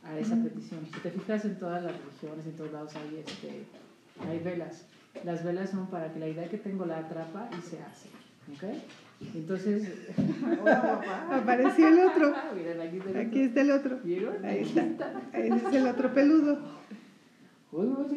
a 0.04 0.17
esa 0.19 0.36
petición. 0.36 0.86
Si 0.93 0.99
te 0.99 1.12
fijas 1.12 1.45
en 1.45 1.58
todas 1.58 1.84
las 1.84 1.93
religiones, 1.97 2.45
en 2.45 2.56
todos 2.56 2.71
lados 2.71 2.95
hay 2.95 3.23
este, 3.25 3.65
hay 4.28 4.39
velas. 4.39 4.86
Las 5.23 5.43
velas 5.43 5.69
son 5.69 5.88
para 5.88 6.13
que 6.13 6.19
la 6.19 6.28
idea 6.28 6.49
que 6.49 6.58
tengo 6.58 6.86
la 6.86 6.99
atrapa 6.99 7.49
y 7.58 7.62
se 7.62 7.82
hace. 7.82 8.10
¿Ok? 8.53 8.63
Entonces. 9.34 9.91
Apareció 11.31 11.88
el 11.88 11.99
otro. 11.99 12.34
Miren, 12.55 12.81
aquí 13.17 13.39
está 13.41 13.62
el 13.62 13.71
otro. 13.71 13.99
Ahí 14.43 14.60
está. 14.62 14.84
Ese 15.34 15.55
es 15.55 15.74
el 15.74 15.88
otro 15.88 16.13
peludo. 16.13 16.59
No, 17.72 18.07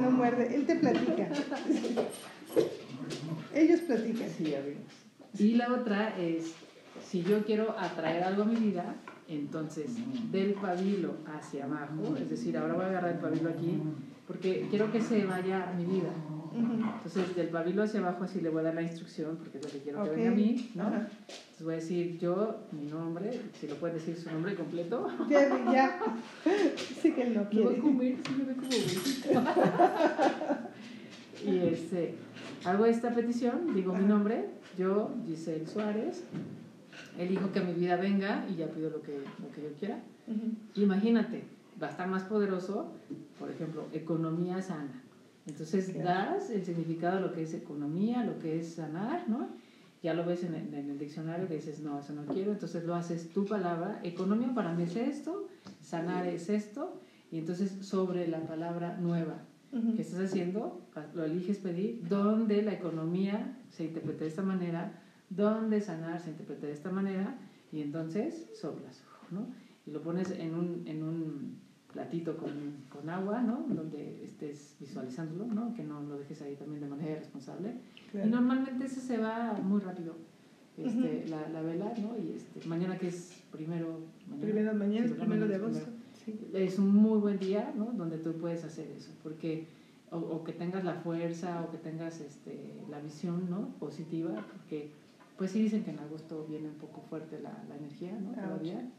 no 0.00 0.10
muerde. 0.10 0.54
Él 0.54 0.66
te 0.66 0.76
platica. 0.76 1.28
Ellos 3.54 3.80
platican. 3.80 4.28
Sí. 4.30 4.54
Y 5.38 5.54
la 5.54 5.72
otra 5.72 6.16
es: 6.18 6.54
si 7.04 7.22
yo 7.22 7.44
quiero 7.44 7.76
atraer 7.78 8.24
algo 8.24 8.42
a 8.42 8.46
mi 8.46 8.56
vida, 8.56 8.96
entonces 9.28 9.96
del 10.30 10.54
pabilo 10.54 11.16
hacia 11.26 11.64
abajo, 11.64 12.16
es 12.16 12.28
decir, 12.30 12.56
ahora 12.58 12.74
voy 12.74 12.84
a 12.84 12.88
agarrar 12.88 13.12
el 13.12 13.18
pabilo 13.18 13.50
aquí, 13.50 13.80
porque 14.26 14.66
quiero 14.70 14.92
que 14.92 15.00
se 15.00 15.24
vaya 15.24 15.70
a 15.70 15.72
mi 15.72 15.84
vida. 15.84 16.10
Entonces, 16.54 17.36
del 17.36 17.48
pabilo 17.48 17.82
hacia 17.82 18.00
abajo, 18.00 18.24
así 18.24 18.40
le 18.40 18.48
voy 18.48 18.60
a 18.60 18.64
dar 18.64 18.74
la 18.74 18.82
instrucción, 18.82 19.36
porque 19.36 19.58
es 19.58 19.64
lo 19.64 19.70
que 19.70 19.78
quiero 19.78 20.02
que 20.04 20.10
venga 20.10 20.30
a 20.30 20.34
mí, 20.34 20.70
¿no? 20.74 20.82
Ajá. 20.82 21.08
Entonces 21.28 21.62
voy 21.62 21.72
a 21.74 21.76
decir 21.76 22.18
yo, 22.18 22.60
mi 22.72 22.90
nombre, 22.90 23.40
si 23.60 23.68
lo 23.68 23.76
pueden 23.76 23.96
decir 23.96 24.16
su 24.16 24.30
nombre 24.30 24.54
completo. 24.54 25.08
Jerry, 25.28 25.64
ya. 25.72 26.00
Sí 27.00 27.12
que 27.12 27.24
voy 27.24 27.36
a 27.36 27.48
quiere. 27.48 27.78
comer, 27.78 28.16
sí 28.26 28.34
me 28.36 28.44
ve 28.44 28.54
como 28.56 28.70
y 31.46 31.58
este, 31.58 32.14
hago 32.64 32.84
esta 32.84 33.14
petición, 33.14 33.74
digo 33.74 33.94
mi 33.94 34.04
nombre, 34.04 34.50
yo, 34.76 35.10
Giselle 35.26 35.66
Suárez, 35.66 36.24
elijo 37.18 37.50
que 37.52 37.60
mi 37.60 37.72
vida 37.72 37.96
venga 37.96 38.44
y 38.50 38.56
ya 38.56 38.66
pido 38.66 38.90
lo 38.90 39.00
que, 39.02 39.18
lo 39.40 39.50
que 39.54 39.62
yo 39.62 39.72
quiera. 39.78 40.00
Imagínate, 40.74 41.44
va 41.82 41.86
a 41.88 41.90
estar 41.90 42.08
más 42.08 42.24
poderoso, 42.24 42.92
por 43.38 43.50
ejemplo, 43.50 43.86
economía 43.92 44.60
sana. 44.60 45.02
Entonces 45.50 45.96
das 46.02 46.50
el 46.50 46.64
significado 46.64 47.16
de 47.16 47.22
lo 47.22 47.32
que 47.32 47.42
es 47.42 47.54
economía, 47.54 48.24
lo 48.24 48.38
que 48.38 48.58
es 48.58 48.74
sanar, 48.74 49.28
¿no? 49.28 49.48
Ya 50.02 50.14
lo 50.14 50.24
ves 50.24 50.44
en 50.44 50.54
el, 50.54 50.72
en 50.72 50.90
el 50.90 50.98
diccionario 50.98 51.46
que 51.46 51.56
dices, 51.56 51.80
no, 51.80 51.98
eso 51.98 52.14
no 52.14 52.24
quiero, 52.24 52.52
entonces 52.52 52.84
lo 52.84 52.94
haces 52.94 53.28
tu 53.30 53.44
palabra, 53.44 54.00
economía 54.02 54.54
para 54.54 54.72
mí 54.72 54.84
es 54.84 54.96
esto, 54.96 55.48
sanar 55.82 56.26
es 56.26 56.48
esto, 56.48 57.00
y 57.30 57.38
entonces 57.38 57.70
sobre 57.86 58.26
la 58.26 58.40
palabra 58.46 58.96
nueva 58.96 59.44
que 59.94 60.02
estás 60.02 60.20
haciendo, 60.20 60.80
lo 61.14 61.24
eliges 61.24 61.58
pedir, 61.58 62.08
donde 62.08 62.62
la 62.62 62.72
economía 62.72 63.56
se 63.68 63.84
interpreta 63.84 64.20
de 64.24 64.28
esta 64.28 64.42
manera, 64.42 65.00
donde 65.28 65.80
sanar 65.80 66.20
se 66.20 66.30
interpreta 66.30 66.66
de 66.66 66.72
esta 66.72 66.90
manera, 66.90 67.38
y 67.70 67.82
entonces 67.82 68.48
soplas, 68.58 69.04
¿no? 69.30 69.46
Y 69.86 69.92
lo 69.92 70.02
pones 70.02 70.30
en 70.32 70.54
un, 70.54 70.82
en 70.86 71.02
un 71.04 71.60
platito 71.92 72.36
con, 72.36 72.50
con, 72.88 73.08
agua, 73.08 73.42
¿no? 73.42 73.66
Donde 73.68 74.24
estés 74.24 74.76
visualizándolo, 74.78 75.46
¿no? 75.46 75.74
Que 75.74 75.82
no 75.82 76.00
lo 76.02 76.18
dejes 76.18 76.42
ahí 76.42 76.54
también 76.56 76.80
de 76.80 76.88
manera 76.88 77.18
responsable. 77.18 77.74
Y 78.14 78.28
normalmente 78.28 78.86
eso 78.86 79.00
se 79.00 79.18
va 79.18 79.52
muy 79.54 79.80
rápido, 79.80 80.16
este, 80.76 81.26
la, 81.28 81.48
la, 81.48 81.62
vela, 81.62 81.92
¿no? 82.00 82.16
Y 82.16 82.36
este, 82.36 82.66
mañana 82.68 82.98
que 82.98 83.08
es 83.08 83.42
primero... 83.50 84.00
Mañana, 84.28 84.42
primero 84.42 84.74
mañana, 84.74 85.06
es 85.06 85.12
primero 85.12 85.48
de 85.48 85.54
agosto. 85.56 85.90
Es 86.54 86.78
un 86.78 86.94
muy 86.94 87.18
buen 87.18 87.38
día, 87.38 87.72
¿no? 87.76 87.86
Donde 87.86 88.18
tú 88.18 88.32
puedes 88.34 88.64
hacer 88.64 88.88
eso, 88.96 89.10
porque... 89.22 89.66
O, 90.12 90.18
o 90.18 90.42
que 90.42 90.52
tengas 90.52 90.82
la 90.82 90.94
fuerza 90.94 91.62
o 91.62 91.70
que 91.70 91.78
tengas 91.78 92.20
este, 92.20 92.74
la 92.90 92.98
visión, 92.98 93.48
¿no? 93.48 93.68
Positiva, 93.78 94.44
porque 94.50 94.90
pues 95.40 95.52
sí 95.52 95.62
dicen 95.62 95.84
que 95.84 95.90
en 95.92 95.98
agosto 96.00 96.44
viene 96.46 96.68
un 96.68 96.74
poco 96.74 97.00
fuerte 97.00 97.40
la, 97.40 97.64
la 97.66 97.76
energía, 97.76 98.12
¿no? 98.20 98.32
Todavía. 98.32 98.90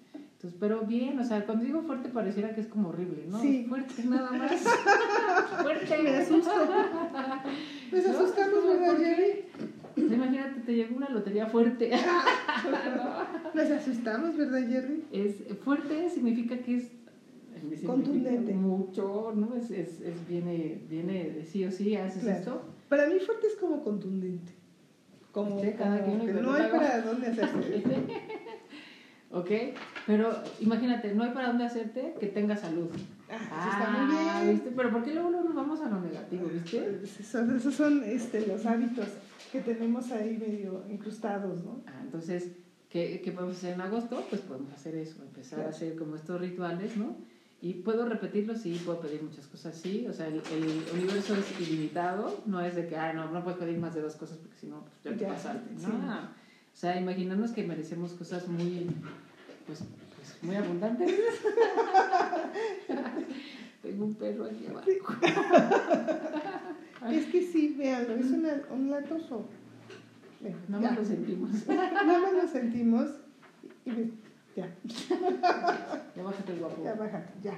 Entonces, 0.41 0.59
pero 0.59 0.81
bien, 0.81 1.19
o 1.19 1.23
sea, 1.23 1.45
cuando 1.45 1.65
digo 1.65 1.83
fuerte 1.83 2.09
pareciera 2.09 2.55
que 2.55 2.61
es 2.61 2.67
como 2.67 2.89
horrible, 2.89 3.25
¿no? 3.29 3.39
Sí. 3.39 3.63
Fuerte 3.69 4.03
nada 4.05 4.31
más. 4.31 4.51
fuerte. 5.61 6.01
Me 6.01 6.09
asusto. 6.17 6.51
Nos 7.91 8.05
asustamos, 8.07 8.65
¿verdad, 8.65 8.97
Jerry? 8.97 9.45
Imagínate, 9.97 10.61
te 10.61 10.73
llegó 10.73 10.97
una 10.97 11.09
lotería 11.09 11.45
fuerte. 11.45 11.91
Nos 13.53 13.69
asustamos, 13.69 14.35
¿verdad, 14.35 14.67
Jerry? 14.67 15.03
Es, 15.11 15.43
fuerte 15.63 16.09
significa 16.09 16.57
que 16.57 16.77
es 16.77 16.91
contundente. 17.85 18.53
Mucho, 18.53 19.33
¿no? 19.35 19.55
Es, 19.55 19.69
es, 19.69 20.01
es, 20.01 20.27
viene, 20.27 20.81
viene 20.89 21.29
de 21.29 21.45
sí 21.45 21.65
o 21.65 21.71
sí, 21.71 21.95
haces 21.95 22.25
esto. 22.25 22.63
Para 22.89 23.05
mí 23.05 23.19
fuerte 23.19 23.45
es 23.45 23.57
como 23.57 23.83
contundente. 23.83 24.53
Como, 25.31 25.61
cada 25.77 26.03
que 26.03 26.33
no 26.33 26.51
hay 26.51 26.71
para 26.71 27.01
dónde 27.03 27.27
hacerse. 27.27 27.83
¿Ok? 29.33 29.49
Pero 30.05 30.33
imagínate, 30.59 31.13
no 31.13 31.23
hay 31.23 31.31
para 31.31 31.47
dónde 31.47 31.65
hacerte 31.65 32.15
que 32.19 32.27
tenga 32.27 32.55
salud. 32.57 32.89
Ah, 33.29 33.69
está 33.71 33.91
muy 33.91 34.15
ah, 34.17 34.41
bien. 34.43 34.55
¿viste? 34.55 34.71
Pero 34.75 34.91
¿por 34.91 35.03
qué 35.03 35.13
luego 35.13 35.29
nos 35.29 35.55
vamos 35.55 35.79
a 35.79 35.89
lo 35.89 36.01
negativo, 36.01 36.47
viste? 36.47 37.01
Esos, 37.03 37.73
son 37.73 38.03
este, 38.03 38.45
los 38.45 38.65
hábitos 38.65 39.07
que 39.51 39.61
tenemos 39.61 40.11
ahí 40.11 40.37
medio 40.37 40.83
incrustados, 40.89 41.63
¿no? 41.63 41.81
Ah, 41.87 42.01
entonces, 42.01 42.51
¿qué, 42.89 43.21
¿qué, 43.23 43.31
podemos 43.31 43.55
hacer 43.57 43.75
en 43.75 43.81
agosto? 43.81 44.25
Pues 44.29 44.41
podemos 44.41 44.73
hacer 44.73 44.95
eso, 44.95 45.23
empezar 45.23 45.61
a 45.61 45.69
hacer 45.69 45.95
como 45.95 46.17
estos 46.17 46.41
rituales, 46.41 46.97
¿no? 46.97 47.15
Y 47.61 47.75
puedo 47.75 48.05
repetirlo, 48.09 48.55
sí, 48.55 48.81
puedo 48.83 48.99
pedir 48.99 49.21
muchas 49.21 49.45
cosas, 49.45 49.75
sí. 49.77 50.07
O 50.09 50.13
sea, 50.13 50.27
el, 50.27 50.41
el 50.51 50.83
universo 50.93 51.35
es 51.35 51.61
ilimitado, 51.61 52.41
no 52.47 52.59
es 52.59 52.75
de 52.75 52.87
que, 52.87 52.97
ay, 52.97 53.15
no, 53.15 53.31
no 53.31 53.43
puedes 53.43 53.59
pedir 53.59 53.77
más 53.77 53.93
de 53.93 54.01
dos 54.01 54.15
cosas 54.15 54.39
porque 54.39 54.57
si 54.57 54.67
no, 54.67 54.83
pues 54.83 54.95
ya 55.03 55.15
te 55.15 55.25
pasaste, 55.25 55.73
¿no? 55.87 56.40
O 56.73 56.77
sea, 56.81 56.99
imaginarnos 56.99 57.51
que 57.51 57.63
merecemos 57.63 58.13
cosas 58.13 58.47
muy, 58.47 58.87
pues, 59.67 59.83
pues 60.15 60.37
muy 60.41 60.55
abundantes. 60.55 61.11
Tengo 63.81 64.05
un 64.05 64.15
perro 64.15 64.45
aquí 64.45 64.65
abajo. 64.67 64.89
es 67.11 67.25
que 67.25 67.41
sí, 67.41 67.75
véanlo, 67.77 68.15
es 68.15 68.31
una, 68.31 68.61
un 68.71 68.89
latoso. 68.91 69.49
no 70.67 70.81
más 70.81 70.97
lo 70.97 71.05
sentimos. 71.05 71.67
no 71.67 72.21
más 72.21 72.33
lo 72.33 72.47
sentimos. 72.47 73.09
Y 73.85 73.91
ya. 74.55 74.73
ya 76.15 76.23
bájate 76.23 76.53
el 76.53 76.59
guapo. 76.59 76.83
Ya 76.83 76.95
bájate, 76.95 77.33
ya. 77.41 77.57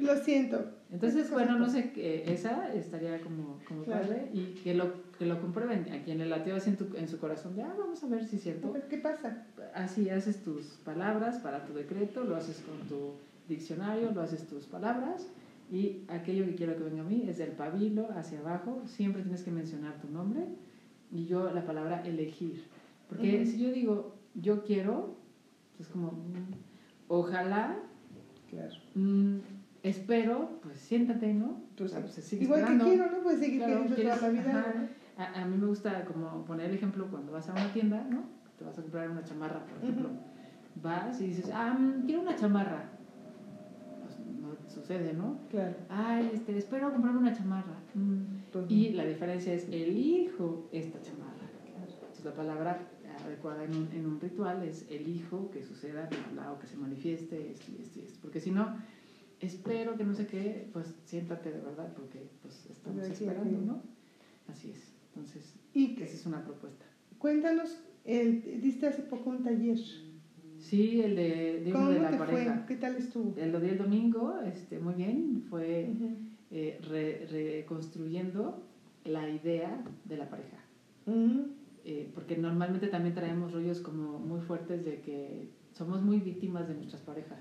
Lo 0.00 0.16
siento. 0.16 0.64
Entonces, 0.90 1.30
bueno, 1.30 1.58
no 1.58 1.68
sé, 1.68 1.92
esa 2.26 2.72
estaría 2.74 3.20
como, 3.20 3.58
como 3.66 3.84
padre 3.84 4.28
y 4.32 4.54
que 4.62 4.74
lo, 4.74 5.10
que 5.18 5.26
lo 5.26 5.40
comprueben 5.40 5.92
a 5.92 6.02
quien 6.02 6.18
le 6.18 6.26
latió 6.26 6.56
así 6.56 6.70
en, 6.70 6.76
tu, 6.76 6.96
en 6.96 7.08
su 7.08 7.18
corazón 7.18 7.54
de, 7.54 7.62
ah, 7.62 7.74
vamos 7.78 8.02
a 8.02 8.08
ver 8.08 8.26
si 8.26 8.36
es 8.36 8.42
cierto. 8.42 8.74
¿Qué 8.88 8.98
pasa? 8.98 9.46
Así 9.74 10.10
haces 10.10 10.42
tus 10.42 10.64
palabras 10.84 11.38
para 11.38 11.64
tu 11.64 11.74
decreto, 11.74 12.24
lo 12.24 12.34
haces 12.36 12.62
con 12.66 12.88
tu 12.88 13.12
diccionario, 13.48 14.10
lo 14.10 14.22
haces 14.22 14.46
tus 14.48 14.64
palabras 14.64 15.28
y 15.70 16.02
aquello 16.08 16.44
que 16.46 16.56
quiero 16.56 16.76
que 16.76 16.82
venga 16.82 17.02
a 17.02 17.04
mí 17.04 17.24
es 17.28 17.38
del 17.38 17.50
pabilo 17.50 18.08
hacia 18.16 18.40
abajo, 18.40 18.82
siempre 18.86 19.22
tienes 19.22 19.42
que 19.42 19.52
mencionar 19.52 20.00
tu 20.00 20.08
nombre 20.08 20.42
y 21.12 21.26
yo 21.26 21.52
la 21.52 21.64
palabra 21.64 22.02
elegir. 22.04 22.64
Porque 23.08 23.44
si 23.46 23.58
yo 23.58 23.70
digo, 23.70 24.14
yo 24.34 24.64
quiero, 24.64 25.16
es 25.78 25.88
como, 25.88 26.12
mm, 26.12 26.54
ojalá 27.08 27.78
Claro. 28.50 28.74
Mm, 28.94 29.38
espero, 29.82 30.60
pues 30.62 30.78
siéntate, 30.78 31.32
¿no? 31.32 31.62
Pues, 31.76 31.92
igual 32.32 32.66
que 32.66 32.84
quiero, 32.84 33.10
¿no? 33.10 33.22
Pues 33.22 33.38
seguir 33.38 33.62
claro, 33.62 33.84
toda 33.86 34.16
la 34.16 34.28
vida. 34.28 34.88
A, 35.16 35.42
a, 35.42 35.44
mí 35.44 35.56
me 35.56 35.66
gusta 35.66 36.04
como 36.04 36.44
poner 36.44 36.70
el 36.70 36.76
ejemplo 36.76 37.06
cuando 37.10 37.32
vas 37.32 37.48
a 37.48 37.52
una 37.52 37.72
tienda, 37.72 38.04
¿no? 38.08 38.24
Te 38.58 38.64
vas 38.64 38.78
a 38.78 38.82
comprar 38.82 39.10
una 39.10 39.22
chamarra, 39.22 39.64
por 39.64 39.78
ejemplo. 39.78 40.10
Vas 40.82 41.20
y 41.20 41.28
dices, 41.28 41.50
ah, 41.52 41.76
mm, 41.78 42.06
quiero 42.06 42.22
una 42.22 42.36
chamarra. 42.36 42.90
Pues 44.02 44.18
no 44.40 44.56
sucede, 44.68 45.12
¿no? 45.12 45.38
Claro. 45.50 45.74
Ay, 45.88 46.30
este, 46.34 46.56
espero 46.56 46.90
comprarme 46.90 47.20
una 47.20 47.34
chamarra. 47.34 47.76
Mm. 47.94 48.50
Pues 48.52 48.64
y 48.68 48.90
la 48.90 49.04
diferencia 49.04 49.52
es, 49.52 49.68
elijo 49.68 50.68
esta 50.72 51.00
chamarra. 51.02 51.48
Claro. 51.64 51.92
Entonces 51.92 52.24
la 52.24 52.32
palabra 52.32 52.78
adecuada 53.24 53.64
en 53.64 53.74
un, 53.74 53.88
en 53.92 54.06
un 54.06 54.20
ritual 54.20 54.62
es 54.62 54.86
elijo 54.90 55.50
que 55.50 55.62
suceda, 55.62 56.08
o 56.52 56.58
que 56.58 56.66
se 56.66 56.76
manifieste 56.76 57.50
esto 57.50 57.72
y 57.76 57.82
esto 57.82 57.98
y 58.00 58.02
esto. 58.02 58.18
Porque 58.22 58.40
si 58.40 58.50
no, 58.50 58.76
espero 59.40 59.96
que 59.96 60.04
no 60.04 60.14
sé 60.14 60.26
qué, 60.26 60.68
pues 60.72 60.94
siéntate 61.04 61.52
de 61.52 61.60
verdad, 61.60 61.92
porque 61.94 62.28
pues 62.42 62.66
estamos 62.70 63.04
esperando, 63.04 63.60
¿no? 63.60 63.82
Así 64.48 64.70
es. 64.70 64.92
Entonces, 65.08 65.54
¿Y 65.74 66.00
esa 66.02 66.14
es 66.14 66.26
una 66.26 66.44
propuesta. 66.44 66.84
Cuéntanos, 67.18 67.78
el, 68.04 68.60
diste 68.60 68.86
hace 68.86 69.02
poco 69.02 69.30
un 69.30 69.42
taller. 69.42 69.78
Sí, 70.58 71.00
el 71.00 71.16
de, 71.16 71.62
de, 71.64 71.72
¿Cómo 71.72 71.90
de 71.90 72.00
la 72.00 72.10
te 72.10 72.16
pareja. 72.18 72.54
Fue? 72.54 72.66
¿Qué 72.66 72.76
tal 72.76 72.96
estuvo? 72.96 73.34
El 73.38 73.52
lo 73.52 73.60
di 73.60 73.70
el 73.70 73.78
domingo, 73.78 74.40
este, 74.42 74.78
muy 74.78 74.94
bien, 74.94 75.44
fue 75.48 75.90
eh, 76.50 76.78
reconstruyendo 77.30 78.62
la 79.04 79.28
idea 79.28 79.82
de 80.04 80.16
la 80.16 80.28
pareja. 80.28 80.58
Eh, 81.84 82.10
porque 82.14 82.36
normalmente 82.36 82.88
también 82.88 83.14
traemos 83.14 83.52
rollos 83.52 83.80
como 83.80 84.18
muy 84.18 84.40
fuertes 84.40 84.84
de 84.84 85.00
que 85.00 85.48
somos 85.72 86.02
muy 86.02 86.18
víctimas 86.18 86.68
de 86.68 86.74
nuestras 86.74 87.02
parejas. 87.02 87.38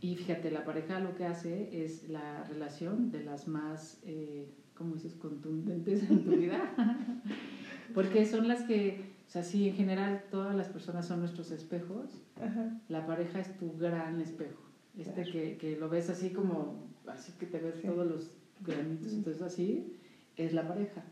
Y 0.00 0.16
fíjate, 0.16 0.50
la 0.50 0.64
pareja 0.64 1.00
lo 1.00 1.14
que 1.14 1.24
hace 1.24 1.84
es 1.84 2.10
la 2.10 2.44
relación 2.44 3.10
de 3.10 3.24
las 3.24 3.48
más, 3.48 3.98
eh, 4.04 4.52
¿cómo 4.74 4.94
dices?, 4.94 5.14
contundentes 5.14 6.08
en 6.10 6.24
tu 6.24 6.32
vida. 6.32 6.74
porque 7.94 8.26
son 8.26 8.48
las 8.48 8.62
que, 8.64 9.14
o 9.26 9.30
sea, 9.30 9.42
sí, 9.42 9.68
en 9.68 9.76
general 9.76 10.24
todas 10.30 10.54
las 10.54 10.68
personas 10.68 11.06
son 11.06 11.20
nuestros 11.20 11.50
espejos, 11.52 12.22
la 12.88 13.06
pareja 13.06 13.40
es 13.40 13.56
tu 13.56 13.72
gran 13.78 14.20
espejo. 14.20 14.62
Este 14.98 15.24
que, 15.24 15.56
que, 15.56 15.76
lo 15.76 15.88
ves 15.88 16.10
así 16.10 16.30
como, 16.30 16.90
así 17.06 17.32
que 17.38 17.46
te 17.46 17.60
ves 17.60 17.80
todos 17.80 18.06
los 18.06 18.30
granitos, 18.60 19.14
entonces 19.14 19.40
así 19.40 19.96
es 20.44 20.52
la 20.52 20.66
pareja. 20.66 21.02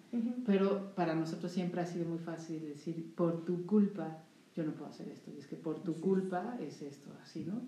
Pero 0.46 0.94
para 0.94 1.14
nosotros 1.14 1.52
siempre 1.52 1.80
ha 1.80 1.86
sido 1.86 2.06
muy 2.06 2.18
fácil 2.18 2.64
decir, 2.66 3.12
por 3.14 3.44
tu 3.44 3.66
culpa, 3.66 4.18
yo 4.54 4.64
no 4.64 4.72
puedo 4.72 4.90
hacer 4.90 5.08
esto. 5.08 5.30
Y 5.34 5.38
es 5.38 5.46
que 5.46 5.56
por 5.56 5.82
tu 5.82 6.00
culpa 6.00 6.56
es 6.60 6.82
esto, 6.82 7.10
así, 7.22 7.44
¿no? 7.44 7.60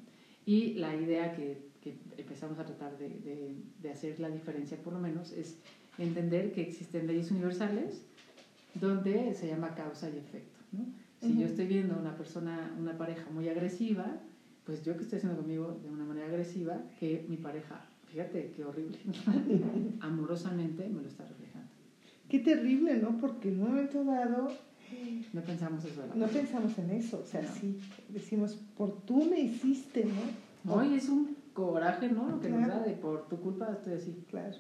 Y 0.47 0.75
la 0.75 0.95
idea 0.95 1.35
que, 1.35 1.71
que 1.81 1.99
empezamos 2.17 2.59
a 2.59 2.65
tratar 2.65 2.97
de, 2.99 3.09
de, 3.09 3.57
de, 3.81 3.91
hacer 3.91 4.19
la 4.21 4.31
diferencia, 4.31 4.79
por 4.79 4.95
lo 4.95 4.99
menos, 4.99 5.33
es 5.33 5.59
entender 5.99 6.53
que 6.53 6.63
existen 6.63 7.07
leyes 7.07 7.31
universales 7.31 8.03
donde 8.75 9.35
se 9.35 9.49
llama 9.49 9.75
causa 9.75 10.09
y 10.09 10.17
efecto, 10.17 10.59
¿no? 10.73 10.87
Si 11.21 11.39
yo 11.39 11.45
estoy 11.45 11.67
viendo 11.67 11.99
una 11.99 12.17
persona, 12.17 12.75
una 12.79 12.97
pareja 12.97 13.29
muy 13.31 13.47
agresiva, 13.51 14.07
pues 14.65 14.83
yo 14.83 14.97
que 14.97 15.03
estoy 15.03 15.19
haciendo 15.19 15.39
conmigo 15.39 15.79
de 15.83 15.91
una 15.91 16.05
manera 16.05 16.29
agresiva, 16.29 16.81
que 16.99 17.27
mi 17.29 17.37
pareja 17.37 17.85
Fíjate 18.11 18.53
qué 18.57 18.65
horrible. 18.65 18.99
Amorosamente 20.01 20.89
me 20.89 21.03
lo 21.03 21.09
está 21.09 21.25
reflejando. 21.25 21.50
Qué 22.31 22.39
terrible, 22.39 22.97
¿no? 22.99 23.19
Porque 23.19 23.49
en 23.49 23.61
un 23.61 23.69
momento 23.71 24.05
dado... 24.05 24.49
No 25.33 25.41
pensamos 25.43 25.85
eso. 25.85 26.03
No 26.15 26.27
pensamos 26.27 26.77
en 26.79 26.91
eso. 26.91 27.21
O 27.23 27.27
sea, 27.27 27.43
sí, 27.47 27.79
decimos, 28.09 28.59
por 28.77 29.03
tú 29.03 29.25
me 29.25 29.39
hiciste, 29.41 30.05
¿no? 30.65 30.75
Hoy 30.75 30.95
es 30.95 31.09
un 31.09 31.37
coraje, 31.53 32.09
¿no? 32.09 32.29
Lo 32.29 32.41
que 32.41 32.49
nos 32.49 32.67
da 32.67 32.81
de 32.81 32.93
por 32.95 33.29
tu 33.29 33.37
culpa 33.41 33.71
estoy 33.73 33.95
así. 33.95 34.25
Claro. 34.31 34.57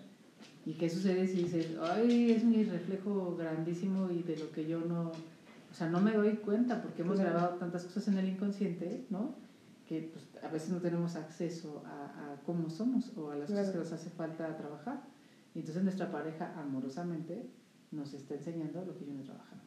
¿Y 0.66 0.74
qué 0.74 0.88
sucede 0.90 1.26
si 1.26 1.44
dices, 1.44 1.68
ay, 1.80 2.32
es 2.32 2.44
mi 2.44 2.64
reflejo 2.64 3.36
grandísimo 3.36 4.10
y 4.10 4.22
de 4.22 4.36
lo 4.36 4.50
que 4.52 4.66
yo 4.66 4.80
no, 4.80 5.10
o 5.10 5.74
sea, 5.74 5.88
no 5.88 6.00
me 6.00 6.12
doy 6.12 6.36
cuenta 6.36 6.82
porque 6.82 7.02
hemos 7.02 7.16
Claro. 7.16 7.30
grabado 7.30 7.56
tantas 7.58 7.84
cosas 7.84 8.06
en 8.08 8.18
el 8.18 8.28
inconsciente, 8.28 9.04
¿no? 9.10 9.34
Que 9.88 10.12
pues, 10.12 10.44
a 10.44 10.48
veces 10.48 10.70
no 10.70 10.78
tenemos 10.78 11.16
acceso 11.16 11.82
a, 11.86 12.04
a 12.34 12.40
cómo 12.46 12.68
somos 12.70 13.10
o 13.16 13.30
a 13.30 13.36
las 13.36 13.48
cosas 13.50 13.66
que 13.66 13.72
Claro. 13.72 13.84
nos 13.84 13.92
hace 13.92 14.10
falta 14.10 14.56
trabajar. 14.56 15.02
Y 15.54 15.60
entonces 15.60 15.82
nuestra 15.82 16.12
pareja 16.12 16.54
amorosamente 16.60 17.50
nos 17.90 18.14
está 18.14 18.34
enseñando 18.34 18.84
lo 18.84 18.96
que 18.96 19.04
yo 19.06 19.12
no 19.14 19.20
he 19.20 19.24
trabajado. 19.24 19.60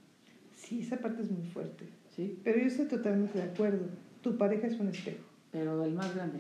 Sí, 0.55 0.80
esa 0.82 0.97
parte 0.97 1.21
es 1.24 1.32
muy 1.32 1.45
fuerte. 1.47 1.86
¿Sí? 2.15 2.39
Pero 2.43 2.59
yo 2.59 2.65
estoy 2.67 2.86
totalmente 2.88 3.38
de 3.38 3.43
acuerdo. 3.45 3.86
Tu 4.21 4.38
pareja 4.38 4.67
es 4.67 4.80
un 4.80 4.88
espejo. 4.89 5.24
Pero 5.51 5.84
el 5.84 5.93
más 5.93 6.13
grande. 6.15 6.39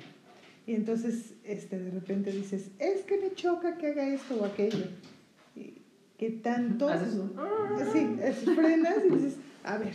Y 0.65 0.75
entonces 0.75 1.33
este, 1.43 1.77
de 1.79 1.91
repente 1.91 2.31
dices, 2.31 2.71
es 2.79 3.01
que 3.01 3.19
me 3.19 3.33
choca 3.35 3.77
que 3.77 3.87
haga 3.87 4.07
esto 4.13 4.39
o 4.41 4.45
aquello. 4.45 4.85
Y 5.55 5.73
¿Qué 6.17 6.29
tanto? 6.29 6.87
Haces 6.87 7.15
un- 7.15 7.33
Sí, 7.91 8.07
es- 8.21 8.39
frenas 8.45 8.97
y 9.05 9.13
dices, 9.15 9.35
a 9.63 9.77
ver, 9.77 9.93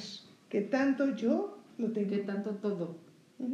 ¿qué 0.50 0.60
tanto 0.60 1.16
yo 1.16 1.58
lo 1.78 1.90
tengo? 1.92 2.10
¿Qué 2.10 2.18
tanto 2.18 2.50
todo? 2.56 2.96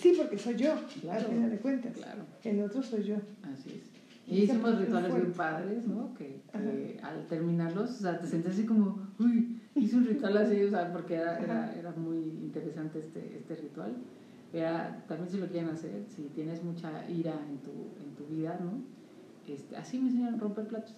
Sí, 0.00 0.14
porque 0.16 0.38
soy 0.38 0.56
yo, 0.56 0.74
Claro. 1.00 1.26
al 1.26 1.32
final 1.34 1.50
de 1.50 1.58
cuentas. 1.58 1.92
Claro. 1.96 2.22
El 2.44 2.62
otro 2.62 2.82
soy 2.82 3.04
yo. 3.04 3.16
Así 3.42 3.70
es. 3.70 3.91
Y 4.26 4.42
hicimos 4.42 4.78
rituales 4.78 5.14
bien 5.14 5.32
padres, 5.32 5.86
¿no? 5.86 6.14
Que, 6.14 6.40
que 6.52 7.00
al 7.02 7.26
terminarlos, 7.26 7.90
o 7.90 7.94
sea, 8.02 8.20
te 8.20 8.26
sientes 8.26 8.52
así 8.52 8.64
como, 8.66 9.08
uy, 9.18 9.60
hice 9.74 9.96
un 9.96 10.04
ritual 10.06 10.36
así, 10.36 10.62
o 10.62 10.70
sea, 10.70 10.92
porque 10.92 11.14
era, 11.16 11.38
era, 11.40 11.74
era 11.74 11.90
muy 11.92 12.18
interesante 12.18 13.00
este, 13.00 13.36
este 13.36 13.56
ritual. 13.56 13.94
Era, 14.52 15.04
también 15.08 15.30
si 15.30 15.38
lo 15.38 15.46
quieren 15.48 15.70
hacer, 15.70 16.04
si 16.14 16.22
tienes 16.34 16.62
mucha 16.62 17.08
ira 17.10 17.32
en 17.48 17.58
tu, 17.58 17.70
en 17.70 18.14
tu 18.16 18.26
vida, 18.32 18.58
¿no? 18.60 18.72
Este, 19.52 19.76
así 19.76 19.98
me 19.98 20.08
enseñaron 20.08 20.34
a 20.34 20.38
romper 20.38 20.66
platos. 20.68 20.94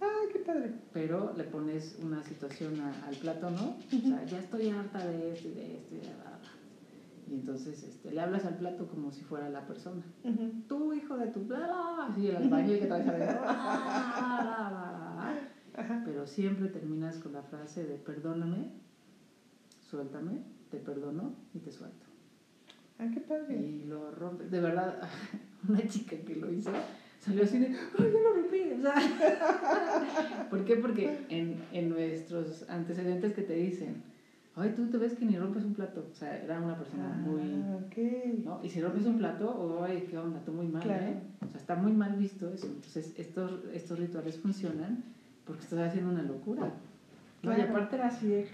Ay, 0.00 0.28
qué 0.32 0.38
padre. 0.40 0.72
Pero 0.92 1.34
le 1.36 1.44
pones 1.44 1.96
una 2.02 2.22
situación 2.22 2.80
a- 2.80 3.06
al 3.06 3.16
plato, 3.16 3.50
¿no? 3.50 3.76
O 3.96 4.00
sea, 4.08 4.24
ya 4.24 4.38
estoy 4.38 4.68
harta 4.70 5.04
de 5.06 5.32
esto 5.32 5.48
y 5.48 5.52
de 5.52 5.76
esto 5.76 5.94
y 5.94 5.98
de 5.98 6.14
bla. 6.14 6.38
Y 7.30 7.34
entonces 7.34 7.84
este, 7.84 8.10
le 8.10 8.20
hablas 8.20 8.44
al 8.44 8.56
plato 8.58 8.88
como 8.88 9.12
si 9.12 9.22
fuera 9.22 9.48
la 9.48 9.64
persona 9.64 10.02
Ujú. 10.24 10.50
tú 10.68 10.92
hijo 10.92 11.16
de 11.16 11.28
tu 11.28 11.40
bla 11.44 12.08
así 12.10 12.26
el 12.26 12.36
albañil 12.36 12.80
que 12.80 12.86
traes 12.86 13.06
adentro 13.06 13.40
pero 16.04 16.26
siempre 16.26 16.68
terminas 16.68 17.16
con 17.18 17.32
la 17.32 17.42
frase 17.42 17.86
de 17.86 17.96
perdóname 17.96 18.70
suéltame 19.80 20.42
te 20.70 20.78
perdono 20.78 21.34
y 21.54 21.58
te 21.60 21.72
suelto 21.72 22.06
Ah, 22.98 23.06
qué 23.14 23.20
padre. 23.20 23.56
y 23.56 23.84
lo 23.84 24.10
rompe 24.10 24.44
de 24.48 24.60
verdad 24.60 25.00
una 25.68 25.86
chica 25.88 26.16
que 26.16 26.36
lo 26.36 26.52
hizo 26.52 26.70
salió 27.20 27.44
así 27.44 27.58
de 27.58 27.66
ay 27.68 28.12
yo 28.12 28.20
lo 28.22 28.42
rompí 28.42 28.72
o 28.72 28.82
sea, 28.82 30.46
¿por 30.50 30.64
qué? 30.64 30.76
porque 30.76 31.24
en, 31.28 31.62
en 31.72 31.88
nuestros 31.90 32.68
antecedentes 32.68 33.32
que 33.34 33.42
te 33.42 33.54
dicen 33.54 34.02
ay 34.60 34.72
tú 34.76 34.86
te 34.88 34.98
ves 34.98 35.14
que 35.14 35.24
ni 35.24 35.36
rompes 35.38 35.64
un 35.64 35.74
plato 35.74 36.06
o 36.10 36.14
sea 36.14 36.36
era 36.42 36.60
una 36.60 36.76
persona 36.76 37.08
muy 37.24 37.40
Ah, 37.42 37.78
ok. 37.86 38.44
¿no? 38.44 38.60
Y 38.62 38.68
si 38.68 38.80
rompes 38.80 39.06
un 39.06 39.18
plato, 39.18 39.84
¡ay, 39.86 40.06
qué 40.10 40.16
onda! 40.18 40.40
Tú 40.44 40.52
muy 40.52 40.66
mal, 40.68 40.82
Claro. 40.82 41.04
¿eh? 41.04 41.16
O 41.44 41.48
sea, 41.48 41.60
está 41.60 41.74
muy 41.76 41.92
mal 41.92 42.16
visto 42.16 42.48
eso. 42.52 42.66
Entonces, 42.66 43.14
estos, 43.18 43.52
estos 43.72 43.98
rituales 43.98 44.38
funcionan 44.38 45.02
porque 45.44 45.62
estás 45.62 45.88
haciendo 45.88 46.10
una 46.12 46.22
locura. 46.22 46.72
¿no? 47.42 47.56
Y 47.56 47.60
aparte 47.60 47.96
era 47.96 48.08
así 48.08 48.26
de... 48.28 48.46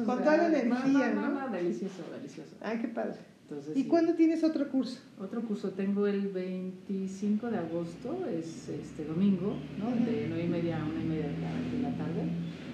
o 0.00 0.04
Con 0.04 0.16
sea, 0.16 0.24
toda 0.24 0.36
la 0.48 0.58
energía, 0.58 1.12
no, 1.14 1.28
¿no? 1.28 1.48
Delicioso, 1.50 2.02
delicioso. 2.16 2.56
Ah, 2.62 2.74
qué 2.80 2.88
padre. 2.88 3.16
Entonces, 3.48 3.76
¿Y 3.76 3.82
sí. 3.82 3.88
cuándo 3.88 4.14
tienes 4.14 4.42
otro 4.42 4.68
curso? 4.70 5.00
Otro 5.20 5.42
curso 5.42 5.70
tengo 5.72 6.06
el 6.06 6.28
25 6.28 7.50
de 7.50 7.58
agosto, 7.58 8.24
es 8.26 8.68
este 8.70 9.04
domingo, 9.04 9.54
¿no? 9.78 9.90
De 10.06 10.26
9 10.28 10.44
y 10.44 10.48
media 10.48 10.80
a 10.80 10.84
1 10.84 11.00
y 11.00 11.04
media 11.04 11.26
de 11.28 11.38
la, 11.38 11.50
de 11.52 11.82
la 11.82 11.98
tarde. 11.98 12.22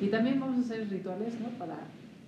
Y 0.01 0.07
también 0.09 0.39
vamos 0.39 0.59
a 0.59 0.61
hacer 0.61 0.89
rituales, 0.89 1.35
¿no? 1.41 1.49
Para, 1.59 1.79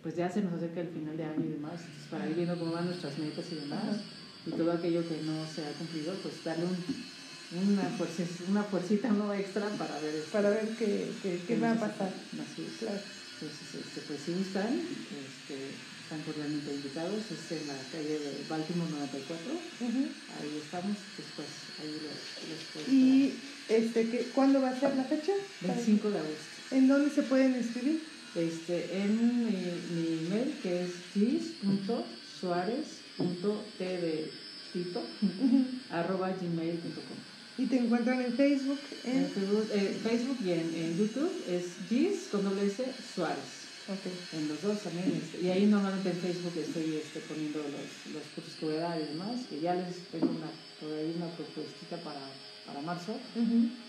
pues 0.03 0.16
ya 0.16 0.30
se 0.30 0.42
nos 0.42 0.55
acerca 0.55 0.80
el 0.80 0.88
final 0.88 1.16
de 1.16 1.24
año 1.24 1.44
y 1.44 1.53
demás, 1.53 1.80
entonces 1.80 2.09
para 2.11 2.28
ir 2.28 2.34
viendo 2.34 2.59
cómo 2.59 2.72
van 2.72 2.86
nuestras 2.86 3.18
metas 3.18 3.44
y 3.53 3.55
demás. 3.55 3.84
Ajá. 3.84 4.03
Y 4.44 4.50
todo 4.50 4.72
aquello 4.72 5.09
que 5.09 5.22
no 5.22 5.46
se 5.46 5.64
ha 5.64 5.72
cumplido, 5.78 6.12
pues 6.14 6.42
darle 6.42 6.64
un, 6.66 6.76
una, 7.70 7.82
fuerza, 7.90 8.24
una 8.48 8.64
fuercita 8.64 9.09
no 9.11 9.32
extra 9.32 9.68
para 9.78 10.00
ver, 10.00 10.24
Para 10.32 10.50
ver 10.50 10.68
qué, 10.76 11.12
qué, 11.22 11.40
qué 11.46 11.59
va 11.61 11.72
a 11.72 11.74
pasar. 11.76 12.11
Así 12.11 12.66
es. 12.66 12.78
Claro. 12.80 12.98
Entonces, 12.98 13.74
este, 13.86 14.00
pues 14.03 14.20
si 14.20 14.32
gustan, 14.32 14.66
este, 14.74 15.55
están 16.03 16.22
cordialmente 16.26 16.74
invitados. 16.74 17.22
Es 17.30 17.53
en 17.53 17.68
la 17.68 17.74
calle 17.92 18.18
de 18.18 18.44
Baltimore 18.48 18.90
94. 18.90 19.53
Ujú. 19.53 19.98
Ahí 20.42 20.61
estamos, 20.64 20.96
después 21.16 21.48
ahí 21.80 21.92
les, 22.03 22.50
les 22.50 22.61
puedo 22.74 22.86
¿Y 22.90 23.34
este, 23.68 24.11
qué, 24.11 24.30
cuándo 24.34 24.61
va 24.61 24.70
a 24.70 24.80
ser 24.80 24.96
la 24.96 25.05
fecha? 25.05 25.32
esperar. 25.32 25.76
25 25.76 26.11
de 26.11 26.18
agosto. 26.18 26.44
¿En 26.72 26.88
dónde 26.88 27.11
se 27.14 27.22
pueden 27.22 27.55
inscribir? 27.57 28.11
Este, 28.35 28.97
en 28.97 29.45
mi, 29.45 29.53
mi 29.95 30.26
email 30.26 30.55
que 30.62 30.85
es 30.85 30.91
tito 34.72 35.03
arroba 35.91 36.30
gmail.com. 36.30 37.18
Y 37.59 37.66
te 37.66 37.78
encuentran 37.78 38.22
en 38.22 38.33
Facebook. 38.33 38.80
En 39.05 39.18
En... 39.18 39.30
Facebook, 39.30 39.68
eh, 39.72 40.01
Facebook 40.03 40.39
y 40.45 40.51
en, 40.53 40.74
en 40.74 40.99
YouTube 40.99 41.33
es 41.47 41.64
gis 41.89 42.28
con 42.30 42.45
doble 42.45 42.66
S 42.66 42.83
Suárez. 43.14 43.62
Ok. 43.89 44.07
En 44.33 44.49
los 44.49 44.62
dos 44.62 44.80
también. 44.80 45.20
este, 45.22 45.45
y 45.45 45.51
ahí 45.51 45.66
normalmente 45.66 46.11
en 46.11 46.16
Facebook 46.16 46.55
estoy 46.57 46.97
este, 46.97 47.20
poniendo 47.20 47.59
los, 47.59 48.14
los 48.14 48.22
cursos 48.35 48.55
que 48.59 48.66
voy 48.66 48.76
a 48.76 48.80
dar 48.80 49.01
y 49.01 49.05
demás. 49.12 49.45
Que 49.51 49.61
ya 49.61 49.74
les 49.74 49.97
tengo 50.11 50.30
una, 50.30 50.49
por 50.80 50.93
ahí 50.97 51.12
una 51.16 51.28
propuestita 51.37 51.97
para, 51.99 52.20
para 52.64 52.80
marzo. 52.80 53.14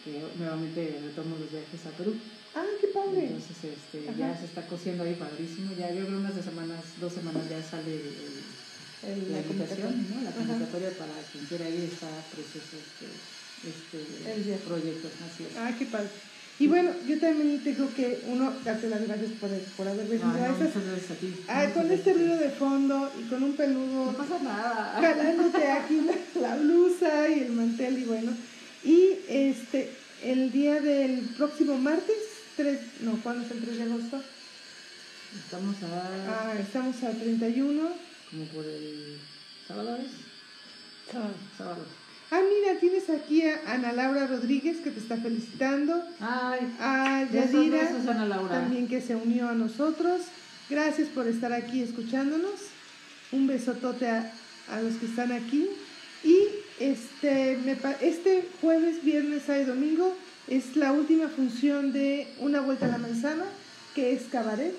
Que 0.03 0.21
nuevamente 0.37 0.99
retomo 1.01 1.37
los 1.37 1.49
viajes 1.49 1.85
a 1.85 1.95
Perú. 1.97 2.15
Ah, 2.55 2.65
qué 2.79 2.87
padre. 2.87 3.27
Entonces 3.33 3.57
este, 3.65 4.09
Ajá. 4.09 4.17
ya 4.17 4.37
se 4.37 4.45
está 4.45 4.65
cosiendo 4.67 5.03
ahí 5.03 5.15
padrísimo. 5.15 5.71
Ya 5.77 5.91
yo 5.91 6.05
creo 6.05 6.19
unas 6.19 6.35
de 6.35 6.43
semanas, 6.43 6.79
dos 7.01 7.13
semanas 7.13 7.43
ya 7.49 7.61
sale 7.63 7.95
el- 7.95 9.09
el- 9.09 9.31
la 9.31 9.39
invitación. 9.41 10.05
¿no? 10.13 10.21
La 10.21 10.29
Ajá. 10.29 10.37
convocatoria 10.39 10.91
para 10.91 11.13
quien 11.31 11.45
quiera 11.45 11.67
ir 11.69 11.83
está 11.85 12.07
precioso 12.33 12.77
este, 12.77 13.99
este 14.39 14.57
proyecto. 14.65 15.07
Así 15.25 15.43
es. 15.49 15.57
Ah, 15.57 15.73
qué 15.77 15.85
padre. 15.85 16.09
Y 16.59 16.67
bueno, 16.67 16.91
yo 17.07 17.19
también 17.19 17.63
tengo 17.63 17.91
que, 17.95 18.21
uno, 18.27 18.53
darte 18.63 18.87
las 18.87 19.01
gracias 19.07 19.31
por, 19.41 19.49
por 19.75 19.87
haber 19.87 20.05
venido 20.05 20.29
a 20.29 20.33
no, 20.33 20.45
esas- 20.45 20.59
muchas 20.75 20.85
gracias 20.85 21.11
a 21.11 21.15
ti. 21.15 21.33
Ah, 21.47 21.65
con 21.73 21.91
este 21.91 22.11
a 22.11 22.13
ruido 22.13 22.37
de 22.37 22.49
fondo 22.51 23.11
y 23.19 23.23
con 23.29 23.41
un 23.41 23.53
peludo 23.55 24.11
No 24.11 24.17
pasa 24.17 24.37
nada. 24.43 24.99
jalándote 25.01 25.71
aquí 25.71 26.01
la, 26.01 26.41
la 26.49 26.55
blusa 26.57 27.27
y 27.29 27.39
el 27.39 27.51
mantel 27.53 27.97
y 27.97 28.03
bueno. 28.05 28.31
Y 28.83 29.09
este, 29.27 29.89
el 30.21 30.51
día 30.51 30.79
del 30.79 31.21
próximo 31.35 31.75
martes, 31.79 32.15
3, 32.55 32.79
no, 33.01 33.19
¿cuándo 33.23 33.45
es 33.45 33.51
el 33.51 33.61
3 33.61 33.77
de 33.77 33.83
agosto? 33.83 34.21
Estamos 35.43 35.75
a. 35.83 36.49
Ah, 36.51 36.53
estamos 36.59 37.03
a 37.03 37.11
31. 37.11 37.89
como 38.29 38.45
por 38.45 38.65
el. 38.65 39.17
¿Sábado 39.67 39.97
es? 39.97 40.11
Sábado. 41.57 41.85
Ah, 42.31 42.41
mira, 42.41 42.79
tienes 42.79 43.09
aquí 43.09 43.43
a 43.43 43.61
Ana 43.67 43.93
Laura 43.93 44.25
Rodríguez 44.27 44.77
que 44.77 44.91
te 44.91 44.99
está 44.99 45.17
felicitando. 45.17 46.03
Ay, 46.19 46.75
A 46.79 47.27
Yadira 47.31 47.83
besos, 47.83 48.07
Ana 48.07 48.25
Laura. 48.25 48.49
también 48.61 48.87
que 48.87 49.01
se 49.01 49.15
unió 49.15 49.49
a 49.49 49.53
nosotros. 49.53 50.21
Gracias 50.69 51.09
por 51.09 51.27
estar 51.27 51.53
aquí 51.53 51.81
escuchándonos. 51.81 52.53
Un 53.31 53.47
besotote 53.47 54.07
a, 54.07 54.31
a 54.69 54.81
los 54.81 54.95
que 54.95 55.05
están 55.05 55.31
aquí. 55.31 55.67
Y 56.23 56.37
este, 56.79 57.57
me 57.65 57.77
este 58.01 58.47
jueves, 58.61 59.03
viernes, 59.03 59.43
sábado 59.43 59.63
y 59.63 59.67
domingo 59.67 60.17
es 60.47 60.75
la 60.75 60.91
última 60.91 61.27
función 61.29 61.93
de 61.93 62.27
Una 62.39 62.61
Vuelta 62.61 62.85
a 62.85 62.89
la 62.89 62.97
Manzana, 62.97 63.45
que 63.95 64.13
es 64.13 64.23
cabaret. 64.31 64.73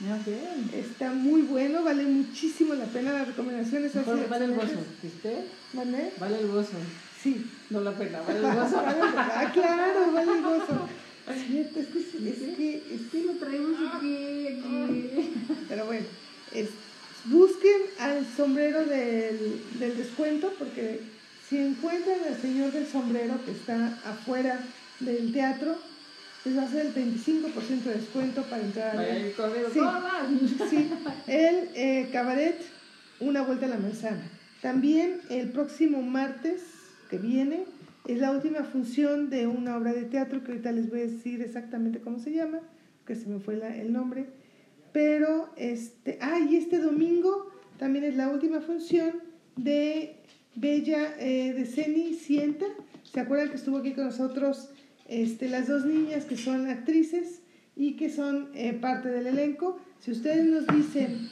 Bien. 0.00 0.70
Está 0.74 1.10
muy 1.12 1.42
bueno, 1.42 1.82
vale 1.82 2.04
muchísimo 2.04 2.74
la 2.74 2.84
pena. 2.84 3.12
Las 3.12 3.26
recomendaciones 3.28 3.92
vale 4.28 4.44
el 4.44 4.54
gozo. 4.54 4.80
¿viste? 5.02 5.44
¿Vale? 5.72 6.12
Vale 6.20 6.40
el 6.40 6.46
gozo. 6.48 6.72
Sí. 7.20 7.44
No 7.70 7.80
la 7.80 7.92
pena, 7.92 8.20
vale 8.20 8.38
el 8.38 8.44
gozo. 8.54 8.80
ah, 8.86 9.50
claro, 9.52 10.12
vale 10.12 10.32
el 10.32 10.42
gozo. 10.42 10.88
Cierto, 11.46 11.80
es 11.80 11.86
que, 11.88 11.98
es 11.98 12.56
que, 12.56 12.76
es 12.76 13.00
Sí, 13.10 13.24
lo 13.26 13.32
traemos 13.34 13.76
aquí, 13.94 14.46
aquí. 14.46 15.34
Pero 15.68 15.84
bueno, 15.86 16.06
es- 16.54 16.70
busquen 17.24 17.82
al 17.98 18.24
sombrero 18.36 18.84
del, 18.86 19.60
del 19.78 19.96
descuento 19.98 20.54
porque 20.58 21.00
si 21.48 21.58
encuentran 21.58 22.18
al 22.28 22.40
señor 22.40 22.72
del 22.72 22.86
sombrero 22.86 23.34
que 23.44 23.50
está 23.50 23.98
afuera 24.06 24.60
del 25.00 25.32
teatro, 25.32 25.76
les 26.44 26.56
va 26.56 26.62
a 26.62 26.64
hacer 26.66 26.86
el 26.86 26.94
25% 26.94 27.82
de 27.84 27.94
descuento 27.94 28.42
para 28.44 28.62
entrar 28.62 28.90
a 28.90 28.96
Vaya 28.96 29.14
ver. 29.14 29.22
el 29.26 29.32
corrido. 29.32 29.70
Sí. 29.72 29.80
Sí, 30.70 30.90
el 31.26 31.68
eh, 31.74 32.08
cabaret 32.12 32.56
Una 33.20 33.42
Vuelta 33.42 33.66
a 33.66 33.68
la 33.70 33.78
Manzana. 33.78 34.22
También 34.62 35.20
el 35.30 35.50
próximo 35.50 36.02
martes 36.02 36.62
que 37.10 37.18
viene 37.18 37.64
es 38.06 38.18
la 38.18 38.30
última 38.30 38.64
función 38.64 39.28
de 39.30 39.46
una 39.46 39.76
obra 39.76 39.92
de 39.92 40.04
teatro 40.04 40.42
que 40.42 40.52
ahorita 40.52 40.72
les 40.72 40.88
voy 40.88 41.00
a 41.00 41.06
decir 41.06 41.42
exactamente 41.42 42.00
cómo 42.00 42.18
se 42.18 42.32
llama, 42.32 42.60
que 43.06 43.14
se 43.14 43.26
me 43.26 43.38
fue 43.40 43.56
la- 43.56 43.76
el 43.76 43.92
nombre. 43.92 44.26
Pero, 44.92 45.50
este, 45.56 46.18
ah, 46.20 46.38
y 46.40 46.56
este 46.56 46.78
domingo 46.78 47.50
también 47.78 48.04
es 48.04 48.16
la 48.16 48.28
última 48.28 48.60
función 48.60 49.20
de 49.56 50.16
Bella, 50.54 51.14
eh, 51.18 51.52
de 51.52 51.66
Ceni 51.66 52.14
Sienta, 52.14 52.66
¿Se 53.12 53.20
acuerdan 53.20 53.48
que 53.48 53.56
estuvo 53.56 53.78
aquí 53.78 53.92
con 53.94 54.04
nosotros 54.04 54.68
este, 55.08 55.48
las 55.48 55.66
dos 55.68 55.84
niñas 55.84 56.24
que 56.24 56.36
son 56.36 56.68
actrices 56.68 57.40
y 57.74 57.96
que 57.96 58.10
son 58.10 58.50
eh, 58.54 58.72
parte 58.74 59.08
del 59.08 59.26
elenco? 59.26 59.80
Si 60.00 60.12
ustedes 60.12 60.44
nos 60.44 60.66
dicen 60.66 61.28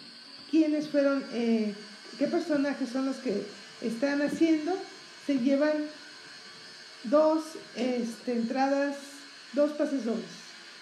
quiénes 0.51 0.89
fueron, 0.89 1.23
eh, 1.33 1.75
qué 2.19 2.27
personajes 2.27 2.89
son 2.89 3.07
los 3.07 3.17
que 3.17 3.43
están 3.83 4.23
haciendo, 4.23 4.73
se 5.27 5.39
llevan 5.39 5.77
dos 7.05 7.45
este, 7.77 8.33
entradas, 8.33 8.97
dos 9.53 9.73
pases 9.73 10.05
dobles 10.05 10.25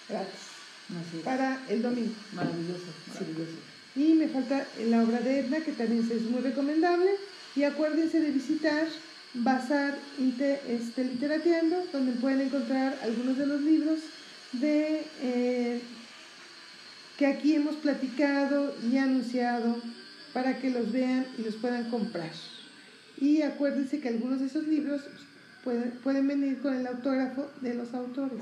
gratis 0.09 0.55
para 1.23 1.61
el 1.69 1.81
domingo. 1.81 2.13
Maravilloso, 2.33 2.85
maravilloso. 3.07 3.57
Y 3.95 4.13
me 4.13 4.27
falta 4.27 4.67
la 4.87 5.03
obra 5.03 5.19
de 5.19 5.39
Edna, 5.39 5.61
que 5.61 5.71
también 5.71 6.07
es 6.11 6.21
muy 6.23 6.41
recomendable. 6.41 7.11
Y 7.55 7.63
acuérdense 7.63 8.19
de 8.19 8.31
visitar 8.31 8.87
Bazar 9.43 9.95
este, 10.17 11.03
Literateando, 11.03 11.83
donde 11.91 12.13
pueden 12.13 12.41
encontrar 12.41 12.97
algunos 13.03 13.37
de 13.37 13.47
los 13.47 13.61
libros 13.61 13.99
de, 14.53 15.05
eh, 15.21 15.81
que 17.17 17.25
aquí 17.27 17.55
hemos 17.55 17.75
platicado 17.75 18.73
y 18.89 18.97
anunciado 18.97 19.77
para 20.33 20.59
que 20.59 20.69
los 20.69 20.91
vean 20.91 21.25
y 21.37 21.43
los 21.43 21.55
puedan 21.55 21.89
comprar. 21.89 22.31
Y 23.17 23.41
acuérdense 23.41 23.99
que 23.99 24.09
algunos 24.09 24.39
de 24.39 24.47
esos 24.47 24.67
libros 24.67 25.01
pueden, 25.63 25.91
pueden 26.03 26.27
venir 26.27 26.59
con 26.61 26.73
el 26.73 26.87
autógrafo 26.87 27.49
de 27.61 27.73
los 27.73 27.93
autores, 27.93 28.39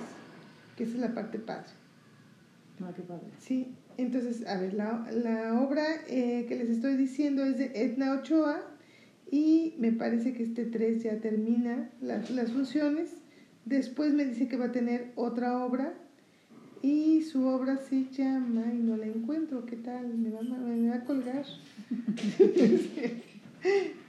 que 0.76 0.84
esa 0.84 0.94
es 0.94 1.00
la 1.00 1.14
parte 1.14 1.40
padre. 1.40 1.70
Ah, 2.82 2.92
qué 2.96 3.04
padre. 3.04 3.28
Sí, 3.40 3.76
entonces, 3.98 4.48
a 4.48 4.58
ver, 4.58 4.74
la, 4.74 5.08
la 5.12 5.60
obra 5.62 5.86
eh, 6.08 6.46
que 6.48 6.56
les 6.56 6.70
estoy 6.70 6.98
diciendo 6.98 7.44
es 7.44 7.58
de 7.58 7.72
Edna 7.76 8.14
Ochoa 8.14 8.73
y 9.32 9.76
me 9.80 9.92
parece 9.92 10.34
que 10.34 10.44
este 10.44 10.66
3 10.66 11.04
ya 11.04 11.20
termina 11.20 11.90
las, 12.02 12.30
las 12.30 12.52
funciones. 12.52 13.10
Después 13.66 14.14
me 14.14 14.26
dice 14.26 14.48
que 14.48 14.58
va 14.58 14.66
a 14.66 14.72
tener 14.72 15.12
otra 15.16 15.64
obra 15.64 15.94
y 16.82 17.22
su 17.22 17.48
obra 17.48 17.78
se 17.78 18.10
llama, 18.12 18.74
y 18.74 18.78
no 18.78 18.98
la 18.98 19.08
encuentro, 19.08 19.66
¿qué 19.66 19.78
tal? 19.78 20.18
Me 20.18 20.30
va, 20.30 20.42
me 20.42 20.90
va 20.90 20.96
a 20.96 21.06
colgar. 21.06 21.46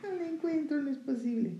no 0.02 0.14
la 0.16 0.28
encuentro, 0.28 0.82
no 0.82 0.90
es 0.90 0.98
posible. 0.98 1.52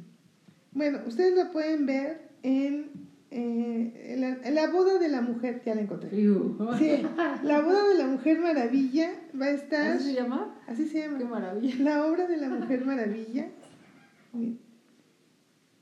Bueno, 0.72 0.98
ustedes 1.07 1.36
la 1.36 1.52
pueden 1.52 1.86
ver 1.86 2.30
en 2.42 3.03
eh, 3.37 4.14
la, 4.16 4.49
la, 4.49 4.70
boda 4.70 4.97
de 5.01 5.09
la 5.09 5.20
mujer, 5.20 5.61
ya 5.66 5.74
la 5.74 5.80
encontré. 5.80 6.09
Sí, 6.09 7.03
la 7.43 7.61
boda 7.62 7.89
de 7.89 7.99
la 7.99 8.07
mujer 8.07 8.39
maravilla 8.39 9.11
va 9.41 9.47
a 9.47 9.51
estar. 9.51 9.97
¿Así 9.97 10.11
se 10.11 10.14
llama? 10.14 10.55
Así 10.68 10.87
se 10.87 11.01
llama. 11.01 11.18
Qué 11.18 11.24
maravilla. 11.24 11.74
La 11.80 12.07
obra 12.07 12.28
de 12.28 12.37
la 12.37 12.49
mujer 12.49 12.85
maravilla. 12.85 13.49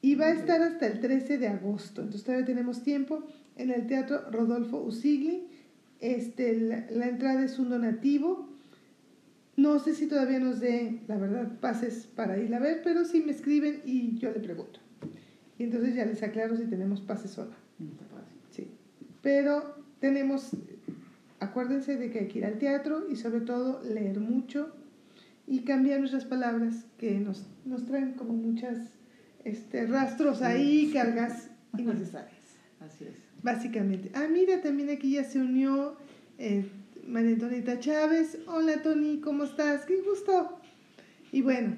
Y 0.00 0.14
va 0.14 0.26
a 0.26 0.30
estar 0.30 0.62
hasta 0.62 0.86
el 0.86 1.00
13 1.00 1.36
de 1.36 1.48
agosto. 1.48 2.00
Entonces 2.00 2.24
todavía 2.24 2.46
tenemos 2.46 2.82
tiempo 2.82 3.22
en 3.56 3.70
el 3.70 3.86
Teatro 3.86 4.30
Rodolfo 4.30 4.80
Usigli. 4.80 5.46
Este, 6.00 6.58
la, 6.58 6.86
la 6.90 7.06
entrada 7.06 7.44
es 7.44 7.58
un 7.58 7.68
donativo. 7.68 8.48
No 9.56 9.78
sé 9.78 9.94
si 9.94 10.06
todavía 10.06 10.38
nos 10.38 10.58
dé, 10.58 11.02
la 11.06 11.18
verdad, 11.18 11.60
pases 11.60 12.06
para 12.06 12.38
ir 12.38 12.54
a 12.54 12.58
ver, 12.58 12.80
pero 12.82 13.04
si 13.04 13.20
me 13.20 13.32
escriben 13.32 13.82
y 13.84 14.16
yo 14.16 14.32
le 14.32 14.40
pregunto. 14.40 14.80
Y 15.62 15.66
entonces 15.66 15.94
ya 15.94 16.04
les 16.04 16.20
aclaro 16.24 16.56
si 16.56 16.64
tenemos 16.64 17.00
pase 17.00 17.28
sola. 17.28 17.54
Sí. 18.50 18.66
Pero 19.22 19.76
tenemos, 20.00 20.56
acuérdense 21.38 21.96
de 21.96 22.10
que 22.10 22.18
hay 22.18 22.26
que 22.26 22.40
ir 22.40 22.44
al 22.44 22.58
teatro 22.58 23.06
y 23.08 23.14
sobre 23.14 23.42
todo 23.42 23.80
leer 23.84 24.18
mucho 24.18 24.74
y 25.46 25.60
cambiar 25.60 26.00
nuestras 26.00 26.24
palabras 26.24 26.86
que 26.98 27.12
nos, 27.20 27.46
nos 27.64 27.84
traen 27.84 28.14
como 28.14 28.32
muchas 28.32 28.76
este, 29.44 29.86
rastros 29.86 30.42
ahí, 30.42 30.90
cargas 30.92 31.48
innecesarias. 31.78 32.56
Así 32.80 33.04
es. 33.04 33.14
Básicamente. 33.44 34.10
Ah, 34.14 34.26
mira, 34.28 34.60
también 34.62 34.90
aquí 34.90 35.12
ya 35.12 35.22
se 35.22 35.38
unió 35.38 35.96
eh, 36.38 36.68
María 37.06 37.34
Antonita 37.34 37.78
Chávez. 37.78 38.36
Hola 38.48 38.82
Tony, 38.82 39.20
¿cómo 39.20 39.44
estás? 39.44 39.84
Qué 39.84 40.00
gusto. 40.00 40.58
Y 41.30 41.40
bueno, 41.42 41.76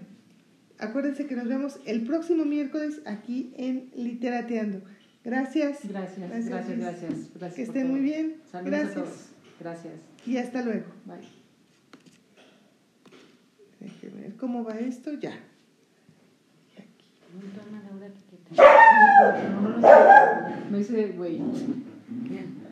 acuérdense 0.78 1.26
que 1.26 1.36
nos 1.36 1.48
vemos 1.48 1.78
el 1.86 2.02
próximo 2.02 2.44
miércoles 2.44 3.00
aquí 3.06 3.52
en 3.56 3.90
Literateando. 3.94 4.82
Gracias. 5.24 5.78
Gracias, 5.88 6.28
gracias, 6.28 6.48
gracias. 6.48 6.78
gracias, 6.78 7.30
gracias 7.34 7.54
que 7.54 7.62
estén 7.62 7.90
muy 7.90 8.00
bien. 8.00 8.36
Saludos 8.50 8.70
gracias. 8.70 8.90
a 8.90 8.94
todos. 8.94 9.28
Gracias. 9.60 9.94
Y 10.26 10.36
hasta 10.36 10.62
luego. 10.62 10.86
Bye. 11.06 11.28
Déjenme 13.80 14.20
ver 14.22 14.36
cómo 14.36 14.64
va 14.64 14.78
esto. 14.78 15.12
Ya. 15.14 15.38
No, 17.34 17.40
no, 17.40 17.80
no, 17.80 18.06
no, 22.30 22.63